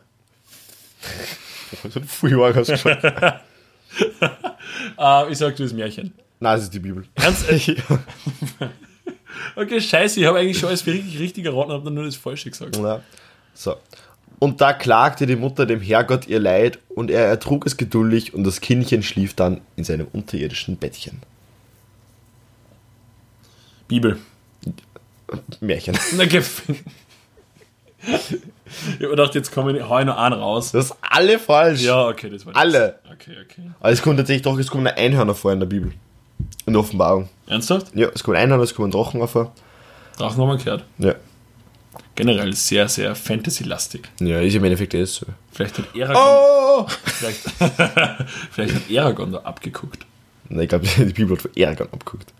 So 1.91 1.99
ein 1.99 2.05
Frühjahr 2.05 2.53
hast 2.55 2.69
du 2.69 2.73
gesagt. 2.73 3.41
Ah, 4.97 5.27
ich 5.29 5.37
sag, 5.37 5.55
du 5.55 5.63
das 5.63 5.73
Märchen. 5.73 6.13
Nein, 6.39 6.55
das 6.55 6.63
ist 6.63 6.73
die 6.73 6.79
Bibel. 6.79 7.05
Ernst? 7.15 7.45
Okay, 9.55 9.79
scheiße, 9.79 10.19
ich 10.19 10.25
habe 10.25 10.39
eigentlich 10.39 10.57
schon 10.57 10.69
alles 10.69 10.85
richtig, 10.85 11.19
richtig 11.19 11.45
erraten, 11.45 11.71
habe 11.71 11.83
dann 11.83 11.93
nur 11.93 12.05
das 12.05 12.15
Falsche 12.15 12.49
gesagt. 12.49 12.75
Ja. 12.75 13.01
So. 13.53 13.75
Und 14.39 14.61
da 14.61 14.73
klagte 14.73 15.25
die 15.25 15.35
Mutter 15.35 15.65
dem 15.65 15.81
Herrgott 15.81 16.27
ihr 16.27 16.39
Leid 16.39 16.79
und 16.89 17.09
er 17.09 17.25
ertrug 17.25 17.65
es 17.65 17.77
geduldig 17.77 18.33
und 18.33 18.43
das 18.43 18.61
Kindchen 18.61 19.01
schlief 19.03 19.33
dann 19.33 19.61
in 19.75 19.83
seinem 19.83 20.07
unterirdischen 20.11 20.77
Bettchen. 20.77 21.21
Bibel. 23.87 24.17
Märchen. 25.59 25.97
Na, 26.17 26.23
Ich 26.23 26.35
hab 28.03 28.99
mir 28.99 29.09
gedacht, 29.09 29.35
jetzt 29.35 29.51
komme 29.51 29.77
ich, 29.77 29.83
hau 29.87 29.99
ich 29.99 30.05
noch 30.05 30.17
einen 30.17 30.35
raus. 30.35 30.71
Das 30.71 30.85
ist 30.85 30.95
alle 31.01 31.39
falsch. 31.39 31.81
Ja, 31.81 32.07
okay, 32.07 32.29
das 32.29 32.45
war 32.45 32.53
das. 32.53 32.61
Alle. 32.61 32.99
Okay, 33.11 33.35
okay. 33.43 33.71
Aber 33.79 33.91
es 33.91 34.01
kommt 34.01 34.17
tatsächlich 34.17 34.43
doch, 34.43 34.57
es 34.57 34.69
kommen 34.69 34.87
Einhörner 34.87 35.33
vor 35.35 35.53
in 35.53 35.59
der 35.59 35.67
Bibel. 35.67 35.93
In 36.65 36.73
der 36.73 36.81
Offenbarung. 36.81 37.29
Ernsthaft? 37.47 37.95
Ja, 37.95 38.09
es 38.13 38.23
kommen 38.23 38.37
Einhörner, 38.37 38.63
es 38.63 38.75
kommen 38.75 38.91
Drachen 38.91 39.25
vor. 39.27 39.53
Drachen 40.17 40.41
haben 40.41 40.49
wir 40.49 40.57
gehört. 40.57 40.83
Ja. 40.97 41.15
Generell 42.15 42.53
sehr, 42.53 42.87
sehr 42.87 43.13
Fantasy-lastig. 43.15 44.07
Ja, 44.21 44.39
ist 44.39 44.55
im 44.55 44.63
Endeffekt 44.63 44.93
eh 44.93 45.03
so. 45.05 45.25
Vielleicht 45.51 45.77
hat 45.77 45.93
Eragon, 45.95 46.23
Oh! 46.25 46.87
vielleicht, 47.03 47.41
vielleicht 48.51 48.75
hat 48.75 48.89
Eragon 48.89 49.31
da 49.33 49.39
abgeguckt. 49.39 50.05
Nein, 50.49 50.61
ich 50.63 50.69
glaube, 50.69 50.87
die 50.97 51.03
Bibel 51.13 51.35
hat 51.35 51.41
von 51.41 51.51
Eragon 51.55 51.87
abgeguckt. 51.91 52.33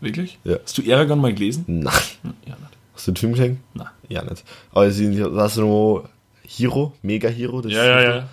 Wirklich? 0.00 0.38
Ja. 0.44 0.56
Hast 0.62 0.76
du 0.76 0.82
Eragon 0.82 1.20
mal 1.20 1.32
gelesen? 1.32 1.64
Nein. 1.66 1.94
Hm, 2.22 2.34
Ja, 2.44 2.54
nicht. 2.56 2.76
Hast 2.94 3.06
du 3.08 3.12
den 3.12 3.16
Film 3.16 3.32
gesehen? 3.32 3.60
Nein. 3.74 3.88
Ja, 4.08 4.22
nicht. 4.22 4.44
Aber 4.72 4.86
es 4.86 4.96
sind, 4.96 5.18
noch 5.18 6.04
Hero? 6.46 6.92
Mega 7.02 7.28
Hero? 7.28 7.60
Das 7.62 7.72
Ja, 7.72 7.84
ja, 7.84 8.00
ja. 8.02 8.28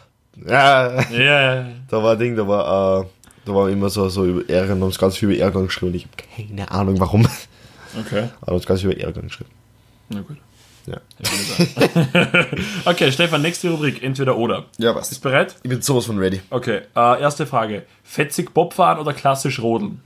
Ja, 0.46 1.02
Ja, 1.12 1.18
ja, 1.20 1.56
ja. 1.56 1.68
da 1.90 2.04
war 2.04 2.14
ein 2.14 2.20
Ding, 2.20 2.36
da 2.36 2.48
war, 2.48 3.04
äh, 3.04 3.06
da 3.46 3.54
war 3.54 3.70
immer 3.70 3.90
so, 3.90 4.10
so 4.10 4.26
über 4.26 4.50
Eragon, 4.50 4.80
da 4.80 4.86
haben 4.86 4.92
sie 4.92 5.00
ganz 5.00 5.16
viel 5.18 5.30
über 5.30 5.40
Eragon 5.40 5.66
geschrieben 5.68 5.92
und 5.92 5.96
ich 5.96 6.06
habe 6.06 6.16
keine 6.48 6.70
Ahnung 6.72 7.00
warum. 7.00 7.26
Okay, 8.00 8.30
Aber 8.42 8.46
da 8.48 8.52
haben 8.54 8.60
sie 8.60 8.66
ganz 8.66 8.82
viel 8.82 8.92
über 8.92 9.00
Eragon 9.02 9.24
geschrieben. 9.28 9.50
na 10.10 10.22
gut. 10.22 10.38
Ja. 10.86 10.98
okay, 12.86 13.12
Stefan, 13.12 13.42
nächste 13.42 13.70
Rubrik, 13.70 14.04
entweder 14.04 14.38
oder. 14.38 14.66
Ja, 14.78 14.94
was? 14.96 15.10
Bist 15.10 15.22
bereit? 15.22 15.56
Ich 15.64 15.70
bin 15.70 15.82
sowas 15.82 16.06
von 16.06 16.18
ready. 16.18 16.42
Okay, 16.50 16.82
äh, 16.96 17.22
erste 17.22 17.46
Frage. 17.48 17.84
Fetzig 18.04 18.54
Bob 18.54 18.74
fahren 18.74 19.00
oder 19.00 19.14
klassisch 19.14 19.60
rodeln? 19.62 20.02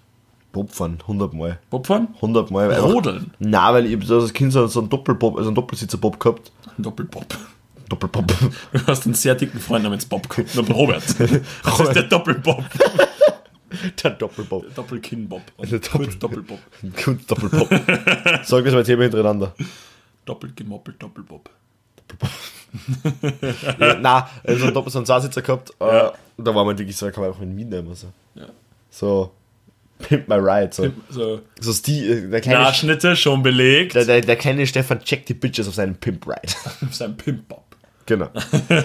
Bobfahren, 0.53 0.97
100 1.01 1.33
Mal. 1.33 1.59
Bob 1.69 1.85
fahren? 1.87 2.07
100 2.15 2.49
Mal. 2.51 2.73
Rodeln? 2.79 3.31
Nein, 3.37 3.73
weil 3.73 3.85
ich 3.85 3.91
als 4.23 4.33
Kind 4.33 4.53
so 4.53 4.63
einen 4.79 4.89
Doppelbob, 4.89 5.37
also 5.37 5.49
einen 5.49 5.55
Doppelsitzer-Bob 5.55 6.19
gehabt. 6.19 6.51
Ein 6.77 6.83
Doppelbob. 6.83 7.25
Doppelbob. 7.89 8.27
Du 8.73 8.87
hast 8.87 9.05
einen 9.05 9.13
sehr 9.13 9.35
dicken 9.35 9.59
Freund 9.59 9.83
namens 9.83 10.05
Bob 10.05 10.27
gehabt, 10.29 10.55
namens 10.55 10.71
Robert. 10.71 11.03
Das 11.63 11.79
ist 11.79 11.93
der 11.95 12.03
Doppelbob. 12.03 12.63
Der 14.03 14.11
Doppelbob. 14.11 14.73
Doppelkinn-Bob. 14.73 15.41
Und 15.57 15.71
Der 15.71 15.79
Doppel- 15.79 16.05
kurz 16.05 16.17
Doppelbob. 16.17 16.59
Doppelbob. 17.27 17.69
Sag 18.43 18.63
das 18.65 18.73
mal 18.73 18.83
Thema 18.83 19.03
hintereinander. 19.03 19.53
Doppelt 20.27 20.55
gemoppelt 20.55 21.01
Doppelbob. 21.01 21.49
Ja, 23.79 23.95
nein, 23.95 24.23
also 24.43 24.65
einen 24.65 24.73
Doppel, 24.73 24.91
so 24.91 24.99
einen 24.99 25.05
Zweisitzer 25.05 25.41
gehabt. 25.41 25.71
Ja. 25.79 26.09
Äh, 26.09 26.11
da 26.37 26.53
war 26.53 26.65
man 26.65 26.77
wirklich 26.77 26.95
so, 26.95 27.05
da 27.05 27.11
kann 27.11 27.21
man 27.23 27.31
einfach 27.31 27.43
mitnehmen. 27.45 27.93
So. 27.95 28.07
Ja. 28.35 28.45
so, 28.89 29.31
Pimp 29.99 30.27
my 30.27 30.35
ride. 30.35 30.69
So, 30.73 30.87
So, 31.09 31.41
so 31.59 31.73
Stil, 31.73 32.29
der 32.29 32.41
kleine, 32.41 32.59
Nachschnitte 32.59 33.15
schon 33.15 33.41
belegt. 33.41 33.95
der, 33.95 34.05
der, 34.05 34.21
der 34.21 34.35
kleine 34.35 34.67
Stefan 34.67 34.99
checkt 34.99 35.29
die 35.29 35.33
Bitches 35.33 35.67
auf 35.67 35.75
seinen 35.75 35.95
Pimp 35.95 36.27
Ride. 36.27 36.53
Sein 36.91 37.15
Pimp-Bob. 37.17 37.63
genau. 38.05 38.29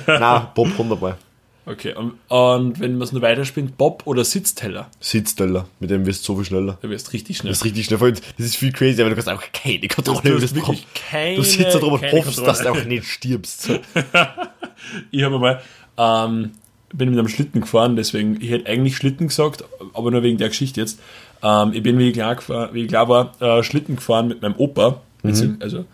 Na, 0.07 0.39
Bob 0.55 0.69
100 0.69 1.01
Mal. 1.01 1.17
Okay, 1.65 1.95
und, 1.95 2.15
und 2.29 2.81
wenn 2.81 2.95
man 2.95 3.03
es 3.03 3.13
nur 3.13 3.23
weiterspinnt, 3.23 3.79
Bob 3.79 4.03
oder 4.07 4.25
Sitzteller? 4.25 4.89
Sitzteller, 4.99 5.69
mit 5.79 5.91
dem 5.91 6.05
wirst 6.07 6.23
du 6.29 6.33
so 6.33 6.37
viel 6.39 6.45
schneller. 6.47 6.77
Da 6.83 6.91
wirst 6.91 7.07
du 7.09 7.13
richtig 7.13 7.37
schnell. 7.37 7.51
Das 7.53 7.59
ist 7.59 7.65
richtig 7.65 7.85
schnell. 7.85 7.99
Vor 7.99 8.07
allem, 8.09 8.17
Das 8.37 8.47
ist 8.47 8.57
viel 8.57 8.73
crazy, 8.73 9.01
aber 9.01 9.11
du 9.11 9.15
kannst 9.15 9.29
einfach 9.29 9.53
keine 9.53 9.87
Kontrolle 9.87 10.21
Du 10.23 10.31
über 10.31 10.41
das 10.41 10.55
wirklich 10.57 10.85
keine- 10.95 11.37
Du 11.37 11.43
sitzt 11.45 11.75
da 11.75 11.79
drüber 11.79 11.93
und 11.95 12.03
hoffst, 12.13 12.39
dass 12.39 12.59
du 12.59 12.65
Kontrolle. 12.65 12.71
auch 12.83 12.85
nicht 12.89 13.05
stirbst. 13.07 13.71
Ich 15.13 15.23
habe 15.23 15.39
mal, 15.39 15.61
ähm, 15.97 16.51
bin 16.93 17.11
mit 17.11 17.19
einem 17.19 17.29
Schlitten 17.29 17.61
gefahren, 17.61 17.95
deswegen, 17.97 18.41
ich 18.43 18.51
hätte 18.51 18.69
eigentlich 18.69 18.97
Schlitten 18.97 19.29
gesagt, 19.29 19.65
aber 19.95 20.11
nur 20.11 20.23
wegen 20.25 20.39
der 20.39 20.49
Geschichte 20.49 20.81
jetzt. 20.81 20.99
Ähm, 21.43 21.73
ich 21.73 21.83
bin, 21.83 21.99
wie 21.99 22.09
ich 22.09 22.15
klar, 22.15 22.37
wie 22.73 22.83
ich 22.83 22.89
klar 22.89 23.09
war, 23.09 23.41
äh, 23.41 23.63
Schlitten 23.63 23.97
gefahren 23.97 24.27
mit 24.29 24.43
meinem 24.43 24.57
Opa. 24.57 25.01
Mhm. 25.23 25.59
Also, 25.61 25.85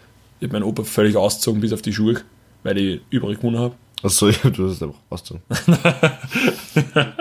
ich 0.40 0.48
habe 0.48 0.54
meinen 0.54 0.62
Opa 0.62 0.84
völlig 0.84 1.16
ausgezogen 1.16 1.60
bis 1.60 1.72
auf 1.74 1.82
die 1.82 1.92
Schuhe, 1.92 2.22
weil 2.62 2.78
ich 2.78 3.00
übrig 3.10 3.38
gewonnen 3.40 3.58
habe. 3.58 3.74
Achso, 4.02 4.28
ja, 4.30 4.50
du 4.50 4.68
hast 4.70 4.82
einfach 4.82 4.98
ausgezogen. 5.10 5.42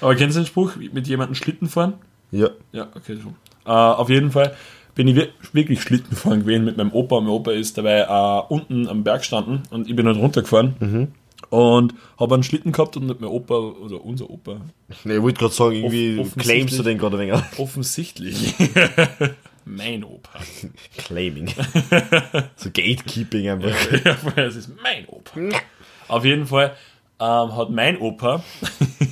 Aber 0.00 0.14
kennst 0.16 0.36
du 0.36 0.40
den 0.40 0.46
Spruch, 0.46 0.72
mit 0.76 1.06
jemandem 1.06 1.34
Schlitten 1.34 1.68
fahren? 1.68 1.94
Ja. 2.30 2.48
Ja, 2.72 2.88
okay, 2.94 3.16
so. 3.22 3.28
Äh, 3.66 3.70
auf 3.72 4.10
jeden 4.10 4.30
Fall 4.30 4.54
bin 4.94 5.08
ich 5.08 5.16
wir- 5.16 5.28
wirklich 5.52 5.82
Schlitten 5.82 6.16
fahren 6.16 6.40
gewesen 6.40 6.64
mit 6.64 6.76
meinem 6.76 6.92
Opa. 6.92 7.20
Mein 7.20 7.30
Opa 7.30 7.52
ist 7.52 7.76
dabei 7.78 8.00
äh, 8.00 8.42
unten 8.52 8.88
am 8.88 9.02
Berg 9.04 9.20
gestanden 9.20 9.62
und 9.70 9.88
ich 9.88 9.96
bin 9.96 10.06
halt 10.06 10.16
runtergefahren. 10.18 11.12
Und 11.50 11.94
habe 12.18 12.34
einen 12.34 12.42
Schlitten 12.42 12.72
gehabt 12.72 12.96
und 12.96 13.06
mein 13.20 13.30
Opa, 13.30 13.54
oder 13.54 14.04
unser 14.04 14.28
Opa, 14.30 14.56
Nee, 15.04 15.16
ich 15.16 15.22
wollte 15.22 15.38
gerade 15.38 15.54
sagen, 15.54 15.74
irgendwie 15.76 16.18
Off- 16.18 16.34
claimst 16.36 16.78
du 16.78 16.82
den 16.82 16.98
gerade 16.98 17.16
ein 17.18 17.28
wenig. 17.28 17.42
offensichtlich, 17.58 18.54
mein 19.64 20.04
Opa. 20.04 20.30
Claiming. 20.96 21.48
so 22.56 22.70
Gatekeeping 22.70 23.48
einfach. 23.50 23.70
Ja, 24.04 24.14
vorher, 24.14 24.46
es 24.46 24.56
ist 24.56 24.70
mein 24.82 25.06
Opa. 25.06 25.32
Auf 26.08 26.24
jeden 26.24 26.46
Fall 26.46 26.74
ähm, 27.20 27.56
hat 27.56 27.70
mein 27.70 27.98
Opa 27.98 28.42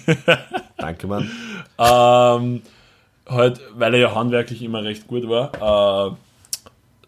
Danke, 0.76 1.06
Mann. 1.06 1.30
ähm, 1.78 2.62
halt, 3.28 3.60
weil 3.74 3.94
er 3.94 4.00
ja 4.00 4.14
handwerklich 4.14 4.62
immer 4.62 4.82
recht 4.82 5.06
gut 5.06 5.28
war, 5.28 6.10
äh, 6.10 6.16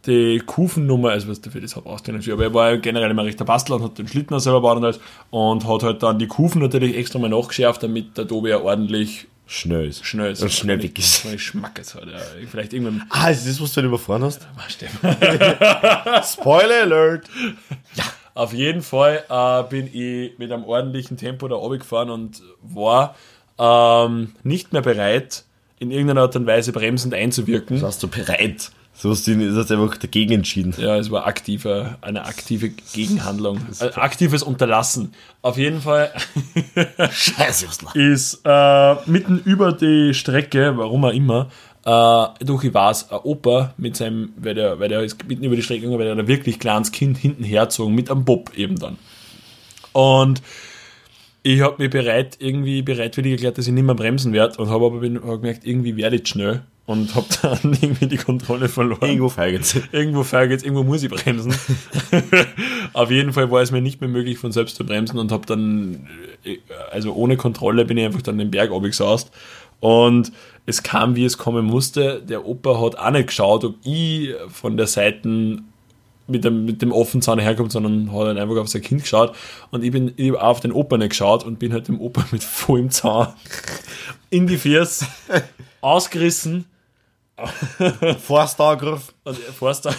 die 0.07 0.39
Kufennummer, 0.45 1.11
also 1.11 1.29
was 1.29 1.41
dafür 1.41 1.61
das 1.63 1.77
habe 1.77 1.89
auskennen, 1.89 2.23
aber 2.31 2.43
er 2.45 2.55
war 2.55 2.71
ja 2.71 2.77
generell 2.77 3.11
immer 3.11 3.25
recht 3.25 3.41
der 3.41 3.45
Bastler 3.47 3.77
und 3.77 3.83
hat 3.85 3.99
den 3.99 4.07
Schlitten 4.07 4.35
auch 4.35 4.41
selber 4.41 4.59
gebaut 4.59 4.77
und 4.77 4.85
alles 4.85 5.01
und 5.31 5.67
hat 5.67 5.83
halt 5.83 6.03
dann 6.03 6.19
die 6.19 6.27
Kufen 6.27 6.61
natürlich 6.61 6.97
extra 6.97 7.19
mal 7.19 7.31
nachgeschärft, 7.31 7.83
damit 7.83 8.17
der 8.17 8.29
Tobi 8.29 8.51
ja 8.51 8.61
ordentlich 8.61 9.27
Schnell 9.47 9.89
ist. 9.89 10.05
schnell 10.07 10.33
ist. 10.33 10.43
Und 10.43 10.53
schnell 10.53 10.83
weg 10.83 10.99
ist. 10.99 11.25
Ich 11.27 11.43
Schmackes 11.43 11.95
hat. 11.95 12.07
Ja. 12.07 12.19
Vielleicht 12.51 12.73
irgendwann. 12.73 13.05
Ah, 13.11 13.29
ist 13.29 13.47
das, 13.47 13.61
was 13.61 13.73
du 13.73 13.77
halt 13.77 13.87
überfahren 13.87 14.25
hast? 14.25 14.47
Stefan. 14.69 15.17
Spoiler 16.23 16.83
Alert! 16.83 17.29
Auf 18.35 18.53
jeden 18.53 18.83
Fall 18.83 19.25
äh, 19.29 19.63
bin 19.71 19.89
ich 19.93 20.39
mit 20.39 20.51
einem 20.51 20.65
ordentlichen 20.65 21.17
Tempo 21.17 21.47
da 21.47 21.57
gefahren 21.77 22.11
und 22.11 22.43
war 22.63 23.15
ähm, 23.59 24.33
nicht 24.43 24.73
mehr 24.73 24.83
bereit, 24.83 25.45
in 25.79 25.91
irgendeiner 25.91 26.23
Art 26.23 26.37
und 26.37 26.47
Weise 26.47 26.73
bremsend 26.73 27.15
einzuwirken. 27.15 27.81
Warst 27.81 28.03
du 28.03 28.09
bereit? 28.09 28.73
So 28.97 29.11
hast 29.11 29.27
du 29.27 29.55
das 29.55 29.71
einfach 29.73 29.97
dagegen 29.97 30.35
entschieden. 30.35 30.73
Ja, 30.79 30.97
es 30.97 31.11
war 31.11 31.27
aktive, 31.27 31.97
eine 32.01 32.25
aktive 32.27 32.71
Gegenhandlung. 32.71 33.61
Ein 33.81 33.93
aktives 33.95 34.45
Unterlassen. 34.45 35.13
Auf 35.43 35.59
jeden 35.59 35.81
Fall 35.81 36.13
Scheiße, 37.11 37.67
ist 37.95 38.41
äh, 38.45 38.95
mitten 39.07 39.41
über 39.45 39.73
die 39.73 40.15
Strecke, 40.15 40.77
warum 40.77 41.05
auch 41.05 41.13
immer, 41.13 41.51
äh, 41.85 42.27
durch 42.45 42.65
ich 42.65 42.75
weiß, 42.75 43.11
ein 43.11 43.19
Opa 43.25 43.75
mit 43.77 43.97
seinem, 43.97 44.33
weil 44.37 44.55
der, 44.55 44.81
weil 44.81 44.89
der 44.89 45.03
ist 45.03 45.27
mitten 45.29 45.45
über 45.45 45.57
die 45.57 45.63
Strecke 45.63 45.83
gegangen, 45.83 45.99
weil 45.99 46.07
der 46.07 46.17
ein 46.17 46.27
wirklich 46.29 46.59
kleines 46.59 46.93
Kind 46.93 47.19
hinten 47.19 47.45
herzogen, 47.45 47.95
mit 47.95 48.11
einem 48.11 48.25
Bob 48.25 48.57
eben 48.57 48.79
dann. 48.79 48.97
Und 49.93 50.43
ich 51.43 51.61
habe 51.61 51.83
mich 51.83 51.91
bereit, 51.91 52.37
irgendwie 52.41 52.81
bereitwillig 52.81 53.33
erklärt, 53.33 53.59
dass 53.59 53.67
ich 53.67 53.73
nicht 53.73 53.85
mehr 53.85 53.95
bremsen 53.95 54.33
werde 54.33 54.59
und 54.61 54.71
habe 54.71 54.87
aber 54.87 55.03
hab 55.03 55.41
gemerkt, 55.41 55.67
irgendwie 55.67 55.97
werde 55.97 56.17
ich 56.17 56.27
schnell 56.27 56.63
und 56.87 57.15
habe 57.15 57.27
dann 57.43 57.77
irgendwie 57.81 58.07
die 58.07 58.17
Kontrolle 58.17 58.69
verloren. 58.69 59.03
Irgendwo 59.03 59.29
feigert 59.29 59.77
Irgendwo 59.93 60.23
jetzt, 60.23 60.65
irgendwo 60.65 60.85
muss 60.85 61.03
ich 61.03 61.11
bremsen. 61.11 61.55
Auf 62.95 63.11
jeden 63.11 63.35
Fall 63.35 63.51
war 63.51 63.61
es 63.61 63.73
mir 63.73 63.83
nicht 63.83 64.01
mehr 64.01 64.09
möglich, 64.09 64.39
von 64.39 64.53
selbst 64.53 64.77
zu 64.77 64.87
bremsen 64.87 65.19
und 65.19 65.33
habe 65.33 65.45
dann, 65.47 66.09
äh, 66.45 66.57
also 66.91 67.15
ohne 67.15 67.37
Kontrolle 67.37 67.85
bin 67.85 67.99
ich 67.99 68.07
einfach 68.07 68.23
dann 68.23 68.39
den 68.39 68.51
Berg 68.51 68.71
runtergesaust. 68.71 69.31
Und 69.81 70.33
es 70.67 70.83
kam, 70.83 71.17
wie 71.17 71.25
es 71.25 71.39
kommen 71.39 71.65
musste. 71.65 72.23
Der 72.23 72.47
Opa 72.47 72.81
hat 72.81 72.97
auch 72.97 73.11
nicht 73.11 73.29
geschaut, 73.29 73.65
ob 73.65 73.75
ich 73.85 74.35
von 74.49 74.77
der 74.77 74.87
Seite 74.87 75.63
mit 76.27 76.45
dem, 76.45 76.65
mit 76.65 76.81
dem 76.81 76.91
offenen 76.93 77.21
Zahn 77.23 77.39
herkommt, 77.39 77.71
sondern 77.73 78.11
hat 78.13 78.27
halt 78.27 78.39
einfach 78.39 78.57
auf 78.57 78.69
sein 78.69 78.83
Kind 78.83 79.03
geschaut. 79.03 79.35
Und 79.71 79.85
ich 79.85 79.91
bin 79.91 80.13
ich 80.17 80.31
hab 80.31 80.39
auch 80.39 80.49
auf 80.49 80.61
den 80.61 80.73
Opa 80.73 80.97
nicht 80.97 81.11
geschaut 81.11 81.45
und 81.45 81.59
bin 81.59 81.73
halt 81.73 81.89
dem 81.89 82.01
Opa 82.01 82.25
mit 82.31 82.43
vollem 82.43 82.91
Zahn 82.91 83.35
in 84.31 84.47
die 84.47 84.57
Fiers 84.57 85.05
ausgerissen 85.81 86.67
Forster 88.21 88.65
angegriffen. 88.65 89.13
und 89.25 89.37
Forster 89.37 89.93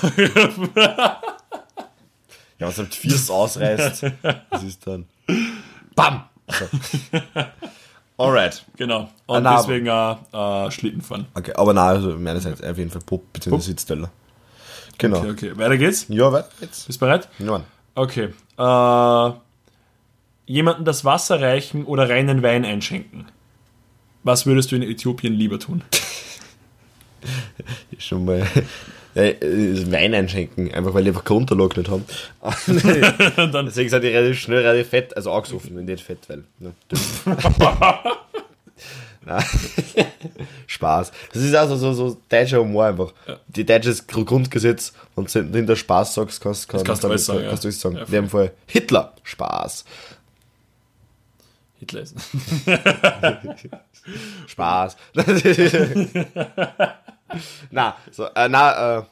Ja, 2.58 2.68
was 2.68 2.78
halt 2.78 2.96
Fiers 2.96 3.30
ausreißt. 3.30 4.06
Das 4.50 4.64
ist 4.64 4.88
dann. 4.88 5.06
BAM! 5.96 6.24
So. 6.48 6.66
Alright. 8.18 8.64
Genau. 8.78 9.10
Und 9.26 9.44
na, 9.44 9.58
deswegen 9.58 9.90
auch 9.90 10.68
äh, 10.68 10.72
Schlitten 10.72 11.02
fahren. 11.02 11.26
Okay, 11.34 11.52
aber 11.56 11.74
nein, 11.74 11.88
also 11.88 12.18
meinerseits 12.18 12.64
auf 12.64 12.78
jeden 12.78 12.90
Fall 12.90 13.02
Pop 13.06 13.22
bzw. 13.34 13.60
Sitzteller. 13.60 14.10
Genau. 14.98 15.18
Okay, 15.18 15.32
okay. 15.32 15.58
Weiter 15.58 15.78
geht's. 15.78 16.06
Ja, 16.08 16.32
weiter 16.32 16.50
jetzt. 16.62 16.88
Bist 16.88 17.02
du 17.02 17.06
bereit? 17.06 17.28
Ja, 17.40 17.62
Okay. 17.96 18.30
Äh, 18.58 19.32
jemanden 20.46 20.86
das 20.86 21.06
Wasser 21.06 21.42
reichen 21.42 21.86
oder 21.86 22.10
reinen 22.10 22.44
Wein 22.44 22.66
einschenken? 22.66 23.26
Was 24.24 24.46
würdest 24.46 24.72
du 24.72 24.76
in 24.76 24.82
Äthiopien 24.82 25.34
lieber 25.34 25.60
tun? 25.60 25.84
schon 27.98 28.26
mal 28.26 28.40
äh, 28.40 28.60
äh, 28.60 28.64
Wein 29.16 30.14
einschenken, 30.14 30.74
einfach 30.74 30.94
weil 30.94 31.04
die 31.04 31.10
einfach 31.10 31.24
keine 31.24 31.40
Unterlage 31.40 31.80
nicht 31.80 31.90
haben. 31.90 32.04
Deswegen 33.66 33.90
sind 33.90 34.04
die 34.04 34.10
relativ 34.10 34.40
schnell 34.40 34.60
relativ 34.66 34.90
fett, 34.90 35.16
also 35.16 35.32
angesoffen, 35.32 35.84
nicht 35.86 36.04
fett, 36.04 36.20
weil. 36.28 36.44
Ne. 39.28 39.40
Spaß. 40.68 41.12
Das 41.34 41.42
ist 41.42 41.56
also 41.56 41.76
so, 41.78 41.94
so 41.94 42.16
deutscher 42.30 42.60
Humor 42.60 42.86
einfach. 42.86 43.12
Die 43.48 43.66
deutsches 43.66 44.06
Gru- 44.06 44.24
Grundgesetz 44.24 44.94
und 45.16 45.34
wenn 45.34 45.52
du 45.52 45.58
hinter 45.58 45.76
Spaß 45.76 46.14
sagst, 46.14 46.42
kannst, 46.42 46.70
kannst, 46.70 46.86
kannst 46.86 47.04
du 47.04 47.08
alles 47.08 47.26
sagen, 47.26 47.44
kannst 47.50 47.64
du 47.64 47.68
ja. 47.70 47.72
alles 47.72 47.82
sagen. 47.82 47.96
Ja, 47.96 48.04
In 48.04 48.12
dem 48.12 48.30
Fall 48.30 48.52
Hitler, 48.68 49.14
Spaß. 49.24 49.84
Hitler 51.80 52.02
ist. 52.02 52.16
Spaß. 54.46 54.96
Na, 57.72 57.96
so, 58.12 58.26
äh, 58.36 58.48
na, 58.50 59.00
äh, 59.00 59.04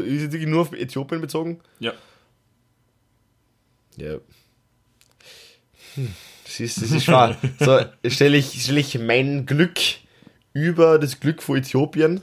ist 0.00 0.34
es 0.34 0.46
nur 0.46 0.62
auf 0.62 0.72
Äthiopien 0.72 1.20
bezogen? 1.20 1.60
Ja. 1.78 1.92
Ja. 3.96 4.16
Hm, 5.94 6.14
Das 6.44 6.60
ist, 6.60 6.82
das 6.82 6.90
ist 6.90 7.04
schwer. 7.04 7.36
so, 7.58 7.80
stelle 8.10 8.36
ich, 8.36 8.62
stell 8.62 8.78
ich 8.78 8.98
mein 8.98 9.46
Glück 9.46 9.78
über 10.52 10.98
das 10.98 11.20
Glück 11.20 11.42
von 11.42 11.56
Äthiopien? 11.58 12.20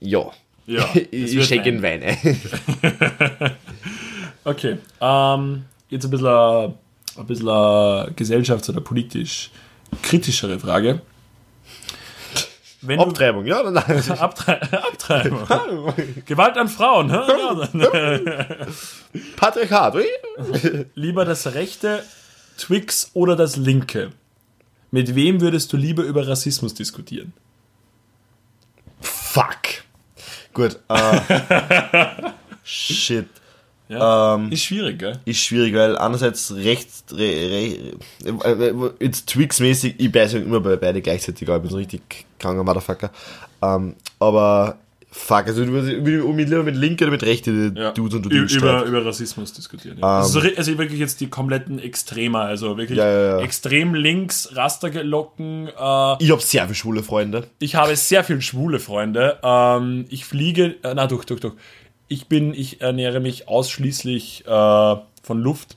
Ja. 0.00 0.30
Ja, 0.66 0.88
ich 1.10 1.44
schenke 1.46 1.70
ein. 1.70 1.84
einen 1.84 2.02
Wein. 2.02 3.56
Okay. 4.44 4.78
Ähm, 5.00 5.64
jetzt 5.88 6.04
ein 6.04 6.10
bisschen, 6.10 6.26
ein 6.26 7.26
bisschen 7.26 7.46
äh, 7.46 8.10
gesellschafts- 8.16 8.68
oder 8.70 8.80
politisch 8.80 9.50
kritischere 10.02 10.58
Frage. 10.58 11.00
Wenn 12.82 12.98
du- 12.98 13.04
Abtreibung, 13.04 13.46
ja 13.46 13.60
oder 13.60 13.70
nein? 13.70 14.02
Abtre 14.18 14.60
Abtreibung. 14.72 15.46
Gewalt 16.26 16.56
an 16.56 16.68
Frauen. 16.68 17.08
Ja. 17.10 17.68
Patriarchat. 19.36 19.94
Lieber 20.94 21.24
das 21.24 21.54
rechte 21.54 22.02
Twix 22.58 23.10
oder 23.14 23.36
das 23.36 23.56
linke? 23.56 24.10
Mit 24.90 25.14
wem 25.14 25.40
würdest 25.40 25.72
du 25.72 25.76
lieber 25.76 26.02
über 26.02 26.26
Rassismus 26.28 26.74
diskutieren? 26.74 27.32
Fuck. 29.00 29.62
Gut. 30.52 30.78
Äh, 30.88 31.20
shit. 32.62 33.26
Ja. 33.92 34.34
Ähm, 34.36 34.50
Ist 34.52 34.62
schwierig, 34.64 34.98
gell? 34.98 35.18
ist 35.24 35.40
schwierig, 35.40 35.74
weil 35.74 35.96
einerseits 35.98 36.54
rechts, 36.54 37.04
re, 37.12 37.18
re, 37.18 37.86
äh, 38.24 38.90
jetzt 39.04 39.28
Twix-mäßig, 39.28 39.94
ich 39.98 40.10
beiße 40.10 40.38
immer 40.38 40.60
bei 40.60 40.76
beide 40.76 41.02
gleichzeitig, 41.02 41.48
ich 41.48 41.54
bin 41.60 41.68
so 41.70 41.76
richtig 41.76 42.02
kranker 42.38 42.64
Motherfucker. 42.64 43.10
Ähm, 43.62 43.94
aber 44.18 44.78
fuck, 45.14 45.46
also 45.46 45.62
ich 45.62 45.68
würde 45.68 45.92
ich 45.92 46.04
würde 46.06 46.26
mit, 46.32 46.48
lieber 46.48 46.62
mit 46.62 46.74
linke 46.74 47.04
oder 47.04 47.12
mit 47.12 47.22
rechte 47.22 47.70
Dudes 47.92 48.14
und 48.14 48.22
Dudes 48.24 48.54
über, 48.54 48.84
über 48.84 49.04
Rassismus 49.04 49.52
diskutieren. 49.52 49.98
Ja. 49.98 50.20
also, 50.20 50.40
so, 50.40 50.46
ri- 50.46 50.56
also 50.56 50.78
wirklich 50.78 50.98
jetzt 50.98 51.20
die 51.20 51.28
kompletten 51.28 51.78
Extremer, 51.78 52.40
also 52.40 52.78
wirklich 52.78 52.96
Ja, 52.98 53.06
ja, 53.06 53.26
ja. 53.36 53.44
extrem 53.44 53.94
links, 53.94 54.48
Rasterlocken. 54.56 55.68
Äh, 55.68 56.16
Ich 56.24 56.30
habe 56.30 56.40
sehr 56.40 56.62
viele 56.64 56.74
schwule 56.74 57.02
Freunde. 57.02 57.46
ich 57.58 57.74
habe 57.74 57.94
sehr 57.96 58.24
viele 58.24 58.40
schwule 58.40 58.78
Freunde. 58.78 59.38
Ähm, 59.42 60.06
ich 60.08 60.24
fliege, 60.24 60.76
äh, 60.82 60.94
na 60.94 61.06
doch, 61.06 61.24
doch, 61.24 61.38
doch. 61.40 61.52
Ich 62.12 62.26
bin, 62.26 62.52
ich 62.52 62.82
ernähre 62.82 63.20
mich 63.20 63.48
ausschließlich 63.48 64.44
äh, 64.46 64.96
von 65.22 65.38
Luft. 65.38 65.76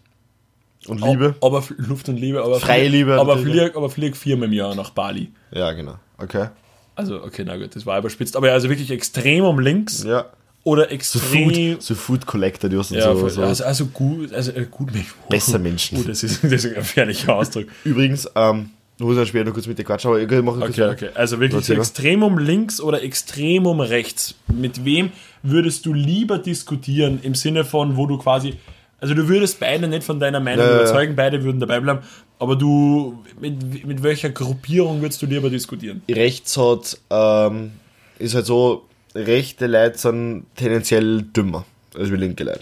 Und 0.85 1.01
Liebe. 1.01 1.33
Aber 1.41 1.63
Luft 1.77 2.09
und 2.09 2.17
Liebe, 2.17 2.43
aber 2.43 2.59
Freie 2.59 2.89
Liebe 2.89 3.19
Aber 3.19 3.37
flieg, 3.37 3.75
aber 3.75 3.89
flieg 3.89 4.15
viermal 4.17 4.49
im 4.49 4.53
Jahr 4.53 4.75
nach 4.75 4.89
Bali. 4.91 5.31
Ja, 5.51 5.71
genau. 5.71 5.95
Okay. 6.17 6.49
Also, 6.95 7.23
okay, 7.23 7.43
na 7.45 7.55
gut, 7.57 7.75
das 7.75 7.85
war 7.85 7.97
überspitzt. 7.97 8.35
Aber 8.35 8.51
also 8.51 8.69
wirklich 8.69 8.91
extrem 8.91 9.45
um 9.45 9.59
links 9.59 10.03
Ja. 10.03 10.25
oder 10.63 10.83
So 10.83 10.89
extrem. 10.89 11.51
Food, 11.73 11.81
so 11.81 11.95
Food 11.95 12.25
Collector, 12.25 12.69
die 12.69 12.77
hast 12.77 12.91
Ja, 12.91 13.15
so, 13.15 13.27
so. 13.29 13.41
also, 13.41 13.63
also 13.63 13.85
gut, 13.87 14.31
also 14.33 14.51
äh, 14.51 14.67
gut 14.69 14.93
Mensch. 14.93 15.15
Besser 15.29 15.57
Menschen. 15.69 15.97
Oh, 15.99 16.03
das 16.05 16.21
ist, 16.21 16.43
das 16.43 16.51
ist 16.51 16.65
ein 16.65 16.75
gefährlicher 16.75 17.33
Ausdruck. 17.33 17.65
Übrigens, 17.83 18.29
ähm, 18.35 18.69
ich 18.97 19.03
muss 19.03 19.17
ja 19.17 19.25
später 19.25 19.45
noch 19.45 19.53
kurz 19.53 19.67
mit 19.67 19.77
dir 19.77 19.83
quatschen, 19.83 20.09
aber 20.09 20.21
ich 20.21 20.29
mache 20.43 20.61
Okay, 20.61 20.89
okay. 20.89 21.09
Also 21.15 21.39
wirklich 21.39 21.65
so 21.65 21.73
extrem 21.73 22.23
um 22.23 22.37
links 22.37 22.79
oder 22.79 23.03
extrem 23.03 23.65
um 23.65 23.81
rechts. 23.81 24.35
Mit 24.47 24.85
wem 24.85 25.11
würdest 25.49 25.85
du 25.85 25.93
lieber 25.93 26.37
diskutieren 26.37 27.19
im 27.23 27.35
Sinne 27.35 27.63
von, 27.65 27.95
wo 27.97 28.05
du 28.05 28.17
quasi. 28.17 28.55
Also 28.99 29.13
du 29.13 29.27
würdest 29.27 29.59
beide 29.59 29.87
nicht 29.87 30.03
von 30.03 30.19
deiner 30.19 30.39
Meinung 30.39 30.65
Ja, 30.65 30.71
ja, 30.71 30.77
ja. 30.77 30.81
überzeugen, 30.83 31.15
beide 31.15 31.43
würden 31.43 31.59
dabei 31.59 31.79
bleiben, 31.79 31.99
aber 32.39 32.55
du, 32.55 33.23
mit, 33.39 33.85
mit 33.85 34.01
welcher 34.03 34.29
Gruppierung 34.29 35.01
würdest 35.01 35.21
du 35.21 35.25
lieber 35.25 35.49
diskutieren? 35.49 36.01
rechts 36.09 36.57
hat, 36.57 36.97
ähm, 37.09 37.71
ist 38.19 38.35
halt 38.35 38.45
so, 38.45 38.85
rechte 39.13 39.67
Leute 39.67 39.97
sind 39.97 40.45
tendenziell 40.55 41.21
dümmer 41.23 41.65
als 41.97 42.11
wie 42.11 42.15
linke 42.15 42.43
Leute. 42.43 42.61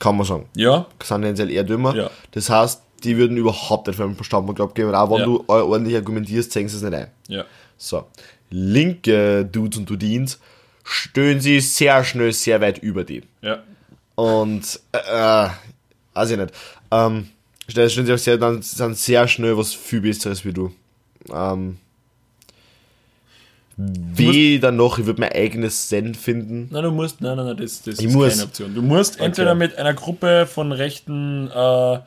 Kann 0.00 0.16
man 0.16 0.26
sagen. 0.26 0.46
Ja? 0.56 0.86
Sind 1.02 1.22
tendenziell 1.22 1.50
eher 1.50 1.64
dümmer. 1.64 1.94
Ja. 1.94 2.10
Das 2.32 2.48
heißt, 2.50 2.82
die 3.04 3.16
würden 3.16 3.36
überhaupt 3.36 3.86
nicht 3.86 3.96
für 3.96 4.04
einen 4.04 4.16
Standpunkt 4.24 4.60
abgeben. 4.60 4.88
Und 4.88 4.94
auch 4.94 5.10
wenn 5.10 5.18
Ja. 5.18 5.24
du 5.26 5.44
ordentlich 5.46 5.94
argumentierst, 5.96 6.50
sehen 6.52 6.68
sie 6.68 6.76
es 6.76 6.82
nicht 6.82 6.94
ein. 6.94 7.08
Ja. 7.28 7.44
So. 7.76 8.04
Linke 8.50 9.44
Dudes 9.44 9.78
und 9.78 9.88
Dudins 9.90 10.40
stehen 10.84 11.40
sie 11.40 11.60
sehr 11.60 12.04
schnell 12.04 12.32
sehr 12.32 12.60
weit 12.60 12.78
über 12.78 13.04
die. 13.04 13.22
Ja. 13.42 13.62
Und, 14.14 14.78
äh, 14.92 14.98
äh, 14.98 15.48
weiß 16.12 16.30
ich 16.30 16.36
nicht. 16.38 16.54
Ähm, 16.90 17.28
stellen 17.68 18.06
sie 18.06 18.12
auch 18.12 18.18
sehr, 18.18 18.38
dann 18.38 18.62
sind 18.62 18.96
sehr 18.96 19.26
schnell 19.26 19.56
was 19.56 19.74
viel 19.74 20.02
Besseres 20.02 20.44
wie 20.44 20.52
du. 20.52 20.72
Ähm, 21.32 21.78
wie 23.76 24.60
dann 24.60 24.76
noch, 24.76 24.98
ich 24.98 25.06
würde 25.06 25.20
mein 25.20 25.32
eigenes 25.32 25.88
Zen 25.88 26.14
finden. 26.14 26.68
Nein, 26.70 26.84
du 26.84 26.92
musst, 26.92 27.20
nein, 27.20 27.36
nein, 27.36 27.46
nein, 27.46 27.56
das, 27.56 27.82
das 27.82 27.98
Ich 27.98 28.06
ist 28.06 28.12
muss. 28.12 28.30
keine 28.30 28.44
Option. 28.44 28.74
Du 28.74 28.82
musst 28.82 29.18
entweder 29.18 29.56
mit 29.56 29.76
einer 29.76 29.94
Gruppe 29.94 30.46
von 30.46 30.70
rechten 30.70 31.50
äh, 31.50 31.98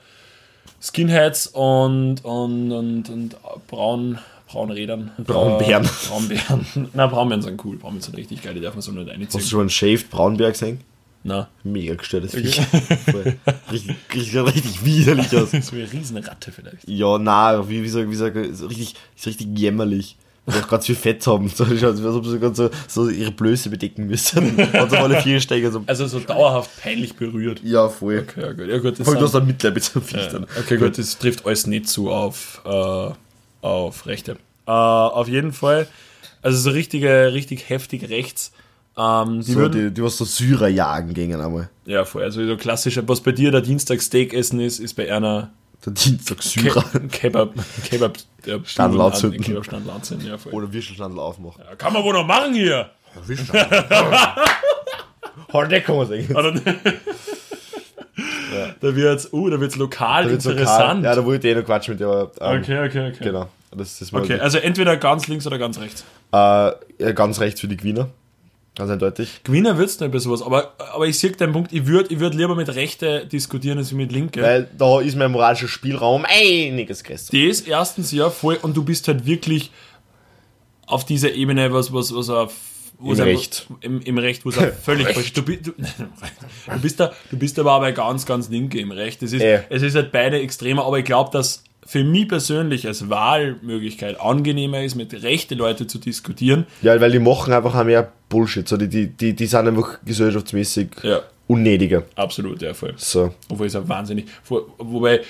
Skinheads 0.81 1.47
und, 1.47 2.23
und, 2.23 2.71
und, 2.71 3.09
und 3.09 3.35
braun, 3.67 4.19
Braunrädern. 4.47 5.11
Braunbären. 5.17 5.85
Äh, 5.85 6.07
Braunbären. 6.07 6.65
Na, 6.93 7.07
Braunbären 7.07 7.41
sind 7.41 7.63
cool. 7.65 7.77
Braunbären 7.77 8.01
sind 8.01 8.17
richtig 8.17 8.41
geil, 8.41 8.53
die 8.53 8.61
darf 8.61 8.73
man 8.73 8.81
so 8.81 8.91
nicht 8.91 9.09
einziehen. 9.09 9.27
Hast 9.27 9.45
du 9.45 9.49
schon 9.49 9.59
einen 9.61 9.69
Shaved 9.69 10.09
Braunberg 10.09 10.53
gesehen? 10.53 10.79
Na. 11.23 11.49
Mega 11.63 11.95
gestörtes 11.95 12.33
Viech. 12.33 12.61
Voll. 13.11 13.35
richtig, 13.71 13.95
richtig, 14.13 14.35
richtig 14.35 14.85
widerlich 14.85 15.35
aus. 15.35 15.49
So 15.61 15.75
eine 15.75 15.91
Riesenratte 15.91 16.51
vielleicht. 16.51 16.87
Ja, 16.87 17.17
na, 17.17 17.67
wie, 17.67 17.83
wie 17.83 17.89
sag, 17.89 18.09
wie 18.09 18.15
sag, 18.15 18.33
so 18.53 18.67
richtig, 18.67 18.95
ist 19.15 19.27
richtig 19.27 19.47
jämmerlich. 19.57 20.15
Weil 20.45 20.61
auch 20.61 20.67
ganz 20.69 20.85
viel 20.85 20.95
Fett 20.95 21.27
haben. 21.27 21.49
So, 21.49 21.65
als 21.65 21.83
ob 22.01 22.25
sie 22.25 22.39
ganz 22.39 22.55
so, 22.55 22.69
so 22.87 23.09
ihre 23.09 23.31
Blöße 23.31 23.69
bedecken 23.69 24.07
müssen. 24.07 24.55
Und 24.57 24.89
so 24.89 24.95
alle 24.95 25.21
vier 25.21 25.41
steigen. 25.41 25.69
So. 25.69 25.83
Also 25.85 26.07
so 26.07 26.21
dauerhaft 26.21 26.81
peinlich 26.81 27.15
berührt. 27.15 27.59
Ja, 27.65 27.89
voll. 27.89 28.19
Okay, 28.19 28.41
ja 28.41 28.53
gut. 28.53 28.67
Ja, 28.67 28.77
gut 28.77 28.97
das 28.97 29.05
Voll, 29.05 29.17
du 29.17 29.23
hast 29.23 29.35
dann 29.35 29.45
Mitleid 29.45 29.73
mit 29.73 29.83
so 29.83 29.99
einem 29.99 30.07
Viech 30.07 30.27
dann. 30.29 30.45
okay, 30.57 30.77
gut, 30.77 30.97
das 30.97 31.17
trifft 31.17 31.45
alles 31.45 31.67
nicht 31.67 31.89
zu 31.89 32.09
auf, 32.09 32.61
äh, 32.63 33.09
auf 33.61 34.05
Rechte. 34.05 34.37
Äh, 34.65 34.71
auf 34.71 35.27
jeden 35.27 35.53
Fall, 35.53 35.87
also 36.41 36.57
so 36.57 36.69
richtige, 36.71 37.33
richtig 37.33 37.69
heftig 37.69 38.09
rechts. 38.09 38.51
Ähm, 38.97 39.41
die 39.41 39.51
So, 39.53 39.59
würden, 39.59 39.87
die, 39.89 39.93
die 39.93 40.03
was 40.03 40.17
so 40.17 40.25
Syrer 40.25 40.67
jagen 40.67 41.13
gingen 41.13 41.39
einmal. 41.39 41.69
ja, 41.85 42.03
voll, 42.05 42.23
also 42.23 42.45
so 42.45 42.57
klassischer, 42.57 43.07
was 43.07 43.21
bei 43.21 43.31
dir 43.31 43.51
der 43.51 43.61
Dienstag 43.61 44.01
Steak 44.01 44.33
essen 44.33 44.59
ist, 44.59 44.79
ist 44.79 44.95
bei 44.95 45.13
einer 45.13 45.51
Der 45.85 45.93
Dienstag 45.93 46.41
Syrer. 46.41 46.81
Ke 46.91 47.07
Kebab, 47.07 47.53
Kebab, 47.89 48.17
der 48.45 48.61
Standel 48.65 48.99
anzünden. 49.01 49.41
Kebab 49.41 49.65
Standel 49.65 49.91
anzünden, 49.91 50.27
ja, 50.27 50.37
voll. 50.37 50.51
Oder 50.53 50.73
Würstelstandel 50.73 51.19
aufmachen. 51.19 51.61
Ja, 51.67 51.75
kann 51.75 51.93
man 51.93 52.03
wohl 52.03 52.13
noch 52.13 52.25
machen 52.25 52.53
hier. 52.55 52.89
Heute 55.53 55.81
kann 55.81 55.95
man 55.97 56.07
sagen. 56.07 56.27
Da 58.81 58.95
wird's, 58.95 59.31
uh, 59.33 59.49
da 59.49 59.59
wird's 59.59 59.75
lokal 59.75 60.25
Da 60.25 60.31
wird's 60.31 60.45
interessant. 60.45 60.99
lokal. 60.99 61.03
Ja, 61.03 61.15
da 61.15 61.25
wollte 61.25 61.47
ich 61.47 61.55
eh 61.55 61.59
noch 61.59 61.65
quatschen 61.65 61.93
mit 61.93 61.99
dir. 61.99 62.07
aber, 62.07 62.31
Ähm, 62.41 62.61
okay, 62.61 62.85
okay, 62.85 63.07
okay. 63.09 63.23
Genau. 63.23 63.47
Das 63.75 64.01
ist 64.01 64.13
Okay, 64.13 64.39
also 64.39 64.57
entweder 64.57 64.97
ganz 64.97 65.27
links 65.27 65.45
oder 65.45 65.57
ganz 65.57 65.79
rechts. 65.79 66.03
äh, 66.31 67.13
ganz 67.13 67.39
rechts 67.39 67.61
für 67.61 67.67
die 67.67 67.77
Gewinner. 67.77 68.09
Ganz 68.75 68.91
eindeutig. 68.91 69.41
Gewinner 69.43 69.77
wird's 69.79 69.99
nicht 69.99 70.11
bei 70.11 70.19
sowas, 70.19 70.43
aber, 70.43 70.73
aber 70.93 71.07
ich 71.07 71.17
sehe 71.17 71.31
deinen 71.31 71.51
Punkt, 71.51 71.73
ich 71.73 71.87
würde 71.87 72.13
ich 72.13 72.19
würd 72.19 72.35
lieber 72.35 72.55
mit 72.55 72.73
Rechte 72.75 73.25
diskutieren 73.25 73.79
als 73.79 73.91
mit 73.91 74.11
Linke. 74.11 74.41
Weil 74.41 74.67
da 74.77 75.01
ist 75.01 75.15
mein 75.15 75.31
moralischer 75.31 75.67
Spielraum 75.67 76.25
einiges 76.27 77.03
größer. 77.03 77.31
das 77.35 77.61
erstens 77.61 78.11
ja 78.11 78.29
voll 78.29 78.57
und 78.61 78.77
du 78.77 78.83
bist 78.83 79.07
halt 79.07 79.25
wirklich 79.25 79.71
auf 80.85 81.05
dieser 81.05 81.33
Ebene, 81.33 81.73
was, 81.73 81.91
was, 81.91 82.13
was 82.15 82.29
auf 82.29 82.53
Im 82.99 83.09
einfach- 83.11 83.25
Recht. 83.25 83.67
Im, 83.81 84.01
Im 84.01 84.17
Recht, 84.17 84.43
wo 84.45 84.49
es 84.49 84.55
völlig 84.83 85.07
falsch 85.09 85.33
du, 85.33 85.41
du, 85.41 85.55
du 85.71 86.79
bist 86.81 86.99
da, 86.99 87.13
du 87.29 87.37
bist 87.37 87.59
aber 87.59 87.79
bei 87.79 87.91
ganz, 87.91 88.25
ganz 88.25 88.49
linke 88.49 88.79
im 88.79 88.91
Recht. 88.91 89.21
Es 89.23 89.33
ist, 89.33 89.41
Äh. 89.41 89.61
es 89.69 89.81
ist 89.83 89.95
halt 89.95 90.11
beide 90.11 90.39
extremer, 90.39 90.85
aber 90.85 90.99
ich 90.99 91.05
glaube, 91.05 91.29
dass 91.31 91.63
für 91.85 92.03
mich 92.03 92.27
persönlich 92.27 92.85
als 92.85 93.09
Wahlmöglichkeit 93.09 94.19
angenehmer 94.19 94.83
ist, 94.83 94.95
mit 94.95 95.13
rechte 95.23 95.55
Leute 95.55 95.87
zu 95.87 95.99
diskutieren. 95.99 96.65
Ja, 96.81 96.99
weil 96.99 97.11
die 97.11 97.19
machen 97.19 97.53
einfach 97.53 97.75
auch 97.75 97.83
mehr 97.85 98.11
Bullshit. 98.29 98.67
So, 98.67 98.75
die, 98.75 98.89
die, 98.89 99.07
die, 99.07 99.33
die 99.33 99.45
sind 99.45 99.67
einfach 99.67 99.99
gesellschaftsmäßig 100.03 100.89
Ja. 101.03 101.21
unnötiger. 101.47 102.03
Absolut, 102.15 102.61
ja, 102.61 102.73
voll. 102.73 102.93
So. 102.97 103.33
Obwohl 103.47 103.67
es 103.67 103.73
ja 103.73 103.87
wahnsinnig. 103.87 104.25
Wo, 104.45 104.67
wobei 104.79 105.21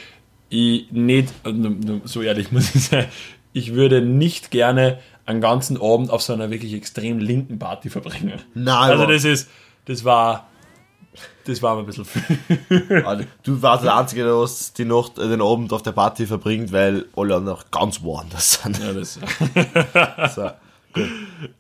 ich 0.50 0.92
nicht, 0.92 1.30
also, 1.44 1.70
so 2.06 2.22
ehrlich 2.24 2.52
muss 2.52 2.74
ich 2.74 2.86
sein, 2.86 3.06
ich 3.54 3.74
würde 3.76 4.02
nicht 4.02 4.50
gerne 4.50 4.98
einen 5.28 5.42
ganzen 5.42 5.80
Abend 5.80 6.10
auf 6.10 6.22
so 6.24 6.34
einer 6.34 6.50
wirklich 6.50 6.74
extrem 6.74 7.20
linken 7.20 7.60
Party 7.60 7.90
verbringen. 7.92 8.42
Nein, 8.56 8.92
Also 8.92 9.06
das 9.06 9.24
ist, 9.24 9.50
das 9.86 10.04
war, 10.04 10.48
das 11.46 11.62
war 11.62 11.76
mir 11.76 11.82
ein 11.82 11.86
bisschen 11.86 12.06
viel. 12.06 13.04
Also, 13.06 13.24
du 13.44 13.62
warst 13.62 13.84
der 13.84 13.96
Einzige, 13.96 14.24
der 14.24 14.48
die 14.78 14.86
Nacht, 14.86 15.18
äh, 15.20 15.28
den 15.28 15.42
Abend 15.42 15.72
auf 15.74 15.84
der 15.84 15.92
Party 15.92 16.26
verbringt, 16.26 16.72
weil 16.72 17.06
alle 17.16 17.36
anderen 17.36 17.60
ganz 17.72 18.02
woanders 18.02 18.62
sind. 18.64 18.80
Ja, 18.80 18.94
das, 18.94 19.16
So, 20.36 20.50
gut. 20.94 21.10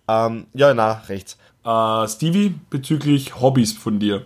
ähm, 0.07 0.47
ja, 0.53 0.73
na, 0.73 1.01
rechts. 1.09 1.37
äh, 1.65 2.07
Stevie, 2.07 2.55
bezüglich 2.69 3.39
Hobbys 3.39 3.73
von 3.73 3.99
dir. 3.99 4.23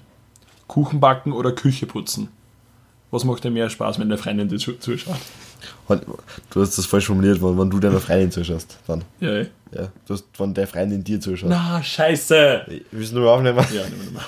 Kuchen 0.67 0.99
backen 0.99 1.33
oder 1.33 1.51
Küche 1.51 1.85
putzen? 1.85 2.29
Was 3.09 3.25
macht 3.25 3.43
dir 3.43 3.51
mehr 3.51 3.69
Spaß, 3.69 3.99
wenn 3.99 4.07
der 4.07 4.17
Freundin 4.17 4.47
dir 4.47 4.57
zu- 4.57 4.77
zuschaut? 4.79 5.17
Du 6.49 6.61
hast 6.61 6.77
das 6.77 6.85
falsch 6.85 7.05
formuliert, 7.07 7.41
wenn, 7.41 7.57
wenn 7.57 7.69
du 7.69 7.79
deiner 7.79 7.99
Freundin 7.99 8.31
zuschaust. 8.31 8.77
Dann. 8.87 9.03
Ja, 9.19 9.29
ey. 9.29 9.47
Ja, 9.73 9.87
du 10.05 10.13
hast, 10.13 10.25
wenn 10.37 10.53
der 10.53 10.67
Freundin 10.67 11.01
dir 11.03 11.19
zuschaut. 11.21 11.49
Na, 11.49 11.81
scheiße! 11.81 12.65
Willst 12.91 13.13
du 13.13 13.19
nur 13.19 13.31
aufnehmen? 13.31 13.57
Ja, 13.73 13.83
nehmen 13.83 14.01
wir 14.05 14.11
mal. 14.11 14.23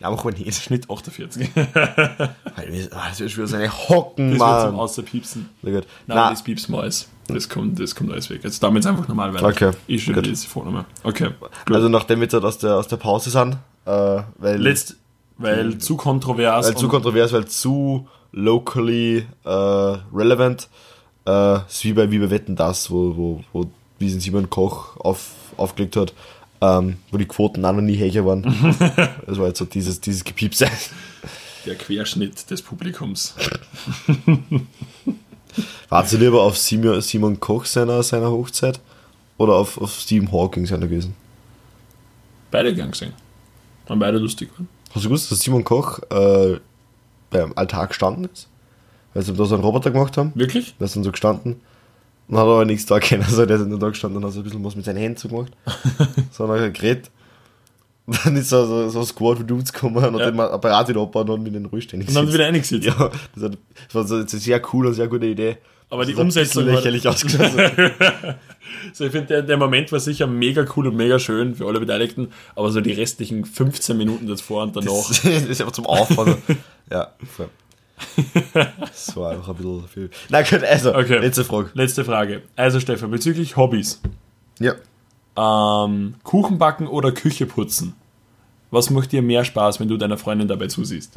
Ja, 0.00 0.10
mach 0.10 0.24
mal 0.24 0.32
nicht. 0.32 0.54
Schnitt 0.60 0.90
48. 0.90 1.50
Das 1.54 3.20
wird 3.20 3.30
schon 3.30 3.46
seine 3.46 3.70
Hocken, 3.88 4.30
Das 4.32 4.40
wird 4.40 4.60
zum 4.62 4.70
Mann. 4.72 4.74
Außerpiepsen. 4.80 5.48
Na 5.62 5.70
gut. 5.70 5.86
Nein, 6.06 6.16
Na, 6.16 6.30
das 6.30 6.42
piepst 6.42 6.68
mal 6.68 6.82
alles. 6.82 7.08
Das 7.28 7.48
kommt, 7.48 7.78
das 7.80 7.94
kommt 7.94 8.10
alles 8.12 8.28
weg. 8.30 8.40
Jetzt 8.42 8.62
damit 8.62 8.84
einfach 8.86 9.06
normal 9.08 9.32
weiter. 9.34 9.46
Okay, 9.46 9.70
Ich 9.86 10.12
gut. 10.12 10.26
diese 10.26 10.46
Vorname. 10.48 10.84
Okay. 11.04 11.30
Gut. 11.38 11.74
also 11.76 11.88
nachdem 11.88 12.18
wir 12.20 12.24
jetzt 12.24 12.34
aus 12.34 12.58
der, 12.58 12.76
aus 12.76 12.88
der 12.88 12.96
Pause 12.96 13.30
sind, 13.30 13.56
äh, 13.86 14.22
weil, 14.38 14.60
Letzt, 14.60 14.96
weil 15.38 15.78
zu 15.78 15.96
kontrovers. 15.96 16.66
weil 16.66 16.76
zu 16.76 16.88
kontrovers, 16.88 17.32
weil 17.32 17.46
zu 17.46 18.08
locally 18.32 19.26
äh, 19.44 19.48
relevant, 19.48 20.68
äh, 21.26 21.56
ist 21.66 21.84
wie 21.84 21.92
bei, 21.92 22.10
wie 22.10 22.18
bei 22.18 22.30
Wetten 22.30 22.56
das, 22.56 22.90
wo, 22.90 23.16
wo, 23.16 23.44
wo 23.52 23.70
diesen 24.00 24.20
Simon 24.20 24.50
Koch 24.50 24.96
auf, 24.96 25.30
aufgelegt 25.56 25.96
hat, 25.96 26.12
ähm, 26.60 26.96
wo 27.10 27.18
die 27.18 27.26
Quoten 27.26 27.64
auch 27.64 27.72
noch 27.72 27.82
nie 27.82 27.96
höher 27.96 28.26
waren. 28.26 28.42
das 29.26 29.38
war 29.38 29.48
jetzt 29.48 29.58
so 29.58 29.64
dieses, 29.64 30.00
dieses 30.00 30.24
Gepiepse. 30.24 30.68
der 31.66 31.76
Querschnitt 31.76 32.50
des 32.50 32.62
Publikums. 32.62 33.34
Warst 35.88 36.12
du 36.12 36.16
lieber 36.16 36.42
auf 36.42 36.56
Simon, 36.56 37.00
Simon 37.02 37.38
Koch 37.38 37.66
seiner, 37.66 38.02
seiner 38.02 38.30
Hochzeit 38.30 38.80
oder 39.36 39.54
auf, 39.54 39.78
auf 39.78 39.92
Stephen 40.00 40.32
Hawking 40.32 40.66
seiner 40.66 40.86
gewesen? 40.86 41.14
Beide 42.50 42.74
gern 42.74 42.90
gesehen. 42.90 43.12
Haben 43.88 44.00
beide 44.00 44.18
lustig 44.18 44.50
waren. 44.56 44.68
Hast 44.94 45.04
du 45.04 45.08
gewusst, 45.08 45.30
dass 45.30 45.40
Simon 45.40 45.64
Koch 45.64 46.00
äh, 46.10 46.58
beim 47.32 47.52
Altar 47.56 47.86
gestanden 47.88 48.28
ist? 48.32 48.48
Weil 49.14 49.22
sie 49.22 49.32
da 49.32 49.44
so 49.44 49.54
einen 49.54 49.64
Roboter 49.64 49.90
gemacht 49.90 50.16
haben. 50.16 50.32
Wirklich? 50.34 50.74
Ist 50.78 50.96
dann 50.96 51.02
so 51.04 51.10
gestanden. 51.12 51.60
Und 52.28 52.36
hat 52.36 52.44
aber 52.44 52.64
nichts 52.64 52.86
da 52.86 52.98
können. 53.00 53.22
Also 53.26 53.44
der 53.46 53.56
ist 53.56 53.66
nur 53.66 53.78
da 53.78 53.88
gestanden 53.88 54.18
und 54.18 54.24
hat 54.24 54.32
so 54.32 54.40
ein 54.40 54.44
bisschen 54.44 54.64
was 54.64 54.76
mit 54.76 54.84
seinen 54.84 54.98
Händen 54.98 55.18
so 55.18 55.28
gemacht. 55.28 55.52
so 56.30 56.48
hat 56.48 56.60
er 56.60 56.70
geredet. 56.70 57.10
Und 58.06 58.18
dann 58.24 58.36
ist 58.36 58.48
so, 58.48 58.66
so, 58.66 58.88
so 58.88 59.00
ein 59.00 59.06
Squad 59.06 59.38
von 59.38 59.46
Dudes 59.46 59.72
gekommen 59.72 59.96
und 59.96 60.02
Ja. 60.18 60.26
hat 60.26 60.34
den 60.34 60.40
Apparat 60.40 60.88
wieder 60.88 61.00
abgebaut 61.02 61.30
und 61.30 61.42
mit 61.42 61.54
den 61.54 61.66
Ruheständig 61.66 62.08
Und 62.08 62.14
dann 62.14 62.32
wieder 62.32 62.46
eingesetzt. 62.46 62.84
Ja, 62.86 63.10
das, 63.34 63.44
hat, 63.44 63.58
das 63.86 63.94
war 63.94 64.04
so 64.04 64.16
eine 64.16 64.26
sehr 64.26 64.60
coole 64.60 64.88
und 64.88 64.94
sehr 64.94 65.08
gute 65.08 65.26
Idee. 65.26 65.58
Aber 65.92 66.04
die 66.06 66.14
ein 66.14 66.18
Umsetzung 66.18 66.66
war- 66.66 66.74
lächerlich 66.76 67.06
ausgeschaut. 67.06 67.52
So, 68.94 69.04
ich 69.04 69.12
finde, 69.12 69.26
der, 69.28 69.42
der 69.42 69.56
Moment 69.58 69.92
war 69.92 70.00
sicher 70.00 70.26
mega 70.26 70.64
cool 70.76 70.88
und 70.88 70.96
mega 70.96 71.18
schön 71.18 71.54
für 71.54 71.66
alle 71.68 71.78
Beteiligten, 71.78 72.28
aber 72.56 72.70
so 72.72 72.80
die 72.80 72.90
restlichen 72.92 73.44
15 73.44 73.96
Minuten 73.96 74.26
davor 74.26 74.64
und 74.64 74.74
danach. 74.74 75.06
Das 75.08 75.24
ist 75.24 75.60
einfach 75.60 75.72
zum 75.72 75.86
Aufbauen. 75.86 76.36
ja, 76.90 77.12
voll. 77.32 77.48
Das 78.80 79.14
war 79.16 79.30
einfach 79.32 79.50
ein 79.50 79.54
bisschen 79.56 79.88
viel. 79.88 80.10
Na 80.30 80.42
gut, 80.42 80.64
also, 80.64 80.94
Okay. 80.94 81.18
letzte 81.18 81.44
Frage. 81.44 81.70
Letzte 81.74 82.04
Frage. 82.04 82.42
Also 82.56 82.80
Stefan, 82.80 83.10
bezüglich 83.12 83.56
Hobbys. 83.56 84.00
Ja. 84.58 84.74
Ähm, 85.36 86.14
Kuchen 86.24 86.58
backen 86.58 86.88
oder 86.88 87.12
Küche 87.12 87.46
putzen? 87.46 87.94
Was 88.72 88.90
macht 88.90 89.12
dir 89.12 89.22
mehr 89.22 89.44
Spaß, 89.44 89.78
wenn 89.78 89.88
du 89.88 89.96
deiner 89.96 90.18
Freundin 90.18 90.48
dabei 90.48 90.66
zusiehst? 90.66 91.12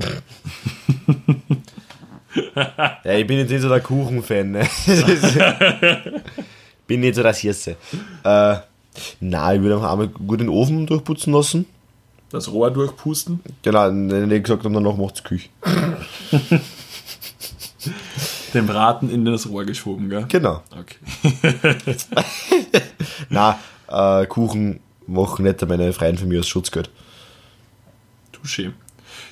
Ja, 2.55 3.13
ich 3.13 3.27
bin 3.27 3.37
jetzt 3.39 3.49
nicht 3.51 3.61
so 3.61 3.69
der 3.69 3.81
Kuchenfan, 3.81 4.51
ne? 4.51 4.67
bin 6.87 7.01
nicht 7.01 7.15
so 7.15 7.23
das 7.23 7.39
Hirse. 7.39 7.75
Äh, 8.23 8.55
nein, 9.19 9.57
ich 9.57 9.61
würde 9.61 9.75
einfach 9.75 9.91
einmal 9.91 10.07
gut 10.07 10.39
den 10.39 10.49
Ofen 10.49 10.87
durchputzen 10.87 11.33
lassen. 11.33 11.65
Das 12.29 12.51
Rohr 12.51 12.71
durchpusten? 12.71 13.41
Genau, 13.61 13.87
wenn 13.87 14.29
die 14.29 14.41
gesagt 14.41 14.63
haben, 14.63 14.73
danach 14.73 14.97
macht's 14.97 15.23
Küche. 15.23 15.49
Den 18.53 18.67
Braten 18.67 19.09
in 19.09 19.25
das 19.25 19.49
Rohr 19.49 19.65
geschoben, 19.65 20.09
gell? 20.09 20.25
Genau. 20.29 20.63
Okay. 20.71 20.97
Nein, 23.29 23.55
äh, 23.87 24.25
Kuchen 24.27 24.79
machen 25.07 25.45
nicht 25.45 25.67
meine 25.67 25.93
Freien 25.93 26.17
für 26.17 26.25
mich 26.25 26.37
als 26.37 26.47
Schutzgeld. 26.47 26.89
Touché. 28.33 28.71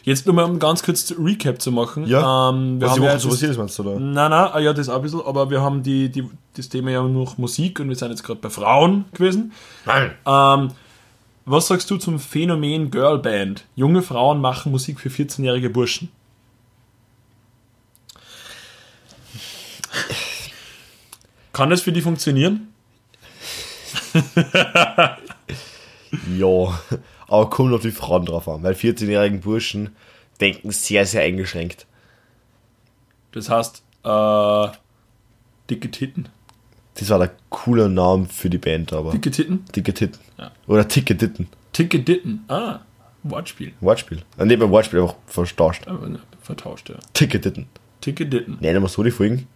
Jetzt 0.04 0.26
nur 0.26 0.36
mal, 0.36 0.44
um 0.44 0.60
ganz 0.60 0.84
kurz 0.84 1.14
Recap 1.18 1.62
zu 1.62 1.72
machen. 1.72 2.06
Ja. 2.08 2.50
Ähm, 2.50 2.80
wir 2.82 2.88
Was 2.88 2.92
haben 2.94 3.02
die 3.02 3.06
ja 3.08 3.12
Woche 3.14 3.20
so 3.22 3.30
das- 3.30 3.36
passiert 3.38 3.52
ist, 3.52 3.58
meinst 3.58 3.80
du, 3.80 3.84
oder? 3.84 4.00
Nein, 4.00 4.30
nein, 4.32 4.50
ah, 4.54 4.60
ja, 4.60 4.74
das 4.74 4.90
auch 4.90 4.98
ein 4.98 5.02
bisschen, 5.02 5.22
aber 5.22 5.50
wir 5.50 5.62
haben 5.62 5.82
die, 5.82 6.10
die, 6.10 6.30
das 6.56 6.68
Thema 6.68 6.92
ja 6.92 7.02
noch 7.04 7.38
Musik 7.38 7.80
und 7.80 7.88
wir 7.90 7.96
sind 7.96 8.10
jetzt 8.10 8.24
gerade 8.24 8.40
bei 8.42 8.50
Frauen 8.50 9.06
gewesen. 9.14 9.54
Nein. 9.86 10.12
Ähm, 10.26 10.72
was 11.46 11.68
sagst 11.68 11.90
du 11.90 11.98
zum 11.98 12.20
Phänomen 12.20 12.92
Girlband? 12.92 13.66
Junge 13.76 14.02
Frauen 14.02 14.42
machen 14.42 14.72
Musik 14.74 15.00
für 15.00 15.10
14-jährige 15.10 15.70
Burschen. 15.70 16.10
Kann 21.52 21.70
das 21.70 21.82
für 21.82 21.92
die 21.92 22.02
funktionieren? 22.02 22.68
Ja, 26.38 26.80
aber 27.34 27.50
kommt 27.50 27.74
auf 27.74 27.82
die 27.82 27.90
Frauen 27.90 28.28
drauf 28.28 28.48
an, 28.48 28.62
weil 28.62 28.76
14-jährigen 28.76 29.40
Burschen 29.40 29.96
denken 30.40 30.70
sehr, 30.70 31.08
sehr 31.08 31.24
eingeschränkt. 31.24 31.88
Das 33.32 33.50
heißt, 33.50 33.82
äh, 34.04 34.68
dicke 35.68 35.90
Titten. 35.90 36.30
Das 36.94 37.10
war 37.10 37.18
der 37.18 37.32
coole 37.50 37.90
Name 37.90 38.28
für 38.28 38.52
die 38.52 38.60
Band, 38.60 38.94
aber. 38.94 39.14
Dicke 39.14 39.32
Titten? 39.32 39.66
Dicke 39.76 39.96
Titten. 39.96 40.20
Ja. 40.38 40.52
Oder 40.68 40.88
Ticke 40.88 41.18
Titten. 41.18 41.48
Dicke 41.76 42.06
Titten. 42.06 42.46
Ah. 42.50 42.82
Wortspiel. 43.24 43.74
Wortspiel. 43.82 44.22
Äh, 44.38 44.46
nicht 44.46 44.60
beim 44.60 44.70
Wortspiel, 44.70 45.02
einfach 45.02 45.16
vertauscht. 45.26 45.88
Ne, 45.88 46.20
vertauscht, 46.40 46.92
ja. 46.92 46.98
Ticketitten. 47.14 47.66
Ticketitten. 48.02 48.60
Nennen 48.60 48.84
wir 48.84 48.90
so 48.90 49.02
die 49.02 49.10
Folgen. 49.10 49.48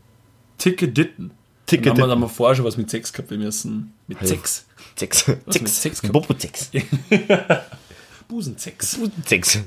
Ticketitten. 0.57 1.29
Ticket- 1.67 1.85
Dann 1.85 1.91
haben 1.91 2.07
wir, 2.07 2.11
haben 2.11 2.19
wir 2.21 2.29
vorher 2.29 2.55
schon 2.55 2.65
was 2.65 2.77
mit 2.77 2.89
Sex 2.89 3.13
gehabt. 3.13 3.29
Wir 3.29 3.37
müssen 3.37 3.93
mit 4.07 4.17
Sex. 4.25 4.65
Sechs. 4.95 5.27
mit 5.27 5.53
Sechs. 5.53 5.81
Sex 5.81 6.01
gehabt? 6.01 6.13
Bobo-Sechs. 6.13 6.71
Busensex. 8.27 8.97
Sechs. 9.25 9.59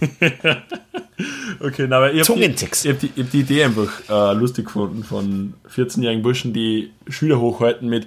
Okay, 1.60 1.86
na, 1.88 1.96
aber 1.96 2.12
ich 2.12 2.28
habe 2.28 2.38
die, 2.38 2.46
hab 2.54 2.98
die, 3.00 3.10
hab 3.22 3.30
die 3.32 3.40
Idee 3.40 3.64
einfach 3.64 3.90
äh, 4.08 4.34
lustig 4.38 4.66
gefunden 4.66 5.02
von 5.02 5.54
14-jährigen 5.74 6.22
Burschen, 6.22 6.52
die 6.52 6.92
Schüler 7.08 7.40
hochhalten 7.40 7.88
mit 7.88 8.06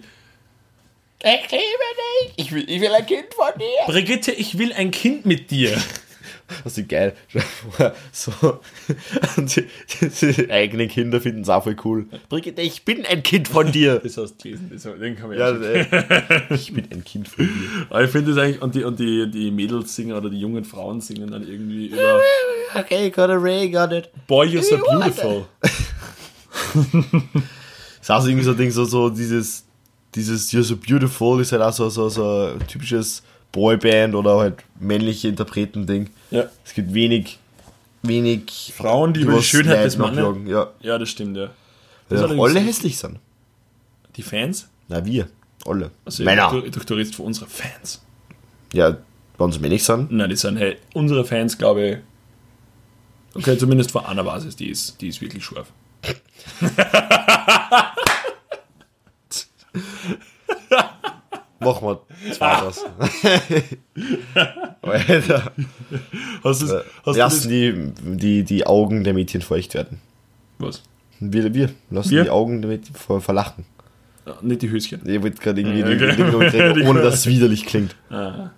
Ich 1.22 1.52
liebe 1.52 1.52
dich. 1.52 2.34
Ich 2.38 2.52
will, 2.54 2.64
ich 2.70 2.80
will 2.80 2.94
ein 2.94 3.06
Kind 3.06 3.26
von 3.36 3.52
dir. 3.60 3.92
Brigitte, 3.94 4.32
ich 4.32 4.58
will 4.58 4.72
ein 4.72 4.92
Kind 4.92 5.26
mit 5.26 5.52
dir. 5.52 5.78
Das 6.64 6.78
ist 6.78 6.90
geil. 6.90 7.16
So. 8.12 8.32
Und 9.38 9.56
die, 9.56 9.66
die, 10.02 10.52
eigenen 10.52 10.88
Kinder 10.88 11.22
finden 11.22 11.42
es 11.42 11.50
auch 11.50 11.64
voll 11.64 11.76
cool. 11.84 12.06
Brigitte, 12.30 12.62
ich 12.62 12.84
bin 12.84 13.06
ein 13.06 13.24
Kind 13.24 13.48
von 13.48 13.72
dir. 13.72 14.00
Das 14.00 14.18
hast 14.18 14.38
du 14.38 14.44
gelesen, 14.44 14.70
das, 14.72 14.84
den 14.84 15.16
kann 15.16 15.30
man 15.30 15.38
Ja, 15.38 15.56
ja, 15.56 15.86
ich 16.50 16.74
bin 16.74 16.86
ein 16.92 17.04
Kind 17.04 17.28
von 17.28 17.46
dir. 17.46 17.86
Aber 17.90 18.04
ich 18.04 18.12
finde 18.12 18.34
das 18.34 18.44
eigentlich, 18.44 18.62
und 18.62 18.76
die, 18.76 18.84
und 18.84 19.00
die, 19.00 19.30
die 19.30 19.52
Mädels 19.52 19.96
singen 19.96 20.14
oder 20.14 20.30
die 20.30 20.40
jungen 20.40 20.66
Frauen 20.66 21.02
singen 21.02 21.32
dann 21.32 21.48
irgendwie 21.48 21.88
über 21.88 22.20
Okay, 22.76 23.10
got 23.10 23.30
a 23.30 23.36
ray, 23.36 23.70
got 23.70 23.92
it. 23.92 24.10
Boy, 24.28 24.48
you're 24.48 24.64
so 24.64 24.78
beautiful. 24.78 25.46
Das 26.74 26.84
ist 28.02 28.12
auch 28.12 28.22
so 28.22 28.28
irgendwie 28.28 28.46
so 28.46 28.52
ein 28.52 28.58
Ding, 28.58 28.72
so, 28.72 28.86
so 28.86 29.10
dieses, 29.10 29.66
dieses 30.16 30.52
You're 30.52 30.64
so 30.64 30.76
beautiful 30.76 31.42
ist 31.42 31.52
halt 31.52 31.62
auch 31.62 31.74
so, 31.74 31.90
so, 31.90 32.10
so 32.10 32.54
ein 32.54 32.68
typisches 32.68 33.24
Boyband 33.52 34.16
oder 34.16 34.38
halt 34.38 34.64
männliche 34.80 35.28
Interpreten-Ding. 35.28 36.10
Ja. 36.32 36.46
Es 36.66 36.74
gibt 36.74 36.94
wenig, 36.94 37.38
wenig 38.04 38.74
Frauen, 38.76 39.14
die 39.14 39.22
über 39.22 39.34
die 39.38 39.44
Schönheit 39.44 39.76
Leid 39.78 39.86
des 39.86 39.98
Mannes- 39.98 40.50
Ja. 40.50 40.70
Ja, 40.82 40.98
das 40.98 41.10
stimmt, 41.10 41.36
ja. 41.38 41.44
Weil 41.44 41.52
Das 42.10 42.22
allerdings- 42.22 42.50
alle 42.50 42.60
hässlich 42.62 42.98
sind. 42.98 43.20
Die 44.16 44.24
Fans? 44.24 44.68
Na, 44.88 45.06
wir. 45.06 45.28
Alle. 45.66 45.92
Also 46.06 46.24
Männer. 46.24 46.50
Du, 46.52 46.62
du, 46.70 46.94
redest 46.96 47.16
von 47.16 47.28
unseren 47.28 47.48
Fans. 47.50 48.02
Ja, 48.74 48.98
wenn 49.38 49.52
sie 49.52 49.60
männlich 49.60 49.84
sind. 49.84 50.12
Nein, 50.12 50.30
die 50.30 50.36
sind, 50.36 50.58
hey, 50.58 50.78
unsere 50.94 51.24
Fans, 51.26 51.58
glaube 51.58 51.88
ich. 51.90 51.98
Okay, 53.36 53.58
zumindest 53.58 53.92
von 53.92 54.06
einer 54.06 54.24
Basis, 54.24 54.56
die 54.56 54.70
ist, 54.70 55.00
die 55.02 55.08
ist 55.08 55.22
wirklich 55.22 55.44
scharf. 55.46 55.68
Machen 61.62 61.88
wir 61.88 62.02
zwei 62.34 62.56
draus. 62.60 62.84
Alter. 64.82 65.52
Hast, 66.44 66.62
du's, 66.62 66.72
hast 66.72 67.06
du 67.06 67.12
Lassen 67.20 67.20
das? 67.20 67.48
die, 67.48 68.18
die, 68.18 68.44
die 68.44 68.66
Augen 68.66 69.04
der 69.04 69.14
Mädchen 69.14 69.42
feucht 69.42 69.74
werden. 69.74 70.00
Was? 70.60 70.82
Wir, 71.20 71.54
wir 71.54 71.70
lassen 71.90 72.12
Wir? 72.12 72.24
die 72.24 72.30
Augen 72.30 72.62
der 72.62 72.72
Mädchen 72.72 72.96
ver- 72.96 73.22
verlachen. 73.22 73.66
Ja, 74.26 74.38
nicht 74.42 74.62
die 74.62 74.70
Höschen. 74.70 75.02
Ich 75.08 75.22
wollte 75.22 75.42
gerade 75.42 75.62
irgendwie, 75.62 75.84
Okay. 75.84 76.16
die- 76.16 76.74
die- 76.74 76.74
Die- 76.82 76.88
ohne 76.88 77.02
dass 77.02 77.16
es 77.16 77.28
widerlich 77.28 77.66
klingt. 77.66 77.96
Ah, 78.10 78.50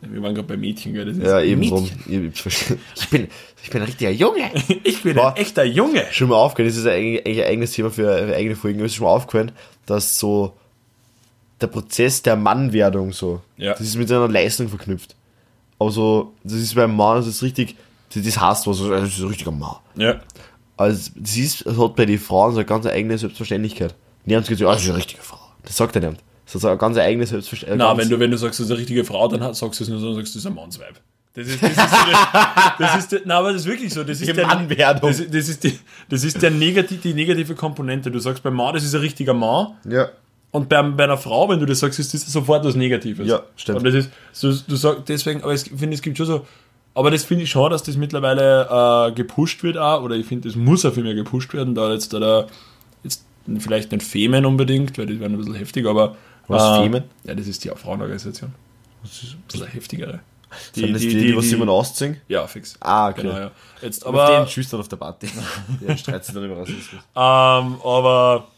wir 0.00 0.20
waren 0.22 0.34
gerade 0.34 0.48
bei 0.48 0.56
Mädchen, 0.56 0.94
gell? 0.94 1.04
Das 1.06 1.16
ist 1.16 1.24
Ja, 1.24 1.40
eben 1.40 1.62
drum. 1.68 1.88
Mädchen. 2.06 2.78
Ich 2.96 3.08
bin, 3.08 3.28
ich 3.62 3.70
bin 3.70 3.80
ein 3.82 3.86
richtiger 3.86 4.10
Junge. 4.10 4.50
Ich 4.84 5.02
bin 5.02 5.16
War- 5.16 5.34
ein 5.34 5.40
echter 5.42 5.64
Junge. 5.64 6.04
Schon 6.12 6.28
mal 6.28 6.36
aufgefallen, 6.36 6.68
das 6.68 6.76
ist 6.76 6.86
eigentlich 6.86 7.40
ein 7.40 7.48
eigenes 7.48 7.72
Thema 7.72 7.90
für 7.90 8.34
eigene 8.36 8.54
Folgen. 8.56 8.78
Mir 8.80 8.86
ist 8.86 8.94
schon 8.96 9.04
mal 9.06 9.12
aufgefallen, 9.12 9.52
dass 9.86 10.18
so 10.18 10.54
der 11.62 11.68
Prozess 11.68 12.22
der 12.22 12.36
Mannwerdung 12.36 13.12
so, 13.12 13.40
Ja. 13.56 13.72
das 13.72 13.80
ist 13.82 13.96
mit 13.96 14.08
seiner 14.08 14.28
Leistung 14.28 14.68
verknüpft. 14.68 15.14
Aber 15.78 15.90
so, 15.90 16.32
das 16.44 16.54
ist 16.54 16.74
beim 16.74 16.94
Mann, 16.96 17.16
das 17.18 17.26
ist 17.26 17.42
richtig, 17.42 17.76
das, 18.14 18.40
heißt 18.40 18.66
was, 18.66 18.78
das 18.78 19.08
ist 19.08 19.20
ein 19.20 19.28
richtiger 19.28 19.50
Mann. 19.50 19.76
Ja. 19.96 20.20
Also, 20.76 21.10
das 21.16 21.36
ist, 21.36 21.66
das 21.66 21.78
hat 21.78 21.96
bei 21.96 22.06
den 22.06 22.18
Frauen 22.18 22.52
so 22.52 22.58
eine 22.58 22.66
ganz 22.66 22.86
eigene 22.86 23.16
Selbstverständlichkeit. 23.18 23.94
Die 24.24 24.34
haben 24.36 24.44
gesagt, 24.44 24.62
ah, 24.62 24.72
das 24.74 24.82
ist 24.82 24.88
eine 24.88 24.98
richtige 24.98 25.22
Frau. 25.22 25.38
Das 25.64 25.76
sagt 25.76 25.96
er 25.96 26.10
nicht. 26.10 26.22
Das 26.46 26.54
ist 26.56 26.62
so 26.62 26.68
eine 26.68 26.76
ganz 26.78 26.96
eigene 26.98 27.26
Selbstverständlichkeit. 27.26 27.94
Na, 27.96 28.00
wenn 28.00 28.08
du, 28.08 28.18
wenn 28.18 28.30
du 28.30 28.36
sagst, 28.36 28.58
das 28.60 28.66
ist 28.66 28.70
eine 28.70 28.80
richtige 28.80 29.04
Frau, 29.04 29.28
dann 29.28 29.42
hat- 29.42 29.56
sagst 29.56 29.80
du 29.80 29.84
es 29.84 29.90
nur 29.90 29.98
so, 29.98 30.06
dann 30.06 30.16
sagst 30.16 30.34
du, 30.34 30.38
das 30.38 30.44
ist 30.44 30.46
ein 30.46 30.54
Mannsweib. 30.54 31.00
Das 31.34 31.46
ist, 31.48 31.62
das 31.62 31.70
ist, 31.70 31.78
so 31.78 31.96
das, 32.12 32.72
das 32.78 32.96
ist 32.98 33.12
der, 33.12 33.20
na, 33.24 33.38
aber 33.38 33.52
das 33.52 33.62
ist 33.62 33.66
wirklich 33.66 33.92
so. 33.94 34.04
Das 34.04 34.20
ist 34.20 34.28
Die 34.28 34.32
der, 34.34 34.46
Mannwerdung. 34.46 35.08
das, 35.10 35.20
ist- 35.20 35.34
das 35.34 35.48
ist, 35.48 35.64
die, 35.64 35.78
das 36.10 36.24
ist 36.24 36.42
der 36.42 36.50
negativ, 36.50 37.00
die 37.00 37.14
negative 37.14 37.54
Komponente. 37.54 38.10
Du 38.10 38.18
sagst 38.18 38.42
beim 38.42 38.54
Mann, 38.54 38.74
das 38.74 38.84
ist 38.84 38.94
ein 38.94 39.00
richtiger 39.00 39.32
Mann. 39.34 39.68
Ja. 39.88 40.08
Und 40.52 40.68
bei, 40.68 40.80
bei 40.82 41.04
einer 41.04 41.16
Frau, 41.18 41.48
wenn 41.48 41.58
du 41.58 41.66
das 41.66 41.80
sagst, 41.80 41.98
ist 41.98 42.12
das 42.12 42.30
sofort 42.30 42.64
was 42.64 42.74
Negatives. 42.76 43.26
Ja, 43.26 43.42
stimmt. 43.56 43.78
Und 43.78 43.84
das 43.84 43.94
ist, 43.94 44.10
so, 44.32 44.52
du 44.52 44.76
sagst 44.76 45.08
deswegen, 45.08 45.42
aber 45.42 45.54
ich 45.54 45.62
finde, 45.62 45.94
es 45.94 46.02
gibt 46.02 46.18
schon 46.18 46.26
so, 46.26 46.46
aber 46.94 47.10
das 47.10 47.24
finde 47.24 47.44
ich 47.44 47.50
schon, 47.50 47.70
dass 47.70 47.82
das 47.82 47.96
mittlerweile 47.96 49.08
äh, 49.08 49.12
gepusht 49.12 49.62
wird 49.62 49.78
auch, 49.78 50.02
oder 50.02 50.14
ich 50.14 50.26
finde, 50.26 50.48
das 50.48 50.56
muss 50.56 50.84
auch 50.84 50.92
viel 50.92 51.04
mehr 51.04 51.14
gepusht 51.14 51.54
werden, 51.54 51.74
da 51.74 51.90
jetzt 51.92 52.12
da, 52.12 52.20
da 52.20 52.46
jetzt 53.02 53.24
vielleicht 53.60 53.92
nicht 53.92 54.04
Femen 54.04 54.44
unbedingt, 54.44 54.98
weil 54.98 55.06
die 55.06 55.18
werden 55.20 55.34
ein 55.34 55.38
bisschen 55.38 55.54
heftig, 55.54 55.86
aber 55.86 56.16
Was, 56.48 56.78
äh, 56.78 56.82
Femen? 56.82 57.04
Ja, 57.24 57.34
das 57.34 57.46
ist 57.46 57.64
die 57.64 57.70
Frauenorganisation. 57.70 58.52
Das 59.02 59.22
ist 59.22 59.32
ein 59.32 59.42
bisschen 59.48 59.66
heftigere. 59.68 60.20
Sind 60.74 60.92
das 60.92 61.00
die, 61.00 61.08
die, 61.08 61.36
was 61.36 61.50
immer 61.50 61.70
ausziehen? 61.72 62.20
Ja, 62.28 62.46
fix. 62.46 62.76
Ah, 62.80 63.08
okay. 63.08 63.22
Genau, 63.22 63.38
ja. 63.38 63.50
Jetzt, 63.80 64.04
Aber 64.04 64.22
aber, 64.22 64.44
den 64.44 64.48
schüchtern 64.48 64.80
auf 64.80 64.88
der 64.88 64.96
Party. 64.96 65.28
Der 65.80 65.96
streitet 65.96 66.26
sich 66.26 66.34
dann 66.34 66.44
über 66.44 66.58
Rassismus. 66.58 67.00
Ähm, 67.16 67.76
aber, 67.82 68.48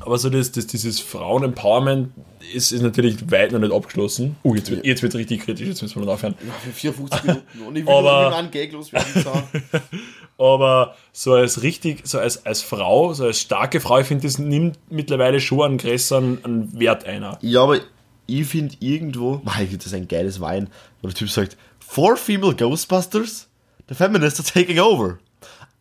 aber 0.00 0.18
so 0.18 0.30
das, 0.30 0.52
das, 0.52 0.66
dieses 0.66 1.00
Frauen-Empowerment 1.00 2.10
ist, 2.54 2.72
ist 2.72 2.82
natürlich 2.82 3.30
weit 3.30 3.52
noch 3.52 3.58
nicht 3.60 3.72
abgeschlossen. 3.72 4.36
Oh, 4.42 4.54
jetzt 4.54 4.70
wird 4.70 4.84
jetzt 4.84 5.02
wird's 5.02 5.14
richtig 5.14 5.42
kritisch, 5.42 5.68
jetzt 5.68 5.82
müssen 5.82 6.00
wir 6.00 6.06
noch 6.06 6.14
aufhören. 6.14 6.34
Für 6.64 6.70
54 6.72 7.24
Minuten. 7.24 7.62
Und 7.66 7.76
ich 7.76 7.86
will 7.86 7.92
Aber- 7.92 8.30
nur 8.30 8.36
einen 8.38 8.50
Gag 8.50 8.72
loswerden. 8.72 9.24
Aber 10.38 10.96
so 11.12 11.34
als 11.34 11.62
richtig, 11.62 12.06
so 12.06 12.18
als, 12.18 12.46
als 12.46 12.62
Frau, 12.62 13.12
so 13.12 13.24
als 13.24 13.40
starke 13.40 13.78
Frau, 13.80 13.98
ich 13.98 14.06
finde, 14.06 14.26
das 14.26 14.38
nimmt 14.38 14.78
mittlerweile 14.88 15.40
schon 15.40 15.60
einen 15.62 15.78
größeren 15.78 16.44
einen 16.44 16.78
Wert 16.80 17.04
einer. 17.04 17.38
Ja, 17.42 17.62
aber 17.62 17.78
ich 18.26 18.46
finde 18.46 18.74
irgendwo, 18.80 19.42
Mach, 19.44 19.58
das 19.60 19.86
ist 19.86 19.92
ein 19.94 20.08
geiles 20.08 20.40
Wein, 20.40 20.68
wo 21.02 21.08
der 21.08 21.14
Typ 21.14 21.28
sagt, 21.28 21.58
Four 21.78 22.16
female 22.16 22.54
Ghostbusters, 22.54 23.48
the 23.88 23.94
feminists 23.94 24.40
are 24.40 24.48
taking 24.48 24.78
over. 24.78 25.18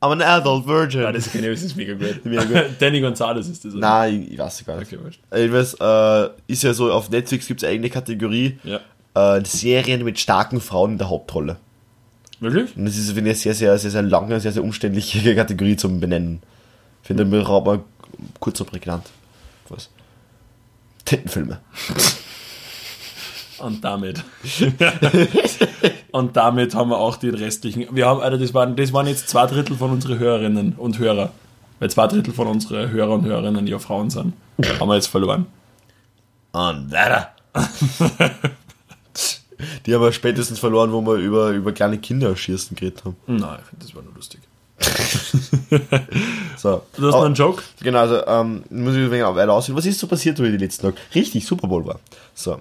I'm 0.02 0.12
an 0.14 0.22
adult 0.22 0.66
virgin. 0.66 1.02
Ja, 1.02 1.12
das 1.12 1.28
ich, 1.34 1.42
das 1.42 1.62
ist 1.62 1.76
mega 1.76 1.94
gut. 1.94 2.24
Mega 2.26 2.44
gut. 2.46 2.66
Danny 2.80 3.02
Gonzalez 3.02 3.48
ist 3.50 3.66
das. 3.66 3.74
oder? 3.74 3.82
Nein, 3.82 4.24
ich, 4.24 4.32
ich 4.34 4.38
weiß 4.40 4.66
gar 4.66 4.78
nicht. 4.80 4.94
Okay, 4.94 5.04
wurscht. 5.04 5.20
Ich 5.36 5.52
weiß, 5.52 5.74
äh, 5.82 6.30
ist 6.48 6.64
ja 6.64 6.74
so, 6.74 6.92
auf 6.92 7.10
Netflix 7.10 7.48
gibt 7.48 7.62
es 7.62 7.66
eine 7.66 7.74
eigene 7.74 7.90
Kategorie, 7.90 8.58
Ja. 8.64 8.80
äh, 9.38 9.44
Serien 9.46 10.04
mit 10.06 10.18
starken 10.18 10.62
Frauen 10.62 10.94
in 10.94 10.98
der 11.00 11.10
Hauptrolle. 11.10 11.58
Wirklich? 12.40 12.78
Und 12.78 12.86
das 12.86 12.96
ist, 12.96 13.12
finde 13.12 13.32
ich, 13.32 13.36
eine 13.36 13.36
sehr, 13.36 13.54
sehr, 13.54 13.78
sehr, 13.78 13.92
sehr 13.92 14.02
lange, 14.04 14.40
sehr, 14.40 14.54
sehr 14.54 14.64
umständliche 14.64 15.36
Kategorie 15.36 15.76
zum 15.76 16.00
Benennen. 16.00 16.42
Ich 17.02 17.08
finde, 17.08 17.30
wir 17.30 17.46
haben 17.46 17.66
mal 17.66 17.80
kurz 18.40 18.62
und 18.62 18.70
prägnant. 18.72 19.06
Was? 19.68 19.90
Tittenfilme. 21.04 21.60
Und 23.60 23.84
damit. 23.84 24.24
und 26.12 26.36
damit 26.38 26.76
haben 26.76 26.90
wir 26.90 26.98
auch 26.98 27.18
den 27.18 27.36
restlichen. 27.36 27.88
Wir 27.92 28.06
haben, 28.08 28.22
Alter, 28.22 28.38
das 28.38 28.54
waren, 28.54 28.76
das 28.76 28.94
waren 28.94 29.08
jetzt 29.08 29.30
zwei 29.30 29.46
Drittel 29.46 29.76
von 29.76 29.92
unseren 29.92 30.18
Hörerinnen 30.20 30.74
und 30.78 31.00
Hörer. 31.00 31.32
Weil 31.80 31.90
zwei 31.90 32.08
Drittel 32.08 32.34
von 32.34 32.48
unseren 32.48 32.90
Hörer 32.92 33.12
und 33.14 33.26
Hörerinnen 33.26 33.66
ja 33.68 33.80
Frauen 33.80 34.10
sind. 34.10 34.34
haben 34.80 34.88
wir 34.90 34.96
jetzt 34.96 35.08
verloren. 35.08 35.46
Und 36.52 36.92
weiter. 36.92 37.32
Die 39.86 39.94
haben 39.94 40.02
wir 40.02 40.12
spätestens 40.14 40.60
verloren, 40.60 40.92
wo 40.92 41.02
wir 41.02 41.16
über, 41.16 41.50
über 41.50 41.72
kleine 41.74 41.98
Kinder 41.98 42.36
schießen 42.36 42.76
geredet 42.76 43.04
haben. 43.06 43.16
Nein, 43.28 43.58
ich 43.62 43.66
finde, 43.70 43.86
das 43.86 43.96
war 43.96 44.04
nur 44.04 44.14
lustig. 44.14 44.40
So. 46.58 46.82
Du 46.98 47.08
hast 47.08 47.14
Oh, 47.14 47.20
noch 47.20 47.26
einen 47.26 47.36
Joke? 47.36 47.64
Genau, 47.82 48.00
also 48.00 48.26
ähm, 48.28 48.64
muss 48.70 48.94
ich 48.94 49.00
ein 49.00 49.12
wenig 49.12 49.24
weiter 49.26 49.54
aussehen. 49.54 49.78
Was 49.78 49.86
ist 49.86 49.98
so 49.98 50.08
passiert 50.08 50.38
über 50.40 50.50
die 50.50 50.58
letzten 50.58 50.88
Tage? 50.88 50.98
Richtig, 51.16 51.46
Super 51.46 51.70
Bowl 51.70 51.86
war. 51.86 52.00
So. 52.36 52.60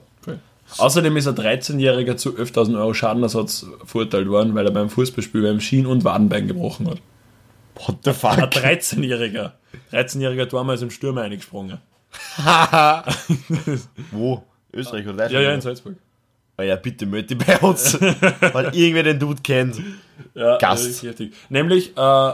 Außerdem 0.76 1.16
ist 1.16 1.26
ein 1.26 1.34
13-Jähriger 1.34 2.16
zu 2.16 2.30
11.000 2.36 2.78
Euro 2.78 2.92
Schadenersatz 2.94 3.66
verurteilt 3.84 4.28
worden, 4.28 4.54
weil 4.54 4.66
er 4.66 4.70
beim 4.72 4.90
Fußballspiel 4.90 5.42
beim 5.42 5.60
Schien- 5.60 5.86
und 5.86 6.04
Wadenbein 6.04 6.46
gebrochen 6.46 6.88
hat. 6.90 6.98
What 7.86 7.96
the 8.04 8.10
Ein 8.10 8.14
fuck? 8.16 8.30
13-Jähriger. 8.52 9.52
13-Jähriger 9.92 10.46
Dormer 10.46 10.74
ist 10.74 10.82
im 10.82 10.90
Sturm 10.90 11.18
eingesprungen. 11.18 11.78
Wo? 14.10 14.42
Österreich 14.72 15.04
oder 15.06 15.16
Deutschland? 15.16 15.32
Ja, 15.32 15.40
ja, 15.40 15.54
in 15.54 15.60
Salzburg. 15.60 15.96
Ah 16.56 16.64
ja, 16.64 16.76
bitte 16.76 17.06
melde 17.06 17.36
bei 17.36 17.56
uns. 17.58 18.00
Weil 18.00 18.74
irgendwer 18.74 19.04
den 19.04 19.18
Dude 19.18 19.40
kennt. 19.42 19.80
Ja, 20.34 20.58
Gast. 20.58 21.02
richtig. 21.04 21.32
Nämlich, 21.48 21.96
äh, 21.96 22.32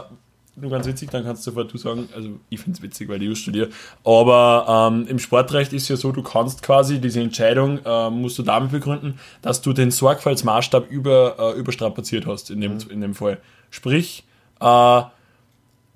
nur 0.55 0.71
ganz 0.71 0.87
witzig, 0.87 1.09
dann 1.09 1.23
kannst 1.23 1.45
du 1.45 1.51
sofort 1.51 1.73
du 1.73 1.77
sagen, 1.77 2.07
also 2.15 2.29
ich 2.49 2.59
finde 2.59 2.77
es 2.77 2.81
witzig, 2.81 3.09
weil 3.09 3.21
ich 3.21 3.37
studiere, 3.37 3.69
aber 4.03 4.89
ähm, 4.91 5.05
im 5.07 5.19
Sportrecht 5.19 5.73
ist 5.73 5.89
ja 5.89 5.97
so, 5.97 6.11
du 6.11 6.23
kannst 6.23 6.63
quasi 6.63 6.99
diese 6.99 7.19
Entscheidung, 7.19 7.79
äh, 7.85 8.09
musst 8.09 8.37
du 8.39 8.43
damit 8.43 8.71
begründen, 8.71 9.19
dass 9.41 9.61
du 9.61 9.73
den 9.73 9.91
Sorgfaltsmaßstab 9.91 10.89
über, 10.89 11.35
äh, 11.37 11.59
überstrapaziert 11.59 12.25
hast 12.25 12.51
in 12.51 12.61
dem, 12.61 12.77
in 12.89 13.01
dem 13.01 13.15
Fall. 13.15 13.39
Sprich, 13.69 14.23
äh, 14.61 15.01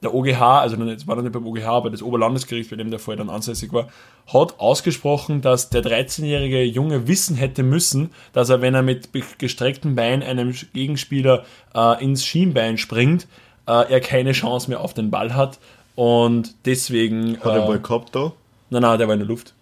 der 0.01 0.13
OGH, 0.13 0.41
also 0.41 0.81
es 0.83 1.07
war 1.07 1.15
dann 1.15 1.25
nicht 1.25 1.33
beim 1.33 1.45
OGH, 1.45 1.67
aber 1.67 1.89
das 1.89 2.01
Oberlandesgericht, 2.01 2.69
bei 2.69 2.75
dem 2.75 2.89
der 2.89 2.99
Fall 2.99 3.15
dann 3.15 3.29
ansässig 3.29 3.73
war, 3.73 3.89
hat 4.27 4.59
ausgesprochen, 4.59 5.41
dass 5.41 5.69
der 5.69 5.83
13-jährige 5.83 6.63
Junge 6.63 7.07
wissen 7.07 7.35
hätte 7.35 7.63
müssen, 7.63 8.11
dass 8.31 8.49
er, 8.49 8.61
wenn 8.61 8.75
er 8.75 8.81
mit 8.81 9.09
gestrecktem 9.37 9.95
Bein 9.95 10.23
einem 10.23 10.53
Gegenspieler 10.73 11.43
äh, 11.75 12.03
ins 12.03 12.25
Schienbein 12.25 12.77
springt, 12.77 13.27
äh, 13.69 13.91
er 13.93 13.99
keine 14.01 14.31
Chance 14.33 14.69
mehr 14.69 14.81
auf 14.81 14.93
den 14.93 15.09
Ball 15.11 15.35
hat. 15.35 15.59
Und 15.95 16.55
deswegen. 16.65 17.37
Hat 17.39 17.45
er 17.55 17.63
äh, 17.63 17.67
mal 17.67 17.79
gehabt 17.79 18.15
da? 18.15 18.31
Nein, 18.69 18.81
nein, 18.81 18.97
der 18.97 19.07
war 19.07 19.13
in 19.13 19.19
der 19.19 19.27
Luft. 19.27 19.53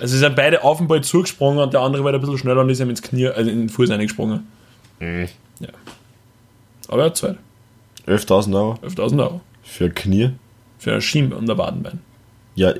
Also 0.00 0.06
sie 0.14 0.18
sind 0.18 0.34
beide 0.36 0.64
auf 0.64 0.78
den 0.78 0.88
Ball 0.88 1.02
zugesprungen 1.02 1.58
und 1.58 1.72
der 1.74 1.80
andere 1.82 2.02
war 2.04 2.12
ein 2.12 2.20
bisschen 2.20 2.38
schneller 2.38 2.60
und 2.62 2.70
ist 2.70 2.80
ihm 2.80 2.88
ins 2.90 3.02
Knie, 3.02 3.28
also 3.28 3.50
in 3.50 3.58
den 3.60 3.68
Fuß 3.68 3.90
eingesprungen. 3.90 4.46
Mhm. 4.98 5.28
Ja. 5.60 5.68
Aber 6.88 7.02
er 7.02 7.06
hat 7.06 7.16
Zeit. 7.16 7.36
11.000 8.06 8.54
Euro 8.54 8.78
11.000 8.82 9.18
Euro. 9.22 9.40
für 9.62 9.90
Knie. 9.90 10.30
Für 10.78 10.94
ein 10.94 11.00
Schienbein 11.02 11.38
und 11.38 11.50
ein 11.50 11.56
Wadenbein. 11.58 12.00
Ja, 12.54 12.72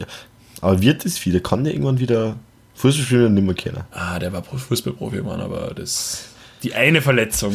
aber 0.60 0.80
wird 0.82 1.04
das 1.04 1.24
wieder? 1.26 1.40
Kann 1.40 1.64
der 1.64 1.72
irgendwann 1.74 1.98
wieder 1.98 2.36
Fußball 2.74 3.04
spielen 3.04 3.26
und 3.26 3.34
nicht 3.34 3.44
mehr 3.44 3.54
kennen? 3.54 3.84
Ah, 3.92 4.18
der 4.18 4.32
war 4.32 4.40
Pro- 4.42 4.56
Fußballprofi, 4.56 5.20
Mann, 5.22 5.40
aber 5.40 5.72
das. 5.74 6.28
Die 6.64 6.74
eine 6.74 7.02
Verletzung. 7.02 7.54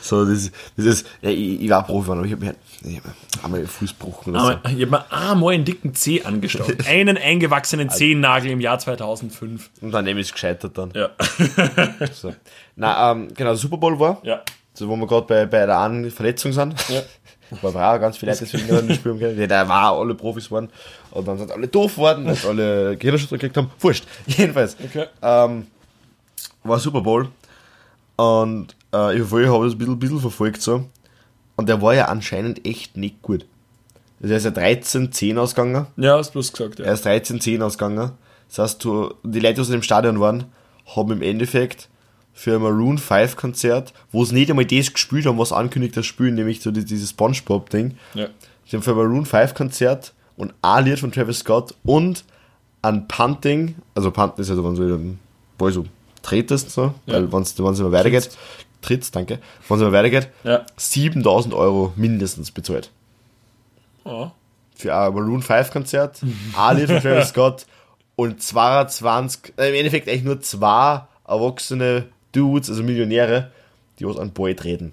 So, 0.00 0.24
das, 0.24 0.52
das 0.76 0.86
ist, 0.86 1.06
ja, 1.22 1.30
ich, 1.30 1.60
ich 1.60 1.68
war 1.68 1.84
Profi, 1.84 2.12
aber 2.12 2.24
ich 2.24 2.32
habe 2.32 2.46
mir 2.46 2.54
ich 2.84 2.98
hab 2.98 3.44
einmal 3.44 3.60
den 3.60 3.68
Fuß 3.68 3.98
gebrochen 3.98 4.30
oder 4.30 4.60
so. 4.62 4.70
Ich 4.70 4.82
habe 4.82 4.86
mir 4.86 5.12
einmal 5.12 5.54
einen 5.54 5.64
dicken 5.64 5.92
Zeh 5.94 6.22
angestaucht. 6.22 6.74
Einen 6.86 7.18
eingewachsenen 7.18 7.90
Zehennagel 7.90 8.52
im 8.52 8.60
Jahr 8.60 8.78
2005. 8.78 9.70
Und 9.80 9.90
daneben 9.90 10.20
ist 10.20 10.26
es 10.26 10.32
gescheitert 10.32 10.78
dann. 10.78 10.92
Ja. 10.94 11.10
So. 12.12 12.32
Na, 12.76 13.10
ähm, 13.10 13.28
genau, 13.34 13.54
Super 13.54 13.76
Bowl 13.76 13.98
war. 13.98 14.20
Ja. 14.22 14.42
So, 14.72 14.88
wo 14.88 14.96
wir 14.96 15.06
gerade 15.08 15.26
bei, 15.26 15.46
bei 15.46 15.66
der 15.66 15.80
einen 15.80 16.10
Verletzung 16.12 16.52
sind. 16.52 16.74
Ja. 16.88 17.02
Weil 17.62 17.74
wir 17.74 17.92
auch 17.94 17.98
ganz 17.98 18.18
viele 18.18 18.30
Leute 18.30 18.44
deswegen 18.44 18.86
nicht 18.86 19.00
spielen 19.00 19.18
können. 19.18 19.40
Ja, 19.40 19.46
da 19.48 19.68
war 19.68 19.90
auch 19.90 20.00
alle 20.02 20.14
Profis 20.14 20.50
waren. 20.52 20.68
Und 21.10 21.26
dann 21.26 21.38
sind 21.38 21.50
alle 21.50 21.66
doof 21.66 21.94
geworden, 21.94 22.26
weil 22.26 22.36
alle 22.46 22.96
Gehirnerschütterung 22.96 23.38
gekriegt 23.38 23.56
haben. 23.56 23.70
Wurscht. 23.80 24.04
Jedenfalls. 24.26 24.76
Okay. 24.84 25.06
Ähm, 25.22 25.66
war 26.62 26.78
Super 26.78 27.00
Bowl. 27.00 27.28
Und 28.18 28.74
äh, 28.92 29.16
ich 29.16 29.30
habe 29.30 29.64
das 29.64 29.72
ein 29.74 29.78
bisschen, 29.78 29.98
bisschen 29.98 30.20
verfolgt 30.20 30.60
so. 30.60 30.84
Und 31.56 31.68
der 31.68 31.80
war 31.82 31.94
ja 31.94 32.06
anscheinend 32.06 32.66
echt 32.66 32.96
nicht 32.96 33.22
gut. 33.22 33.46
Also 34.20 34.32
er 34.34 34.38
ist 34.38 34.44
ja 34.44 34.50
13-10 34.50 35.38
ausgegangen. 35.38 35.86
Ja, 35.96 36.18
hast 36.18 36.30
du 36.30 36.32
bloß 36.34 36.52
gesagt, 36.52 36.80
Er 36.80 36.86
ja. 36.86 36.92
ist 36.92 37.06
13-10 37.06 37.62
ausgegangen. 37.62 38.12
Das 38.48 38.58
heißt, 38.58 38.84
du, 38.84 39.14
die 39.22 39.40
Leute, 39.40 39.54
die 39.56 39.60
aus 39.60 39.68
dem 39.68 39.82
Stadion 39.82 40.18
waren, 40.20 40.44
haben 40.96 41.12
im 41.12 41.22
Endeffekt 41.22 41.88
für 42.32 42.54
ein 42.56 42.62
Maroon 42.62 42.98
5 42.98 43.36
Konzert, 43.36 43.92
wo 44.12 44.24
sie 44.24 44.34
nicht 44.34 44.50
einmal 44.50 44.64
das 44.64 44.92
gespielt 44.92 45.26
haben, 45.26 45.38
was 45.38 45.52
ankündigt 45.52 45.96
das 45.96 46.06
Spielen, 46.06 46.34
nämlich 46.36 46.60
so 46.60 46.70
die- 46.70 46.84
dieses 46.84 47.10
Spongebob-Ding. 47.10 47.96
ja. 48.14 48.28
Sie 48.66 48.76
haben 48.76 48.82
für 48.82 48.90
ein 48.90 48.96
Maroon 48.96 49.24
5 49.26 49.54
Konzert 49.54 50.12
und 50.36 50.52
ein 50.62 50.84
Lied 50.84 50.98
von 50.98 51.10
Travis 51.10 51.38
Scott 51.38 51.74
und 51.84 52.24
ein 52.82 53.08
Punting, 53.08 53.76
also 53.94 54.10
Punten 54.10 54.40
ist 54.42 54.50
wenn 54.50 54.56
du 54.74 54.86
den 54.96 55.18
Ball 55.56 55.72
so 55.72 55.84
tretest, 56.28 56.70
so, 56.70 56.94
Ja. 57.06 57.14
weil 57.14 57.32
wenn 57.32 57.42
es 57.42 57.58
immer 57.58 57.92
weitergeht, 57.92 58.30
trittst, 58.82 59.14
danke, 59.16 59.38
wenn 59.68 59.76
es 59.76 59.82
immer 59.82 59.92
weitergeht, 59.92 60.28
Ja. 60.44 60.64
7000 60.76 61.54
Euro 61.54 61.92
mindestens 61.96 62.50
bezahlt 62.50 62.90
Oh. 64.04 64.30
für 64.74 64.94
ein 64.94 65.12
Maroon 65.14 65.42
5 65.42 65.70
Konzert, 65.70 66.20
ein 66.56 66.76
Lied 66.76 66.86
von 66.88 67.00
Travis 67.00 67.28
Scott 67.30 67.66
und 68.16 68.42
22, 68.42 69.52
äh, 69.58 69.68
im 69.70 69.74
Endeffekt 69.74 70.08
eigentlich 70.08 70.24
nur 70.24 70.40
zwei 70.40 71.02
erwachsene 71.26 72.06
Dudes, 72.32 72.70
also 72.70 72.82
Millionäre, 72.82 73.50
die 73.98 74.06
was 74.06 74.16
an 74.16 74.30
Boy 74.30 74.54
treten. 74.54 74.92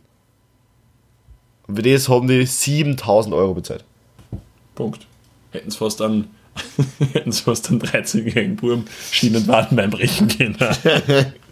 Und 1.68 1.76
für 1.78 1.82
das 1.82 2.10
haben 2.10 2.28
die 2.28 2.46
7000 2.46 3.34
Euro 3.34 3.54
bezahlt. 3.54 3.84
Punkt. 4.76 5.08
Hätten 5.52 5.70
es 5.70 5.76
fast 5.78 6.02
an. 6.02 6.28
Hätten 7.14 7.30
es 7.30 7.42
fast 7.42 7.70
an 7.70 7.82
13-jährigen 7.82 8.56
Burm 8.56 8.86
Schienen- 9.12 9.38
und 9.38 9.48
Wadenbein 9.48 9.90
brechen 9.90 10.28
können. 10.28 10.58